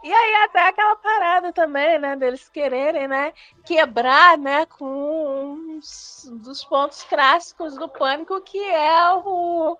e 0.03 0.13
aí 0.13 0.35
até 0.43 0.67
aquela 0.67 0.97
parada 0.97 1.53
também, 1.53 1.97
né, 1.97 2.17
deles 2.17 2.49
quererem, 2.49 3.07
né, 3.07 3.33
quebrar, 3.65 4.37
né, 4.37 4.65
com 4.65 4.85
um 4.85 5.79
dos 6.41 6.65
pontos 6.65 7.03
clássicos 7.03 7.77
do 7.77 7.87
pânico, 7.87 8.41
que 8.41 8.61
é 8.61 9.13
o, 9.13 9.77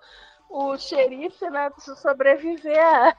o 0.48 0.78
xerife, 0.78 1.50
né, 1.50 1.70
sobreviver 1.78 2.78
a 2.78 3.14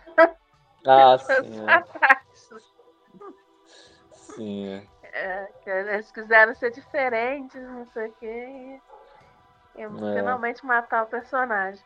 ah, 0.88 1.18
sim. 1.22 1.70
ataques. 1.70 2.50
Sim. 4.14 4.90
É, 5.20 5.50
eles 5.66 6.12
quiseram 6.12 6.56
ser 6.56 6.72
diferentes, 6.72 7.62
não 7.62 7.86
sei 7.88 8.08
o 8.08 8.14
quê. 8.14 8.80
E, 9.76 9.82
e 9.82 9.84
é. 9.84 9.90
finalmente 10.16 10.66
matar 10.66 11.04
o 11.04 11.08
personagem. 11.08 11.84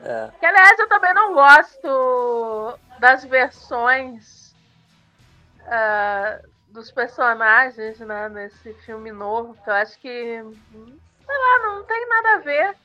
É. 0.00 0.30
Que, 0.38 0.46
aliás, 0.46 0.78
eu 0.78 0.88
também 0.88 1.12
não 1.12 1.34
gosto 1.34 2.78
das 2.98 3.24
versões 3.24 4.54
uh, 5.60 6.48
dos 6.68 6.90
personagens 6.90 8.00
né, 8.00 8.28
nesse 8.30 8.72
filme 8.84 9.12
novo, 9.12 9.54
que 9.62 9.68
eu 9.68 9.74
acho 9.74 9.98
que, 10.00 10.08
sei 10.40 11.38
lá, 11.38 11.58
não 11.68 11.84
tem 11.84 12.08
nada 12.08 12.34
a 12.34 12.38
ver. 12.38 12.76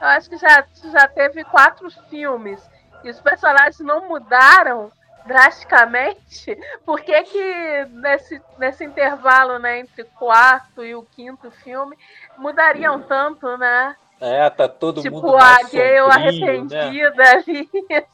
Eu 0.00 0.06
acho 0.08 0.30
que 0.30 0.38
já, 0.38 0.66
já 0.90 1.06
teve 1.06 1.44
quatro 1.44 1.90
filmes 2.08 2.66
e 3.04 3.10
os 3.10 3.20
personagens 3.20 3.80
não 3.80 4.08
mudaram 4.08 4.90
drasticamente, 5.28 6.58
por 6.86 7.00
que 7.02 7.22
que 7.22 7.84
nesse, 7.92 8.40
nesse 8.58 8.82
intervalo 8.84 9.58
né, 9.58 9.80
entre 9.80 10.02
o 10.02 10.06
quarto 10.06 10.82
e 10.82 10.94
o 10.94 11.02
quinto 11.02 11.50
filme 11.50 11.96
mudariam 12.38 13.00
tanto, 13.02 13.58
né? 13.58 13.94
É, 14.20 14.48
tá 14.48 14.66
todo 14.66 15.02
tipo, 15.02 15.16
mundo 15.16 15.36
a 15.36 15.62
gay 15.70 15.98
arrependida 15.98 17.10
né? 17.14 17.30
ali. 17.30 17.70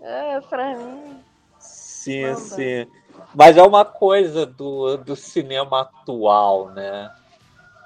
é, 0.00 0.40
pra 0.42 0.76
mim. 0.76 1.22
Sim, 1.58 2.34
sim. 2.36 2.86
Mas 3.34 3.56
é 3.58 3.62
uma 3.62 3.84
coisa 3.84 4.46
do, 4.46 4.96
do 4.98 5.16
cinema 5.16 5.82
atual, 5.82 6.70
né? 6.70 7.10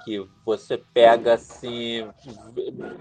que 0.03 0.27
você 0.45 0.77
pega 0.77 1.35
assim 1.35 2.09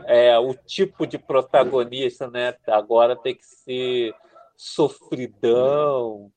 é, 0.05 0.39
o 0.39 0.55
tipo 0.55 1.05
de 1.05 1.18
protagonista, 1.18 2.30
né? 2.30 2.55
Agora 2.68 3.16
tem 3.16 3.35
que 3.35 3.45
ser 3.45 4.14
sofridão, 4.57 6.30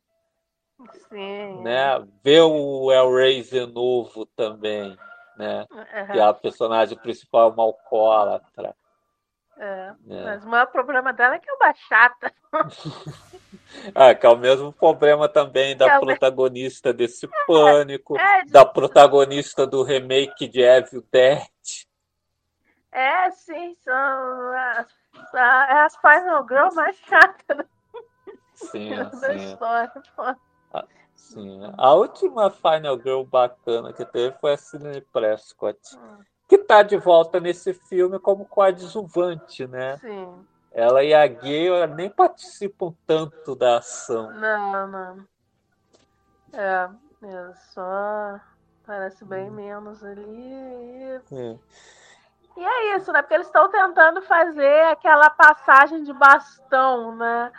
Sim. 1.09 1.61
né? 1.63 2.05
Ver 2.23 2.41
o 2.41 2.91
Hellraiser 2.91 3.67
novo 3.67 4.25
também, 4.25 4.97
né? 5.37 5.65
Uhum. 5.71 6.13
Que 6.13 6.19
a 6.19 6.33
personagem 6.33 6.97
principal 6.97 7.49
é 7.49 7.53
uma 7.53 7.63
alcoólatra. 7.63 8.75
É, 9.57 9.93
é. 10.09 10.23
Mas 10.23 10.43
o 10.43 10.49
maior 10.49 10.67
problema 10.67 11.13
dela 11.13 11.35
é 11.35 11.39
que 11.39 11.49
é 11.49 11.53
uma 11.53 11.73
chata. 11.73 12.33
ah, 13.95 14.13
que 14.15 14.25
é 14.25 14.29
o 14.29 14.37
mesmo 14.37 14.73
problema 14.73 15.29
também 15.29 15.77
da 15.77 15.95
é 15.95 15.99
protagonista 15.99 16.93
desse 16.93 17.27
Pânico, 17.47 18.17
é, 18.19 18.41
é, 18.41 18.45
da 18.45 18.65
protagonista 18.65 19.65
do 19.65 19.81
remake 19.81 20.47
de 20.47 20.61
Evil 20.61 21.05
Dead. 21.11 21.41
É, 22.91 23.29
sim, 23.31 23.75
são 23.75 24.53
as, 24.53 24.87
as 25.33 25.95
Final 25.97 26.45
Girl 26.47 26.73
mais 26.73 26.97
chatas 26.97 27.65
sim, 28.55 28.89
sim. 29.13 29.35
história. 29.35 29.91
Ah, 30.73 30.85
sim. 31.15 31.59
A 31.77 31.93
última 31.93 32.49
Final 32.49 32.97
Girl 32.97 33.23
bacana 33.23 33.93
que 33.93 34.05
teve 34.05 34.35
foi 34.39 34.53
a 34.53 34.57
Sidney 34.57 35.01
Prescott. 35.01 35.79
Hum 35.95 36.23
que 36.47 36.55
está 36.55 36.83
de 36.83 36.97
volta 36.97 37.39
nesse 37.39 37.73
filme 37.73 38.19
como 38.19 38.45
coadjuvante, 38.45 39.67
né? 39.67 39.97
Sim. 39.97 40.45
Ela 40.71 41.03
e 41.03 41.13
a 41.13 41.25
Gay 41.25 41.69
nem 41.95 42.09
participam 42.09 42.93
tanto 43.07 43.55
da 43.55 43.77
ação. 43.77 44.31
Não, 44.31 44.87
não. 44.87 45.27
É, 46.53 46.89
é 47.23 47.53
só 47.73 48.39
parece 48.85 49.23
bem 49.25 49.49
hum. 49.49 49.53
menos 49.53 50.03
ali. 50.03 51.21
E 52.57 52.63
é 52.63 52.95
isso, 52.95 53.11
né? 53.11 53.21
Porque 53.21 53.33
eles 53.33 53.47
estão 53.47 53.69
tentando 53.69 54.21
fazer 54.21 54.85
aquela 54.85 55.29
passagem 55.29 56.03
de 56.03 56.13
bastão, 56.13 57.15
né? 57.15 57.51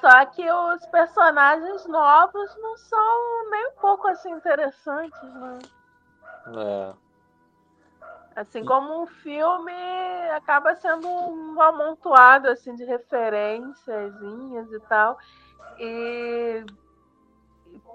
Só 0.00 0.24
que 0.26 0.50
os 0.50 0.86
personagens 0.86 1.86
novos 1.86 2.56
não 2.56 2.76
são 2.76 3.50
nem 3.50 3.68
um 3.68 3.72
pouco 3.72 4.08
assim 4.08 4.30
interessantes, 4.30 5.22
né? 5.34 5.58
É. 6.56 6.92
Assim 8.36 8.64
como 8.64 9.02
um 9.02 9.06
filme 9.06 9.72
acaba 10.34 10.74
sendo 10.76 11.06
um 11.06 11.60
amontoado 11.60 12.48
assim 12.48 12.74
de 12.74 12.84
referências 12.84 14.14
e 14.72 14.80
tal. 14.88 15.18
E 15.78 16.64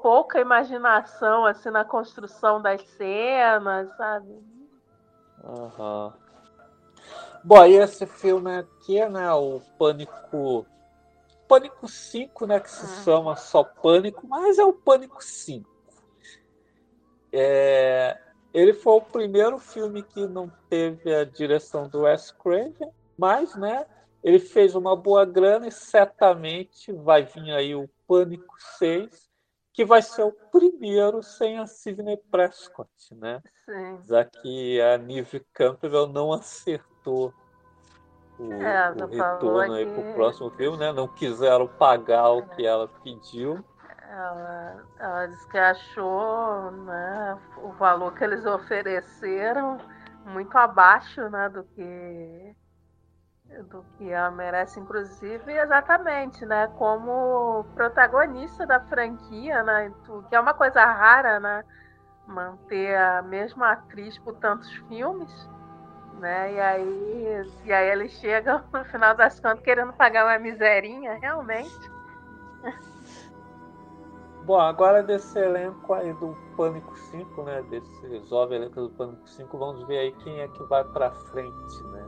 pouca 0.02 0.40
imaginação 0.40 1.46
assim 1.46 1.72
na 1.72 1.84
construção 1.84 2.62
das 2.62 2.82
cenas, 2.90 3.90
sabe? 3.98 4.44
Uhum. 5.44 6.14
Bom, 7.44 7.66
e 7.66 7.78
esse 7.78 8.06
filme 8.06 8.58
aqui, 8.58 9.04
né, 9.08 9.32
o 9.34 9.62
Pânico 9.78 10.66
Pânico 11.48 11.88
5, 11.88 12.46
né, 12.46 12.60
que 12.60 12.70
se 12.70 12.86
uhum. 12.86 13.04
chama 13.04 13.36
só 13.36 13.64
Pânico, 13.64 14.28
mas 14.28 14.58
é 14.58 14.64
o 14.64 14.74
Pânico 14.74 15.24
5. 15.24 15.70
É, 17.32 18.18
ele 18.54 18.74
foi 18.74 18.94
o 18.94 19.02
primeiro 19.02 19.60
filme 19.60 20.02
que 20.02 20.26
não 20.28 20.52
teve 20.70 21.14
a 21.14 21.26
direção 21.26 21.88
do 21.90 22.02
Wes 22.02 22.32
Craven, 22.32 22.90
mas, 23.18 23.56
né, 23.56 23.86
ele 24.24 24.40
fez 24.40 24.76
uma 24.76 24.96
boa 24.96 25.26
grana 25.26 25.68
e 25.68 25.72
certamente 25.72 26.92
vai 26.92 27.24
vir 27.24 27.52
aí 27.52 27.76
o 27.76 27.90
Pânico 28.08 28.56
6, 28.78 29.30
que 29.72 29.84
vai 29.84 30.02
ser 30.02 30.24
o 30.24 30.32
primeiro 30.32 31.22
sem 31.22 31.60
a 31.60 31.68
Sidney 31.68 32.18
Prescott, 32.32 32.90
né? 33.12 33.44
Sim. 33.66 34.00
Já 34.06 34.24
que 34.24 34.80
a 34.82 34.98
Neve 34.98 35.46
Campbell 35.54 36.08
não 36.08 36.32
acertou 36.32 37.34
o, 38.38 38.54
é, 38.54 38.92
o 38.92 39.06
retorno 39.08 39.74
aí 39.74 39.86
para 39.86 40.10
o 40.10 40.14
próximo 40.14 40.50
filme, 40.52 40.78
né? 40.78 40.92
Não 40.92 41.08
quiseram 41.08 41.68
pagar 41.68 42.30
o 42.30 42.44
que 42.50 42.66
ela 42.66 42.88
pediu. 43.04 43.64
Ela, 44.10 44.84
ela 45.00 45.26
disse 45.28 45.48
que 45.50 45.58
achou 45.58 46.72
né, 46.72 47.38
o 47.58 47.72
valor 47.74 48.14
que 48.14 48.24
eles 48.24 48.46
ofereceram 48.46 49.78
muito 50.26 50.56
abaixo 50.58 51.22
né, 51.30 51.50
do 51.50 51.64
que 51.64 52.56
do 53.70 53.84
que 53.98 54.10
ela 54.10 54.32
merece, 54.32 54.80
inclusive, 54.80 55.54
exatamente, 55.54 56.46
né? 56.46 56.68
Como 56.78 57.64
protagonista 57.76 58.66
da 58.66 58.80
franquia, 58.82 59.64
né? 59.64 59.94
Que 60.30 60.36
é 60.36 60.40
uma 60.40 60.54
coisa 60.54 60.84
rara, 60.84 61.40
né? 61.40 61.64
Manter 62.28 62.98
a 62.98 63.22
mesma 63.22 63.74
atriz 63.74 64.18
por 64.18 64.36
tantos 64.38 64.72
filmes, 64.88 65.32
né? 66.20 66.54
E 66.54 66.60
aí, 66.60 67.52
e 67.66 67.74
aí 67.74 67.90
eles 67.90 68.12
chegam 68.14 68.64
no 68.74 68.84
final 68.86 69.16
das 69.16 69.40
contas 69.40 69.62
querendo 69.62 69.94
pagar 69.94 70.26
uma 70.26 70.40
miserinha, 70.40 71.14
realmente. 71.16 71.92
Bom, 74.44 74.60
agora 74.60 75.02
desse 75.02 75.40
elenco 75.40 75.94
aí 75.94 76.14
do 76.14 76.38
Pânico 76.56 76.96
5, 76.96 77.44
né? 77.44 77.64
Desse 77.64 78.20
jovem 78.30 78.58
elenco 78.60 78.82
do 78.82 78.90
Pânico 78.92 79.28
5, 79.28 79.58
vamos 79.58 79.88
ver 79.88 79.98
aí 79.98 80.12
quem 80.24 80.40
é 80.40 80.48
que 80.48 80.64
vai 80.64 80.84
para 80.84 81.12
frente, 81.12 81.84
né? 81.92 82.06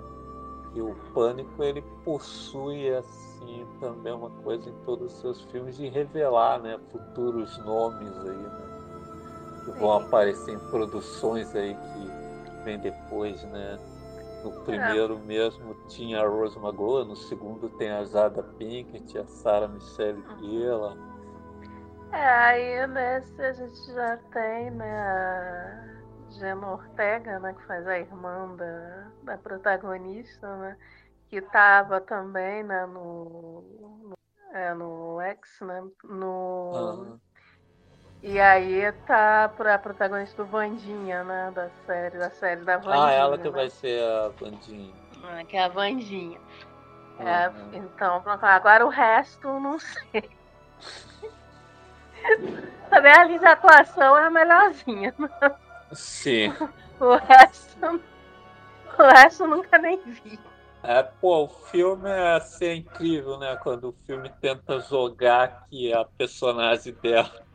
que 0.77 0.81
o 0.81 0.93
Pânico 1.11 1.63
ele 1.63 1.81
possui 2.03 2.93
assim 2.93 3.65
também 3.79 4.13
uma 4.13 4.29
coisa 4.29 4.69
em 4.69 4.73
todos 4.85 5.11
os 5.11 5.21
seus 5.21 5.41
filmes 5.51 5.75
de 5.75 5.87
revelar, 5.87 6.59
né, 6.61 6.79
futuros 6.91 7.57
nomes 7.59 8.15
aí, 8.19 8.37
né, 8.37 9.61
que 9.65 9.71
vão 9.79 9.99
Sim. 9.99 10.05
aparecer 10.05 10.53
em 10.53 10.59
produções 10.69 11.55
aí 11.55 11.75
que 11.75 12.63
vem 12.63 12.79
depois, 12.79 13.43
né. 13.45 13.79
No 14.43 14.51
primeiro 14.63 15.15
é. 15.15 15.19
mesmo 15.19 15.73
tinha 15.87 16.21
a 16.21 16.27
Rose 16.27 16.57
Magoa, 16.59 17.03
no 17.03 17.15
segundo 17.15 17.69
tem 17.69 17.89
a 17.89 18.03
Zada 18.03 18.43
Pinkett, 18.43 19.17
a 19.17 19.25
Sarah 19.27 19.67
Michelle 19.67 20.19
uhum. 20.19 20.39
Gellar. 20.39 20.97
É, 22.11 22.29
aí 22.29 22.87
nesse 22.87 23.41
a 23.41 23.51
gente 23.51 23.93
já 23.93 24.17
tem, 24.31 24.71
né, 24.71 26.03
Gemma 26.31 26.73
Ortega, 26.73 27.39
né, 27.39 27.53
que 27.53 27.65
faz 27.65 27.85
a 27.87 27.99
irmã 27.99 28.55
da, 28.55 29.11
da 29.23 29.37
protagonista, 29.37 30.55
né, 30.57 30.77
que 31.27 31.37
estava 31.37 31.99
também 31.99 32.63
né, 32.63 32.85
no, 32.85 33.61
no, 34.03 34.17
é, 34.53 34.73
no 34.73 35.19
X, 35.21 35.59
né, 35.61 35.83
no... 36.05 37.19
E 38.23 38.39
aí 38.39 38.91
tá 39.05 39.45
a 39.45 39.77
protagonista 39.77 40.43
do 40.43 40.49
Vandinha, 40.49 41.23
né, 41.23 41.51
da 41.53 41.69
série, 41.85 42.17
da 42.17 42.31
série 42.31 42.61
da 42.61 42.77
Vandinha. 42.77 43.05
Ah, 43.05 43.11
ela 43.11 43.37
que 43.37 43.43
né? 43.43 43.49
vai 43.51 43.69
ser 43.69 44.03
a 44.03 44.29
Vandinha. 44.29 44.93
Ah, 45.23 45.43
que 45.43 45.55
é 45.55 45.63
a 45.63 45.67
Vandinha. 45.67 46.39
Uhum. 47.19 47.27
É, 47.27 47.51
então, 47.73 48.23
agora 48.41 48.85
o 48.85 48.89
resto 48.89 49.47
não 49.59 49.77
sei. 49.79 50.29
Também 52.89 53.11
a 53.11 53.23
Liz 53.25 53.43
atuação 53.43 54.17
é 54.17 54.25
a 54.25 54.29
melhorzinha. 54.29 55.13
Né? 55.17 55.29
Sim. 55.93 56.53
o 56.99 57.15
resto. 57.15 58.01
O 58.97 59.03
resto 59.03 59.47
nunca 59.47 59.77
nem 59.77 60.01
vi. 60.03 60.39
É, 60.83 61.03
pô, 61.03 61.43
o 61.43 61.47
filme 61.47 62.09
é 62.09 62.35
assim, 62.35 62.77
incrível, 62.77 63.37
né? 63.37 63.55
Quando 63.57 63.89
o 63.89 63.95
filme 64.05 64.29
tenta 64.41 64.79
jogar 64.79 65.65
que 65.69 65.93
a 65.93 66.05
personagem 66.05 66.93
dela 66.93 67.46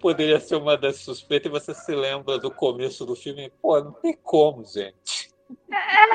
poderia 0.00 0.40
ser 0.40 0.56
uma 0.56 0.76
das 0.76 0.96
suspeitas 0.96 1.50
e 1.50 1.52
você 1.52 1.74
se 1.74 1.94
lembra 1.94 2.38
do 2.38 2.50
começo 2.50 3.04
do 3.04 3.14
filme. 3.16 3.50
Pô, 3.60 3.80
não 3.80 3.92
tem 3.92 4.14
como, 4.14 4.64
gente. 4.64 5.30
É. 5.70 6.14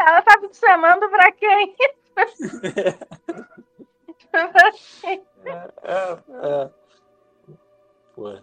Ela 0.00 0.22
tá 0.22 0.40
me 0.40 0.48
chamando 0.54 1.08
pra 1.08 1.32
quem? 1.32 1.76
É, 5.44 5.58
é, 5.82 6.18
é. 6.42 6.70
Pô. 8.14 8.38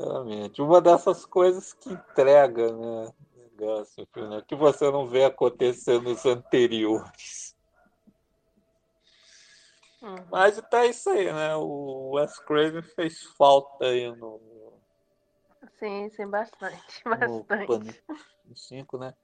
Exatamente. 0.00 0.62
Uma 0.62 0.80
dessas 0.80 1.26
coisas 1.26 1.72
que 1.72 1.92
entrega, 1.92 2.72
né? 2.72 3.12
Negócio, 3.36 4.06
né? 4.16 4.42
que 4.46 4.54
você 4.54 4.90
não 4.90 5.06
vê 5.06 5.24
acontecer 5.24 6.00
nos 6.00 6.24
anteriores. 6.24 7.47
Uhum. 10.08 10.24
Mas 10.30 10.60
tá 10.70 10.86
isso 10.86 11.10
aí, 11.10 11.32
né? 11.32 11.54
O 11.56 12.12
Wes 12.14 12.38
Craven 12.40 12.82
fez 12.82 13.22
falta 13.36 13.86
aí 13.86 14.10
no. 14.16 14.40
Sim, 15.78 16.08
sim, 16.10 16.26
bastante. 16.26 17.02
Bastante. 17.04 18.02
No 18.44 18.56
5, 18.56 18.98
né? 18.98 19.14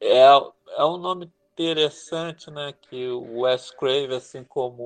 É, 0.00 0.24
é 0.24 0.84
um 0.84 0.96
nome 0.96 1.32
interessante, 1.52 2.50
né? 2.50 2.72
Que 2.72 3.08
o 3.08 3.42
Wes 3.42 3.70
Craven, 3.70 4.16
assim 4.16 4.44
como 4.44 4.82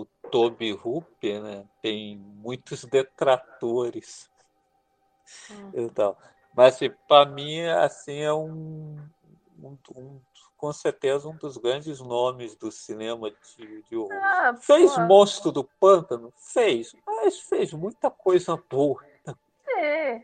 o 0.00 0.06
Toby 0.30 0.72
Hooper, 0.72 1.42
né? 1.42 1.64
Tem 1.82 2.16
muitos 2.16 2.84
detratores 2.84 4.30
Hum. 5.50 5.70
Então, 5.74 6.16
mas 6.54 6.74
assim, 6.74 6.90
para 7.08 7.28
mim, 7.30 7.60
assim, 7.62 8.20
é 8.20 8.32
um, 8.32 8.96
um, 9.58 9.78
um, 9.94 10.20
com 10.56 10.72
certeza 10.72 11.28
um 11.28 11.36
dos 11.36 11.56
grandes 11.56 12.00
nomes 12.00 12.54
do 12.54 12.70
cinema 12.70 13.30
de, 13.30 13.82
de 13.82 13.96
horror. 13.96 14.12
Ah, 14.22 14.54
fez 14.60 14.94
pô. 14.94 15.00
Monstro 15.02 15.52
do 15.52 15.64
Pântano? 15.64 16.32
Fez, 16.36 16.94
mas 17.06 17.38
fez 17.40 17.72
muita 17.72 18.10
coisa 18.10 18.56
boa. 18.68 19.02
É. 19.68 20.22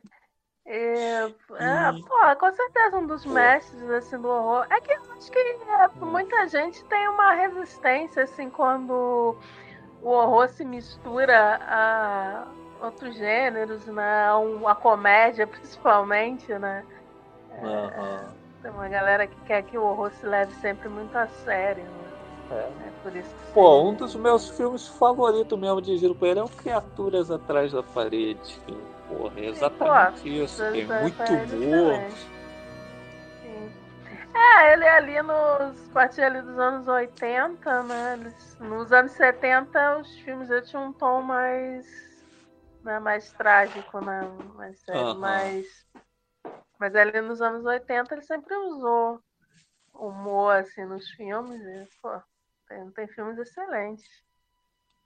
É, 0.65 1.25
é, 1.25 1.93
pô, 2.07 2.37
com 2.39 2.53
certeza 2.53 2.97
um 2.97 3.07
dos 3.07 3.27
mestres 3.27 3.91
assim, 3.91 4.17
do 4.17 4.29
horror. 4.29 4.65
É 4.71 4.81
que 4.81 4.93
eu 4.93 5.13
acho 5.13 5.31
que 5.31 5.39
é, 5.39 5.89
hum. 6.01 6.07
muita 6.07 6.47
gente 6.47 6.85
tem 6.85 7.09
uma 7.09 7.33
resistência 7.33 8.23
assim 8.23 8.49
quando 8.49 9.37
o 10.01 10.09
horror 10.09 10.49
se 10.49 10.65
mistura 10.65 11.59
a, 11.63 12.47
outros 12.81 13.17
gêneros, 13.17 13.85
né? 13.87 14.29
A 14.67 14.75
comédia, 14.75 15.47
principalmente, 15.49 16.53
né? 16.55 16.85
Uhum. 17.61 18.42
Tem 18.63 18.71
uma 18.71 18.89
galera 18.89 19.27
que 19.27 19.41
quer 19.43 19.63
que 19.63 19.77
o 19.77 19.83
horror 19.83 20.11
se 20.13 20.25
leve 20.25 20.53
sempre 20.55 20.89
muito 20.89 21.17
a 21.17 21.27
sério. 21.27 21.85
Né? 21.85 22.13
É. 22.51 22.55
é 22.55 22.93
por 23.03 23.15
isso 23.17 23.29
que 23.29 23.53
Pô, 23.53 23.83
um 23.83 23.95
dos 23.95 24.15
meus 24.15 24.49
filmes 24.51 24.87
favoritos 24.87 25.59
mesmo 25.59 25.83
de 25.83 25.97
Giro 25.99 26.15
Poeira 26.15 26.41
é 26.41 26.43
o 26.43 26.49
Criaturas 26.49 27.31
Atrás 27.31 27.73
da 27.73 27.83
Parede. 27.83 28.61
Porra, 29.09 29.41
é 29.41 29.47
exatamente 29.47 30.23
Pô, 30.23 30.29
isso. 30.29 30.63
Tem 30.71 30.87
muito 30.87 31.23
humor. 31.55 32.01
É, 34.35 34.73
ele 34.73 34.85
é 34.85 34.97
ali 34.97 35.23
nos. 35.23 35.91
A 35.91 35.93
partir 35.93 36.23
ali 36.23 36.41
dos 36.41 36.59
anos 36.59 36.89
80, 36.89 37.83
né? 37.83 38.33
Nos 38.61 38.91
anos 38.91 39.13
70 39.13 39.99
os 39.99 40.11
filmes 40.21 40.49
já 40.49 40.63
tinham 40.63 40.87
um 40.87 40.93
tom 40.93 41.21
mais 41.21 42.13
né, 42.83 42.99
mais 42.99 43.33
trágico, 43.33 44.05
né? 44.05 44.29
Mais 44.55 44.79
sério, 44.81 45.09
uhum. 45.09 45.19
mas, 45.19 45.67
mas 46.83 46.97
ali 46.97 47.21
nos 47.21 47.41
anos 47.41 47.65
80 47.65 48.13
ele 48.13 48.23
sempre 48.23 48.57
usou 48.57 49.23
humor 49.95 50.57
assim 50.57 50.85
nos 50.85 51.09
filmes. 51.11 51.63
E, 51.63 51.89
pô, 52.03 52.21
tem, 52.67 52.91
tem 52.91 53.07
filmes 53.07 53.39
excelentes. 53.39 54.25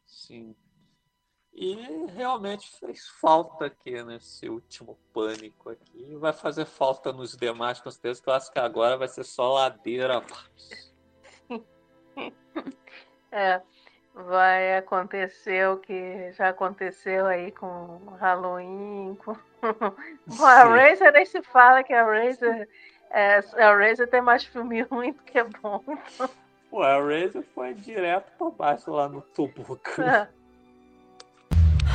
Sim. 0.07 0.57
E 1.53 1.75
realmente 2.15 2.79
fez 2.79 3.07
falta 3.21 3.67
aqui 3.67 4.03
nesse 4.03 4.49
último 4.49 4.99
pânico 5.13 5.69
aqui. 5.69 6.17
Vai 6.17 6.33
fazer 6.33 6.65
falta 6.65 7.13
nos 7.13 7.37
demais, 7.37 7.79
com 7.79 7.91
certeza, 7.91 8.23
que 8.23 8.31
eu 8.31 8.33
acho 8.33 8.51
que 8.51 8.59
agora 8.59 8.97
vai 8.97 9.09
ser 9.09 9.25
só 9.25 9.53
ladeira 9.53 10.17
abaixo. 10.17 10.97
é 13.31 13.61
vai 14.17 14.79
acontecer 14.79 15.69
o 15.69 15.77
que 15.77 16.33
já 16.33 16.49
aconteceu 16.49 17.27
aí 17.27 17.53
com 17.53 18.01
Halloween, 18.19 19.15
com, 19.17 19.37
com 19.61 20.45
a 20.45 20.65
Razer 20.65 21.13
nem 21.13 21.27
se 21.27 21.43
fala 21.43 21.83
que 21.83 21.93
a 21.93 22.05
Razer 22.05 22.69
é, 23.11 23.39
a 23.63 23.77
Razer 23.77 24.09
tem 24.09 24.23
mais 24.23 24.45
filme 24.45 24.83
ruim 24.91 25.13
do 25.13 25.23
que 25.23 25.43
bom. 25.63 25.83
Pô, 26.71 26.83
a 26.83 26.99
Razer 26.99 27.45
foi 27.55 27.75
direto 27.75 28.33
pra 28.39 28.51
baixo 28.51 28.91
lá 28.91 29.09
no 29.09 29.21
tubo. 29.21 29.79
É. 29.99 30.29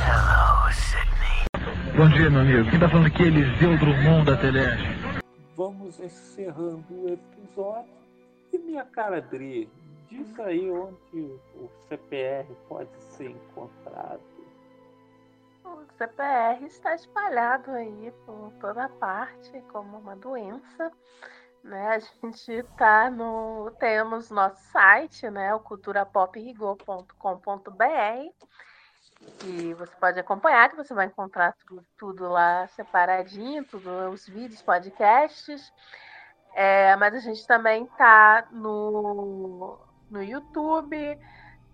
Hello, 0.04 0.72
Sydney. 0.72 1.96
Bom 1.96 2.08
dia, 2.08 2.28
meu 2.28 2.40
amigo. 2.40 2.70
Quem 2.70 2.80
tá 2.80 2.88
falando 2.88 3.06
aqui 3.06 3.22
é 3.22 3.26
Eliseu 3.26 3.78
Drummond 3.78 4.24
da 4.24 4.36
Telege. 4.36 4.84
Vamos 5.56 6.00
encerrando 6.00 6.84
o 6.90 7.12
episódio. 7.12 7.92
E 8.52 8.58
minha 8.58 8.84
cara 8.84 9.20
Dri, 9.20 9.68
diz 10.12 10.38
aí 10.40 10.70
onde 10.70 11.40
o 11.56 11.70
CPR 11.88 12.54
pode 12.68 12.94
ser 13.00 13.30
encontrado. 13.30 14.20
O 15.64 15.86
CPR 15.96 16.62
está 16.66 16.94
espalhado 16.94 17.70
aí 17.70 18.12
por 18.26 18.52
toda 18.60 18.90
parte 18.90 19.58
como 19.72 19.96
uma 19.98 20.14
doença. 20.14 20.92
Né? 21.64 21.88
A 21.88 21.98
gente 21.98 22.62
tá 22.76 23.08
no. 23.08 23.70
Temos 23.78 24.30
nosso 24.30 24.60
site, 24.70 25.30
né? 25.30 25.54
O 25.54 25.60
culturapoprigor.com.br. 25.60 28.46
E 29.44 29.72
você 29.74 29.94
pode 30.00 30.18
acompanhar, 30.18 30.68
que 30.68 30.76
você 30.76 30.92
vai 30.92 31.06
encontrar 31.06 31.54
tudo, 31.64 31.86
tudo 31.96 32.28
lá 32.28 32.66
separadinho, 32.68 33.64
tudo, 33.64 34.10
os 34.10 34.26
vídeos, 34.26 34.60
podcasts. 34.60 35.72
É, 36.54 36.96
mas 36.96 37.14
a 37.14 37.20
gente 37.20 37.46
também 37.46 37.86
tá 37.86 38.48
no, 38.50 39.78
no 40.12 40.22
YouTube, 40.22 41.18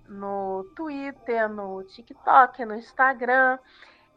no 0.08 0.64
Twitter, 0.76 1.48
no 1.48 1.82
TikTok, 1.82 2.64
no 2.64 2.76
Instagram. 2.76 3.58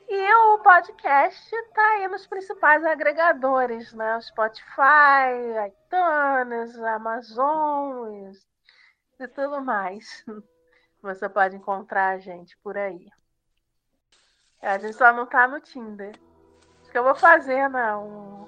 E 0.08 0.34
o 0.34 0.60
podcast 0.60 1.56
está 1.56 1.82
aí 1.94 2.08
nos 2.08 2.28
principais 2.28 2.84
agregadores, 2.86 3.92
né? 3.94 4.20
Spotify, 4.22 5.32
iTunes, 5.68 6.78
Amazon 6.80 8.32
e 9.20 9.28
tudo 9.28 9.62
mais. 9.62 10.24
Você 11.02 11.28
pode 11.28 11.56
encontrar 11.56 12.10
a 12.10 12.20
gente 12.20 12.56
por 12.58 12.78
aí. 12.78 13.10
A 14.62 14.78
gente 14.78 14.96
só 14.96 15.12
não 15.12 15.26
tá 15.26 15.48
no 15.48 15.60
Tinder. 15.60 16.14
Acho 16.82 16.92
que 16.92 16.98
eu 16.98 17.04
vou 17.04 17.16
fazer, 17.16 17.68
né? 17.70 17.96
Um... 17.96 18.48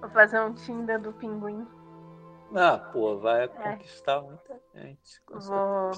Vou 0.00 0.10
fazer 0.10 0.40
um 0.40 0.52
Tinder 0.52 0.98
do 0.98 1.12
pinguim. 1.12 1.64
Ah, 2.54 2.78
pô, 2.78 3.18
vai 3.18 3.44
é. 3.44 3.48
conquistar 3.48 4.20
muita 4.20 4.60
gente. 4.74 5.22
Vou, 5.28 5.90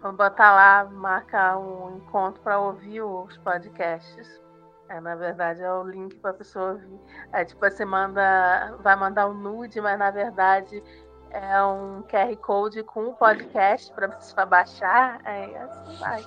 vou 0.00 0.12
botar 0.12 0.54
lá, 0.54 0.84
marcar 0.84 1.58
um 1.58 1.96
encontro 1.96 2.42
para 2.42 2.58
ouvir 2.58 3.02
os 3.02 3.36
podcasts. 3.38 4.42
É, 4.88 5.00
na 5.00 5.14
verdade, 5.14 5.62
é 5.62 5.72
o 5.72 5.84
link 5.84 6.16
para 6.16 6.34
pessoa 6.34 6.72
ouvir. 6.72 7.00
É 7.32 7.44
tipo, 7.44 7.60
você 7.60 7.84
manda, 7.84 8.76
vai 8.82 8.96
mandar 8.96 9.28
um 9.28 9.34
nude, 9.34 9.80
mas 9.80 9.98
na 9.98 10.10
verdade 10.10 10.82
é 11.30 11.62
um 11.62 12.02
QR 12.02 12.36
Code 12.36 12.82
com 12.82 13.08
o 13.08 13.14
podcast 13.14 13.92
para 13.92 14.08
pessoa 14.08 14.44
baixar. 14.44 15.20
É 15.24 15.56
assim 15.56 15.96
vai, 15.96 16.24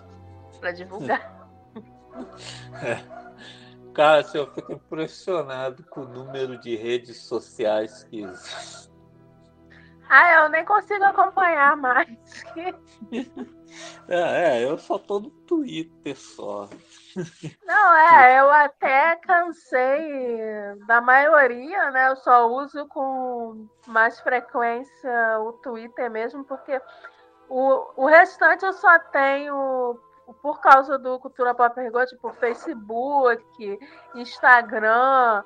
para 0.60 0.72
divulgar. 0.72 1.38
É. 2.82 3.04
Cara, 3.94 4.24
eu 4.34 4.54
fico 4.54 4.74
impressionado 4.74 5.84
com 5.84 6.02
o 6.02 6.08
número 6.08 6.60
de 6.60 6.76
redes 6.76 7.18
sociais 7.18 8.04
que 8.04 8.22
existem. 8.22 8.97
Ah, 10.10 10.44
eu 10.44 10.50
nem 10.50 10.64
consigo 10.64 11.04
acompanhar 11.04 11.76
mais. 11.76 12.08
é, 14.08 14.60
é, 14.60 14.64
eu 14.64 14.78
só 14.78 14.98
tô 14.98 15.20
no 15.20 15.30
Twitter 15.30 16.16
só. 16.16 16.70
Não, 17.66 17.96
é, 17.96 18.40
eu 18.40 18.50
até 18.52 19.16
cansei 19.18 20.76
da 20.86 21.02
maioria, 21.02 21.92
né? 21.92 22.10
Eu 22.10 22.16
só 22.18 22.48
uso 22.48 22.88
com 22.88 23.68
mais 23.88 24.20
frequência 24.20 25.40
o 25.40 25.54
Twitter 25.54 26.10
mesmo, 26.10 26.44
porque 26.44 26.80
o, 27.50 28.04
o 28.04 28.06
restante 28.06 28.66
eu 28.66 28.74
só 28.74 29.00
tenho 29.00 30.00
por 30.42 30.60
causa 30.60 30.98
do 30.98 31.20
Cultura 31.20 31.54
Pop 31.56 31.80
Rigor, 31.80 32.06
tipo 32.06 32.32
Facebook, 32.34 33.80
Instagram. 34.16 35.44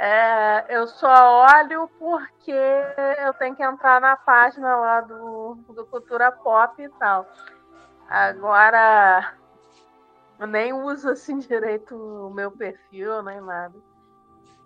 É, 0.00 0.64
eu 0.68 0.86
só 0.86 1.42
olho 1.42 1.90
porque 1.98 2.52
eu 2.52 3.34
tenho 3.34 3.56
que 3.56 3.64
entrar 3.64 4.00
na 4.00 4.16
página 4.16 4.76
lá 4.76 5.00
do, 5.00 5.56
do 5.68 5.84
Cultura 5.86 6.30
Pop 6.30 6.80
e 6.80 6.88
tal. 6.90 7.26
Agora, 8.08 9.34
eu 10.38 10.46
nem 10.46 10.72
uso 10.72 11.10
assim 11.10 11.38
direito 11.40 11.96
o 11.96 12.30
meu 12.30 12.52
perfil, 12.52 13.22
nem 13.24 13.40
nada. 13.40 13.74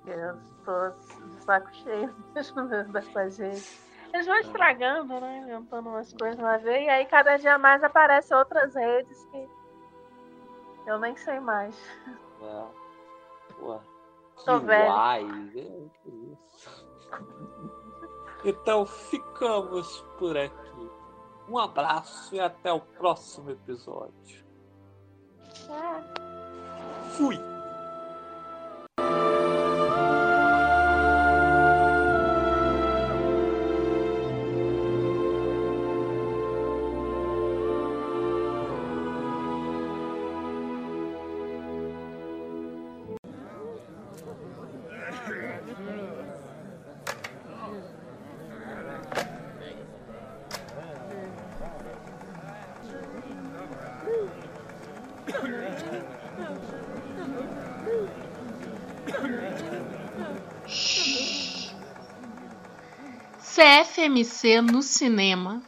Eu 0.05 0.37
estou 0.37 0.91
de 0.91 1.43
saco 1.45 1.74
cheio 1.76 2.14
mesmo 2.35 2.68
dessa 2.93 3.30
gente. 3.30 3.80
Eles 4.12 4.26
vão 4.26 4.37
estragando, 4.37 5.18
né? 5.18 5.39
Inventando 5.39 5.89
umas 5.89 6.12
coisas 6.12 6.39
lá 6.39 6.59
ver. 6.59 6.83
E 6.83 6.91
aí 6.91 7.07
cada 7.07 7.39
dia 7.39 7.57
mais 7.57 7.83
aparecem 7.83 8.37
outras 8.37 8.74
redes 8.74 9.24
que 9.26 9.49
eu 10.87 10.99
nem 10.99 11.16
sei 11.16 11.41
mais. 11.41 11.74
É. 12.43 12.64
Pô, 13.59 13.80
Tô 14.45 14.59
velho. 14.61 15.51
Então 18.45 18.84
ficamos 18.86 20.05
por 20.18 20.36
aqui. 20.36 20.90
Um 21.49 21.59
abraço 21.59 22.34
e 22.34 22.40
até 22.40 22.72
o 22.72 22.80
próximo 22.80 23.51
episódio. 23.51 24.45
Fui! 27.16 27.51
CFMC 63.62 64.60
no 64.60 64.82
cinema. 64.82 65.62